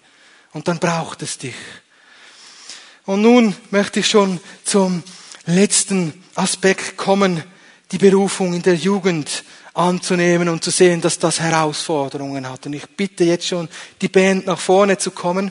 Und 0.53 0.69
dann 0.69 0.79
braucht 0.79 1.23
es 1.23 1.37
dich. 1.37 1.57
Und 3.07 3.23
nun 3.23 3.57
möchte 3.73 3.99
ich 3.99 4.07
schon 4.07 4.39
zum 4.63 5.03
letzten 5.47 6.13
Aspekt 6.37 6.97
kommen, 6.97 7.43
die 7.91 7.99
Berufung 7.99 8.55
in 8.55 8.63
der 8.63 8.77
Jugend 8.77 9.43
anzunehmen 9.75 10.49
und 10.49 10.63
zu 10.63 10.71
sehen, 10.71 11.01
dass 11.01 11.19
das 11.19 11.41
Herausforderungen 11.41 12.49
hat. 12.49 12.67
Und 12.67 12.75
ich 12.75 12.87
bitte 12.89 13.25
jetzt 13.25 13.49
schon 13.49 13.69
die 14.01 14.09
Band 14.09 14.47
nach 14.47 14.61
vorne 14.61 14.97
zu 14.97 15.11
kommen. 15.11 15.51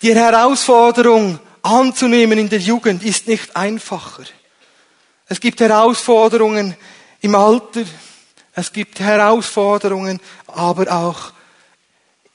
Die 0.00 0.14
Herausforderung 0.14 1.38
anzunehmen 1.66 2.38
in 2.38 2.48
der 2.48 2.60
Jugend 2.60 3.02
ist 3.04 3.26
nicht 3.26 3.56
einfacher. 3.56 4.24
Es 5.26 5.40
gibt 5.40 5.60
Herausforderungen 5.60 6.76
im 7.20 7.34
Alter, 7.34 7.84
es 8.54 8.72
gibt 8.72 9.00
Herausforderungen, 9.00 10.20
aber 10.46 10.90
auch 10.92 11.32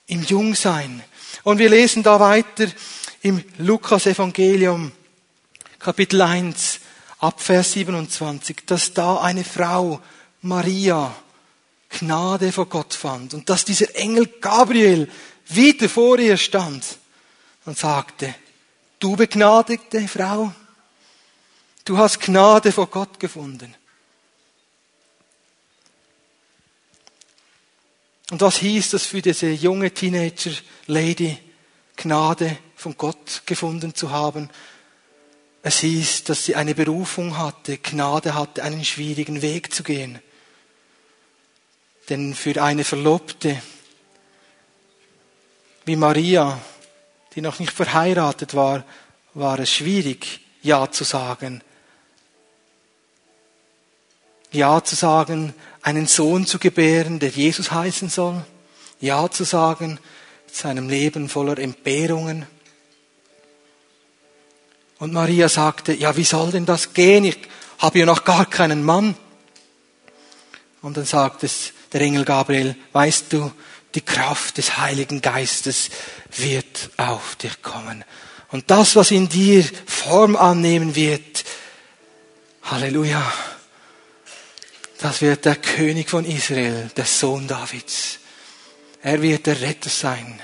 im 0.08 0.24
Jungsein. 0.24 1.02
Und 1.44 1.58
wir 1.58 1.70
lesen 1.70 2.04
da 2.04 2.20
weiter 2.20 2.68
im 3.22 3.44
Lukas 3.58 4.06
Evangelium, 4.06 4.92
Kapitel 5.80 6.22
1, 6.22 6.80
ab 7.20 7.40
Vers 7.40 7.72
27, 7.74 8.66
dass 8.66 8.94
da 8.94 9.22
eine 9.22 9.44
Frau, 9.44 10.02
Maria, 10.42 11.16
Gnade 12.00 12.52
vor 12.52 12.68
Gott 12.68 12.94
fand 12.94 13.34
und 13.34 13.50
dass 13.50 13.66
dieser 13.66 13.96
Engel 13.96 14.28
Gabriel 14.40 15.10
wieder 15.48 15.90
vor 15.90 16.20
ihr 16.20 16.38
stand 16.38 16.84
und 17.66 17.78
sagte, 17.78 18.34
du 19.02 19.16
begnadigte 19.16 20.08
Frau, 20.08 20.54
du 21.84 21.98
hast 21.98 22.22
Gnade 22.22 22.72
vor 22.72 22.88
Gott 22.88 23.20
gefunden. 23.20 23.76
Und 28.30 28.40
was 28.40 28.58
hieß 28.58 28.92
das 28.92 29.06
für 29.06 29.22
diese 29.22 29.50
junge 29.50 29.92
Teenager-Lady, 29.92 31.38
Gnade 31.98 32.58
von 32.76 32.96
Gott 32.96 33.42
gefunden 33.46 33.94
zu 33.94 34.12
haben? 34.12 34.50
Es 35.64 35.80
hieß, 35.80 36.24
dass 36.24 36.46
sie 36.46 36.56
eine 36.56 36.74
Berufung 36.74 37.38
hatte, 37.38 37.78
Gnade 37.78 38.34
hatte, 38.34 38.64
einen 38.64 38.86
schwierigen 38.86 39.42
Weg 39.42 39.74
zu 39.74 39.84
gehen. 39.84 40.20
Denn 42.10 42.34
für 42.34 42.62
eine 42.64 42.84
Verlobte 42.84 43.62
wie 45.86 45.96
Maria, 45.96 46.60
die 47.36 47.42
noch 47.42 47.60
nicht 47.60 47.72
verheiratet 47.72 48.56
war, 48.56 48.84
war 49.34 49.60
es 49.60 49.72
schwierig, 49.72 50.42
Ja 50.62 50.92
zu 50.92 51.04
sagen. 51.04 51.62
Ja 54.52 54.84
zu 54.84 54.96
sagen, 54.96 55.54
einen 55.82 56.08
Sohn 56.08 56.46
zu 56.46 56.60
gebären, 56.60 57.20
der 57.20 57.30
Jesus 57.30 57.72
heißen 57.72 58.10
soll. 58.10 58.44
Ja 59.00 59.30
zu 59.30 59.46
sagen 59.46 60.00
zu 60.52 60.68
einem 60.68 60.90
Leben 60.90 61.30
voller 61.30 61.58
Entbehrungen. 61.58 62.46
Und 65.00 65.14
Maria 65.14 65.50
sagte, 65.50 65.94
ja, 65.94 66.16
wie 66.18 66.24
soll 66.24 66.52
denn 66.52 66.66
das 66.66 66.94
gehen? 66.94 67.24
Ich 67.24 67.40
habe 67.80 68.00
ja 68.00 68.06
noch 68.06 68.24
gar 68.24 68.46
keinen 68.46 68.84
Mann. 68.84 69.16
Und 70.82 70.98
dann 70.98 71.06
sagt 71.06 71.44
es 71.44 71.74
der 71.94 72.02
Engel 72.02 72.26
Gabriel, 72.26 72.76
weißt 72.92 73.34
du, 73.34 73.52
die 73.96 74.02
Kraft 74.02 74.58
des 74.58 74.78
Heiligen 74.78 75.22
Geistes 75.22 75.90
wird 76.38 76.90
auf 76.98 77.36
dich 77.36 77.62
kommen. 77.62 78.04
Und 78.50 78.70
das, 78.70 78.96
was 78.96 79.12
in 79.12 79.30
dir 79.30 79.64
Form 79.86 80.36
annehmen 80.36 80.96
wird, 80.96 81.44
Halleluja, 82.64 83.22
das 85.00 85.22
wird 85.22 85.46
der 85.46 85.56
König 85.56 86.10
von 86.10 86.26
Israel, 86.26 86.92
der 86.96 87.06
Sohn 87.06 87.48
Davids. 87.48 88.20
Er 89.02 89.22
wird 89.22 89.48
der 89.48 89.62
Retter 89.62 89.90
sein. 89.90 90.40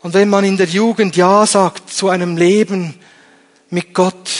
Und 0.00 0.12
wenn 0.12 0.28
man 0.28 0.44
in 0.44 0.56
der 0.56 0.66
Jugend 0.66 1.16
Ja 1.16 1.46
sagt 1.46 1.90
zu 1.90 2.10
einem 2.10 2.36
Leben 2.36 3.00
mit 3.70 3.94
Gott, 3.94 4.30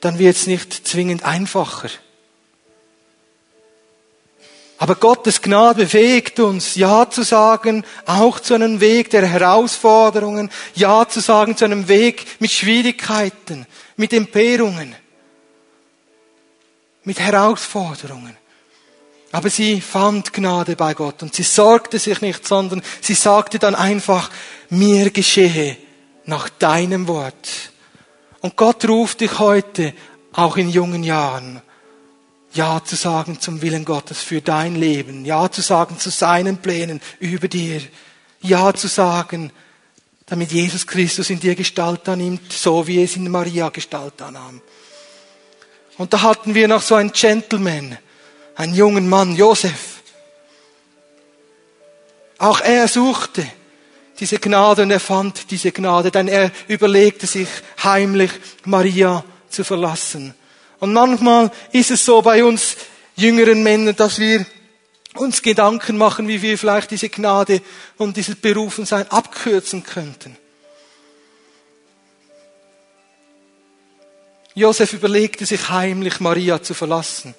dann 0.00 0.18
wird 0.18 0.36
es 0.36 0.46
nicht 0.46 0.86
zwingend 0.86 1.24
einfacher. 1.24 1.88
Aber 4.78 4.94
Gottes 4.94 5.42
Gnade 5.42 5.82
befähigt 5.82 6.38
uns, 6.38 6.76
Ja 6.76 7.10
zu 7.10 7.22
sagen, 7.22 7.84
auch 8.06 8.38
zu 8.38 8.54
einem 8.54 8.80
Weg 8.80 9.10
der 9.10 9.26
Herausforderungen, 9.26 10.50
Ja 10.74 11.08
zu 11.08 11.20
sagen 11.20 11.56
zu 11.56 11.64
einem 11.64 11.88
Weg 11.88 12.24
mit 12.38 12.52
Schwierigkeiten, 12.52 13.66
mit 13.96 14.12
Entbehrungen 14.12 14.94
mit 17.08 17.20
Herausforderungen. 17.20 18.36
Aber 19.32 19.48
sie 19.48 19.80
fand 19.80 20.34
Gnade 20.34 20.76
bei 20.76 20.92
Gott 20.92 21.22
und 21.22 21.34
sie 21.34 21.42
sorgte 21.42 21.98
sich 21.98 22.20
nicht, 22.20 22.46
sondern 22.46 22.82
sie 23.00 23.14
sagte 23.14 23.58
dann 23.58 23.74
einfach, 23.74 24.30
mir 24.68 25.10
geschehe 25.10 25.78
nach 26.26 26.50
deinem 26.50 27.08
Wort. 27.08 27.72
Und 28.40 28.56
Gott 28.56 28.86
ruft 28.86 29.22
dich 29.22 29.38
heute, 29.38 29.94
auch 30.32 30.58
in 30.58 30.68
jungen 30.68 31.02
Jahren, 31.02 31.62
Ja 32.52 32.82
zu 32.82 32.96
sagen 32.96 33.40
zum 33.40 33.62
Willen 33.62 33.84
Gottes 33.84 34.22
für 34.22 34.40
dein 34.40 34.74
Leben, 34.74 35.24
Ja 35.24 35.50
zu 35.50 35.60
sagen 35.60 35.98
zu 35.98 36.10
seinen 36.10 36.58
Plänen 36.58 37.00
über 37.20 37.48
dir, 37.48 37.80
Ja 38.40 38.72
zu 38.72 38.88
sagen, 38.88 39.52
damit 40.26 40.52
Jesus 40.52 40.86
Christus 40.86 41.30
in 41.30 41.40
dir 41.40 41.54
Gestalt 41.54 42.08
annimmt, 42.08 42.52
so 42.52 42.86
wie 42.86 43.02
es 43.02 43.16
in 43.16 43.30
Maria 43.30 43.70
Gestalt 43.70 44.20
annahm. 44.20 44.60
Und 45.96 46.12
da 46.12 46.22
hatten 46.22 46.54
wir 46.54 46.68
noch 46.68 46.82
so 46.82 46.94
einen 46.94 47.12
Gentleman, 47.12 47.98
einen 48.54 48.74
jungen 48.74 49.08
Mann, 49.08 49.34
Josef. 49.34 50.02
Auch 52.38 52.60
er 52.60 52.86
suchte 52.86 53.46
diese 54.20 54.38
Gnade 54.38 54.82
und 54.82 54.90
er 54.90 55.00
fand 55.00 55.50
diese 55.50 55.72
Gnade, 55.72 56.10
denn 56.10 56.28
er 56.28 56.50
überlegte 56.68 57.26
sich 57.26 57.48
heimlich, 57.82 58.30
Maria 58.64 59.24
zu 59.48 59.64
verlassen. 59.64 60.34
Und 60.80 60.92
manchmal 60.92 61.50
ist 61.72 61.90
es 61.90 62.04
so 62.04 62.22
bei 62.22 62.44
uns 62.44 62.76
jüngeren 63.16 63.62
Männern, 63.62 63.96
dass 63.96 64.18
wir 64.18 64.46
uns 65.14 65.42
Gedanken 65.42 65.98
machen, 65.98 66.28
wie 66.28 66.42
wir 66.42 66.56
vielleicht 66.56 66.90
diese 66.90 67.08
Gnade 67.08 67.60
und 67.96 68.16
dieses 68.16 68.36
Berufensein 68.36 69.10
abkürzen 69.10 69.82
könnten. 69.82 70.36
Josef 74.54 74.92
überlegte 74.92 75.46
sich 75.46 75.68
heimlich, 75.68 76.20
Maria 76.20 76.62
zu 76.62 76.74
verlassen. 76.74 77.34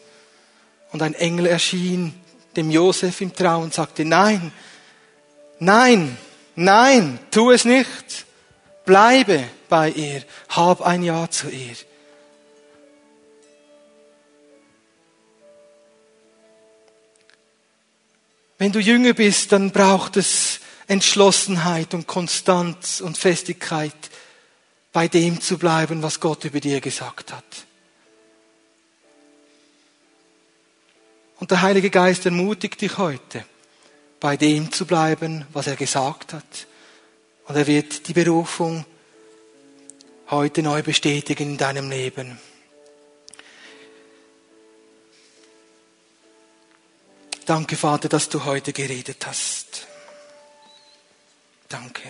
Und 0.91 1.01
ein 1.01 1.13
Engel 1.13 1.47
erschien 1.47 2.13
dem 2.55 2.71
Josef 2.71 3.21
im 3.21 3.33
Traum 3.33 3.63
und 3.63 3.73
sagte, 3.73 4.05
nein, 4.05 4.51
nein, 5.59 6.17
nein, 6.55 7.19
tu 7.29 7.51
es 7.51 7.65
nicht. 7.65 8.25
Bleibe 8.85 9.43
bei 9.67 9.89
ihr, 9.89 10.23
hab 10.49 10.81
ein 10.81 11.03
Ja 11.03 11.29
zu 11.29 11.49
ihr. 11.49 11.75
Wenn 18.59 18.73
du 18.73 18.79
jünger 18.79 19.13
bist, 19.13 19.53
dann 19.53 19.71
braucht 19.71 20.17
es 20.17 20.59
Entschlossenheit 20.87 21.93
und 21.93 22.07
Konstanz 22.07 22.99
und 22.99 23.17
Festigkeit 23.17 23.93
bei 24.91 25.07
dem 25.07 25.39
zu 25.39 25.57
bleiben, 25.57 26.03
was 26.03 26.19
Gott 26.19 26.43
über 26.43 26.59
dir 26.59 26.81
gesagt 26.81 27.31
hat. 27.31 27.45
Und 31.39 31.51
der 31.51 31.61
Heilige 31.61 31.89
Geist 31.89 32.25
ermutigt 32.25 32.81
dich 32.81 32.97
heute, 32.97 33.45
bei 34.19 34.35
dem 34.35 34.73
zu 34.73 34.85
bleiben, 34.85 35.47
was 35.53 35.67
er 35.67 35.77
gesagt 35.77 36.33
hat. 36.33 36.67
Und 37.47 37.55
er 37.55 37.65
wird 37.65 38.09
die 38.09 38.13
Berufung 38.13 38.85
heute 40.31 40.63
neu 40.63 40.83
bestätigen 40.83 41.51
in 41.51 41.57
deinem 41.57 41.89
Leben. 41.89 42.37
Danke, 47.49 47.77
Vater, 47.77 48.09
dass 48.09 48.29
du 48.29 48.45
heute 48.45 48.73
geredet 48.73 49.25
hast. 49.25 49.87
Danke. 51.67 52.03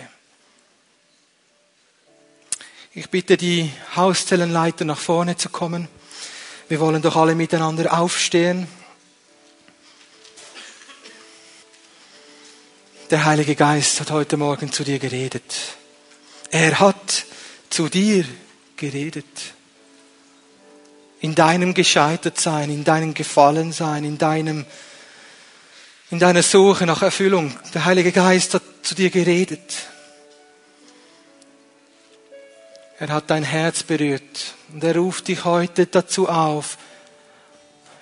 Ich 2.92 3.08
bitte 3.08 3.38
die 3.38 3.72
Hauszellenleiter 3.96 4.84
nach 4.84 4.98
vorne 4.98 5.38
zu 5.38 5.48
kommen. 5.48 5.88
Wir 6.68 6.78
wollen 6.78 7.00
doch 7.00 7.16
alle 7.16 7.34
miteinander 7.34 7.98
aufstehen. 7.98 8.68
Der 13.08 13.24
Heilige 13.24 13.56
Geist 13.56 13.98
hat 14.00 14.10
heute 14.10 14.36
Morgen 14.36 14.70
zu 14.70 14.84
dir 14.84 14.98
geredet. 14.98 15.54
Er 16.50 16.80
hat 16.80 17.24
zu 17.70 17.88
dir 17.88 18.26
geredet. 18.76 19.54
In 21.20 21.34
deinem 21.34 21.72
Gescheitertsein, 21.72 22.68
in 22.68 22.84
deinem 22.84 23.14
Gefallensein, 23.14 24.04
in 24.04 24.18
deinem, 24.18 24.66
in 26.10 26.18
deiner 26.18 26.42
Suche 26.42 26.86
nach 26.86 27.02
Erfüllung. 27.02 27.54
Der 27.72 27.84
Heilige 27.84 28.12
Geist 28.12 28.54
hat 28.54 28.62
zu 28.82 28.94
dir 28.94 29.10
geredet. 29.10 29.60
Er 32.98 33.08
hat 33.08 33.30
dein 33.30 33.44
Herz 33.44 33.82
berührt 33.82 34.54
und 34.72 34.84
er 34.84 34.96
ruft 34.96 35.28
dich 35.28 35.44
heute 35.44 35.86
dazu 35.86 36.28
auf, 36.28 36.76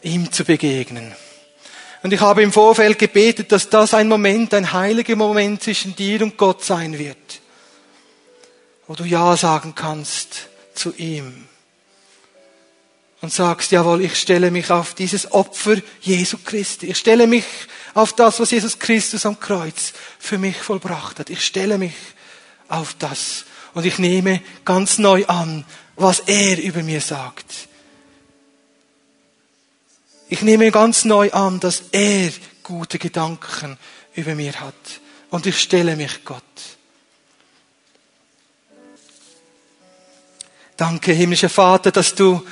ihm 0.02 0.32
zu 0.32 0.44
begegnen. 0.44 1.14
Und 2.02 2.12
ich 2.12 2.20
habe 2.20 2.42
im 2.42 2.52
Vorfeld 2.52 2.98
gebetet, 2.98 3.52
dass 3.52 3.68
das 3.68 3.92
ein 3.92 4.08
Moment, 4.08 4.54
ein 4.54 4.72
heiliger 4.72 5.16
Moment 5.16 5.62
zwischen 5.62 5.94
dir 5.94 6.22
und 6.22 6.36
Gott 6.36 6.64
sein 6.64 6.98
wird, 6.98 7.40
wo 8.86 8.94
du 8.94 9.04
Ja 9.04 9.36
sagen 9.36 9.74
kannst 9.74 10.48
zu 10.74 10.94
ihm 10.96 11.46
und 13.20 13.32
sagst, 13.32 13.72
jawohl, 13.72 14.02
ich 14.02 14.16
stelle 14.16 14.50
mich 14.50 14.70
auf 14.70 14.94
dieses 14.94 15.32
Opfer 15.32 15.76
Jesu 16.00 16.38
Christi. 16.44 16.86
Ich 16.86 16.98
stelle 16.98 17.26
mich 17.26 17.44
auf 17.94 18.12
das, 18.12 18.40
was 18.40 18.50
Jesus 18.50 18.78
Christus 18.78 19.26
am 19.26 19.40
Kreuz 19.40 19.92
für 20.18 20.38
mich 20.38 20.56
vollbracht 20.56 21.18
hat. 21.18 21.30
Ich 21.30 21.44
stelle 21.44 21.78
mich 21.78 21.94
auf 22.68 22.94
das 22.98 23.44
und 23.74 23.86
ich 23.86 23.98
nehme 23.98 24.42
ganz 24.64 24.98
neu 24.98 25.26
an, 25.26 25.64
was 25.96 26.20
er 26.20 26.62
über 26.62 26.82
mir 26.82 27.00
sagt. 27.00 27.68
Ich 30.28 30.42
nehme 30.42 30.70
ganz 30.70 31.04
neu 31.04 31.30
an, 31.32 31.58
dass 31.60 31.84
er 31.92 32.30
gute 32.62 32.98
Gedanken 32.98 33.78
über 34.14 34.34
mir 34.34 34.52
hat. 34.60 34.74
Und 35.30 35.46
ich 35.46 35.58
stelle 35.58 35.96
mich 35.96 36.24
Gott. 36.24 36.42
Danke, 40.76 41.12
himmlischer 41.12 41.48
Vater, 41.48 41.90
dass 41.90 42.14
du 42.14 42.44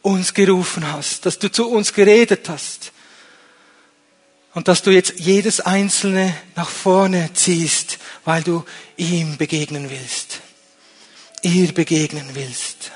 uns 0.00 0.32
gerufen 0.32 0.90
hast, 0.90 1.26
dass 1.26 1.38
du 1.38 1.50
zu 1.50 1.68
uns 1.68 1.92
geredet 1.92 2.48
hast 2.48 2.93
und 4.54 4.68
dass 4.68 4.82
du 4.82 4.90
jetzt 4.90 5.18
jedes 5.18 5.60
Einzelne 5.60 6.34
nach 6.54 6.68
vorne 6.68 7.30
ziehst, 7.34 7.98
weil 8.24 8.42
du 8.42 8.64
ihm 8.96 9.36
begegnen 9.36 9.90
willst, 9.90 10.40
ihr 11.42 11.72
begegnen 11.74 12.30
willst. 12.34 12.92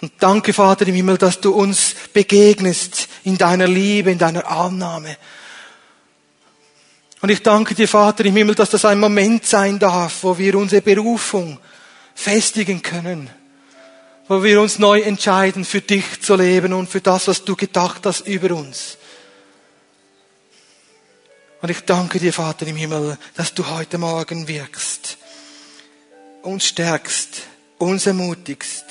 Und 0.00 0.12
danke, 0.18 0.52
Vater 0.52 0.86
im 0.86 0.94
Himmel, 0.94 1.16
dass 1.16 1.40
du 1.40 1.52
uns 1.52 1.94
begegnest 2.12 3.08
in 3.22 3.38
deiner 3.38 3.68
Liebe, 3.68 4.10
in 4.10 4.18
deiner 4.18 4.46
Annahme. 4.50 5.16
Und 7.22 7.30
ich 7.30 7.42
danke 7.42 7.74
dir, 7.74 7.88
Vater 7.88 8.24
im 8.26 8.36
Himmel, 8.36 8.54
dass 8.54 8.70
das 8.70 8.84
ein 8.84 9.00
Moment 9.00 9.46
sein 9.46 9.78
darf, 9.78 10.24
wo 10.24 10.36
wir 10.36 10.56
unsere 10.56 10.82
Berufung 10.82 11.58
festigen 12.14 12.82
können, 12.82 13.30
wo 14.28 14.42
wir 14.42 14.60
uns 14.60 14.78
neu 14.78 15.00
entscheiden, 15.00 15.64
für 15.64 15.80
dich 15.80 16.20
zu 16.20 16.34
leben 16.34 16.72
und 16.72 16.90
für 16.90 17.00
das, 17.00 17.28
was 17.28 17.44
du 17.44 17.56
gedacht 17.56 18.04
hast 18.04 18.26
über 18.26 18.54
uns. 18.54 18.98
Und 21.64 21.70
ich 21.70 21.80
danke 21.80 22.18
dir, 22.18 22.34
Vater 22.34 22.66
im 22.66 22.76
Himmel, 22.76 23.16
dass 23.36 23.54
du 23.54 23.66
heute 23.66 23.96
Morgen 23.96 24.48
wirkst, 24.48 25.16
uns 26.42 26.66
stärkst, 26.66 27.40
uns 27.78 28.06
ermutigst, 28.06 28.84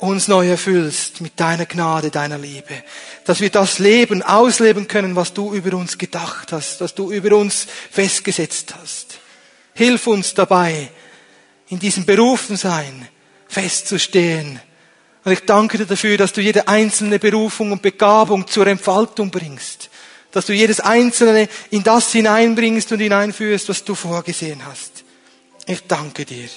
uns 0.00 0.26
neu 0.26 0.50
erfüllst 0.50 1.20
mit 1.20 1.38
deiner 1.38 1.66
Gnade, 1.66 2.10
deiner 2.10 2.36
Liebe. 2.36 2.82
Dass 3.24 3.40
wir 3.40 3.48
das 3.48 3.78
Leben 3.78 4.24
ausleben 4.24 4.88
können, 4.88 5.14
was 5.14 5.34
du 5.34 5.54
über 5.54 5.76
uns 5.76 5.96
gedacht 5.96 6.50
hast, 6.50 6.80
was 6.80 6.96
du 6.96 7.12
über 7.12 7.36
uns 7.36 7.68
festgesetzt 7.92 8.74
hast. 8.76 9.20
Hilf 9.74 10.08
uns 10.08 10.34
dabei, 10.34 10.90
in 11.68 11.78
diesem 11.78 12.04
Berufensein 12.04 13.06
festzustehen. 13.46 14.60
Und 15.22 15.30
ich 15.30 15.44
danke 15.44 15.78
dir 15.78 15.86
dafür, 15.86 16.16
dass 16.16 16.32
du 16.32 16.40
jede 16.40 16.66
einzelne 16.66 17.20
Berufung 17.20 17.70
und 17.70 17.82
Begabung 17.82 18.48
zur 18.48 18.66
Entfaltung 18.66 19.30
bringst. 19.30 19.90
Dass 20.34 20.46
du 20.46 20.52
jedes 20.52 20.80
einzelne 20.80 21.48
in 21.70 21.84
das 21.84 22.10
hineinbringst 22.10 22.90
und 22.90 22.98
hineinführst, 22.98 23.68
was 23.68 23.84
du 23.84 23.94
vorgesehen 23.94 24.66
hast. 24.66 25.04
Ich 25.64 25.86
danke 25.86 26.24
dir. 26.24 26.48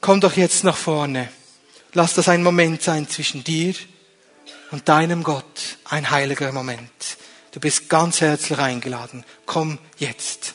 Komm 0.00 0.20
doch 0.20 0.36
jetzt 0.36 0.62
nach 0.62 0.76
vorne. 0.76 1.28
Lass 1.92 2.14
das 2.14 2.28
ein 2.28 2.44
Moment 2.44 2.82
sein 2.82 3.08
zwischen 3.08 3.42
dir 3.42 3.74
und 4.70 4.88
deinem 4.88 5.24
Gott. 5.24 5.76
Ein 5.84 6.10
heiliger 6.10 6.52
Moment. 6.52 6.90
Du 7.50 7.58
bist 7.58 7.88
ganz 7.88 8.20
herzlich 8.20 8.58
eingeladen. 8.58 9.24
Komm 9.44 9.78
jetzt. 9.98 10.54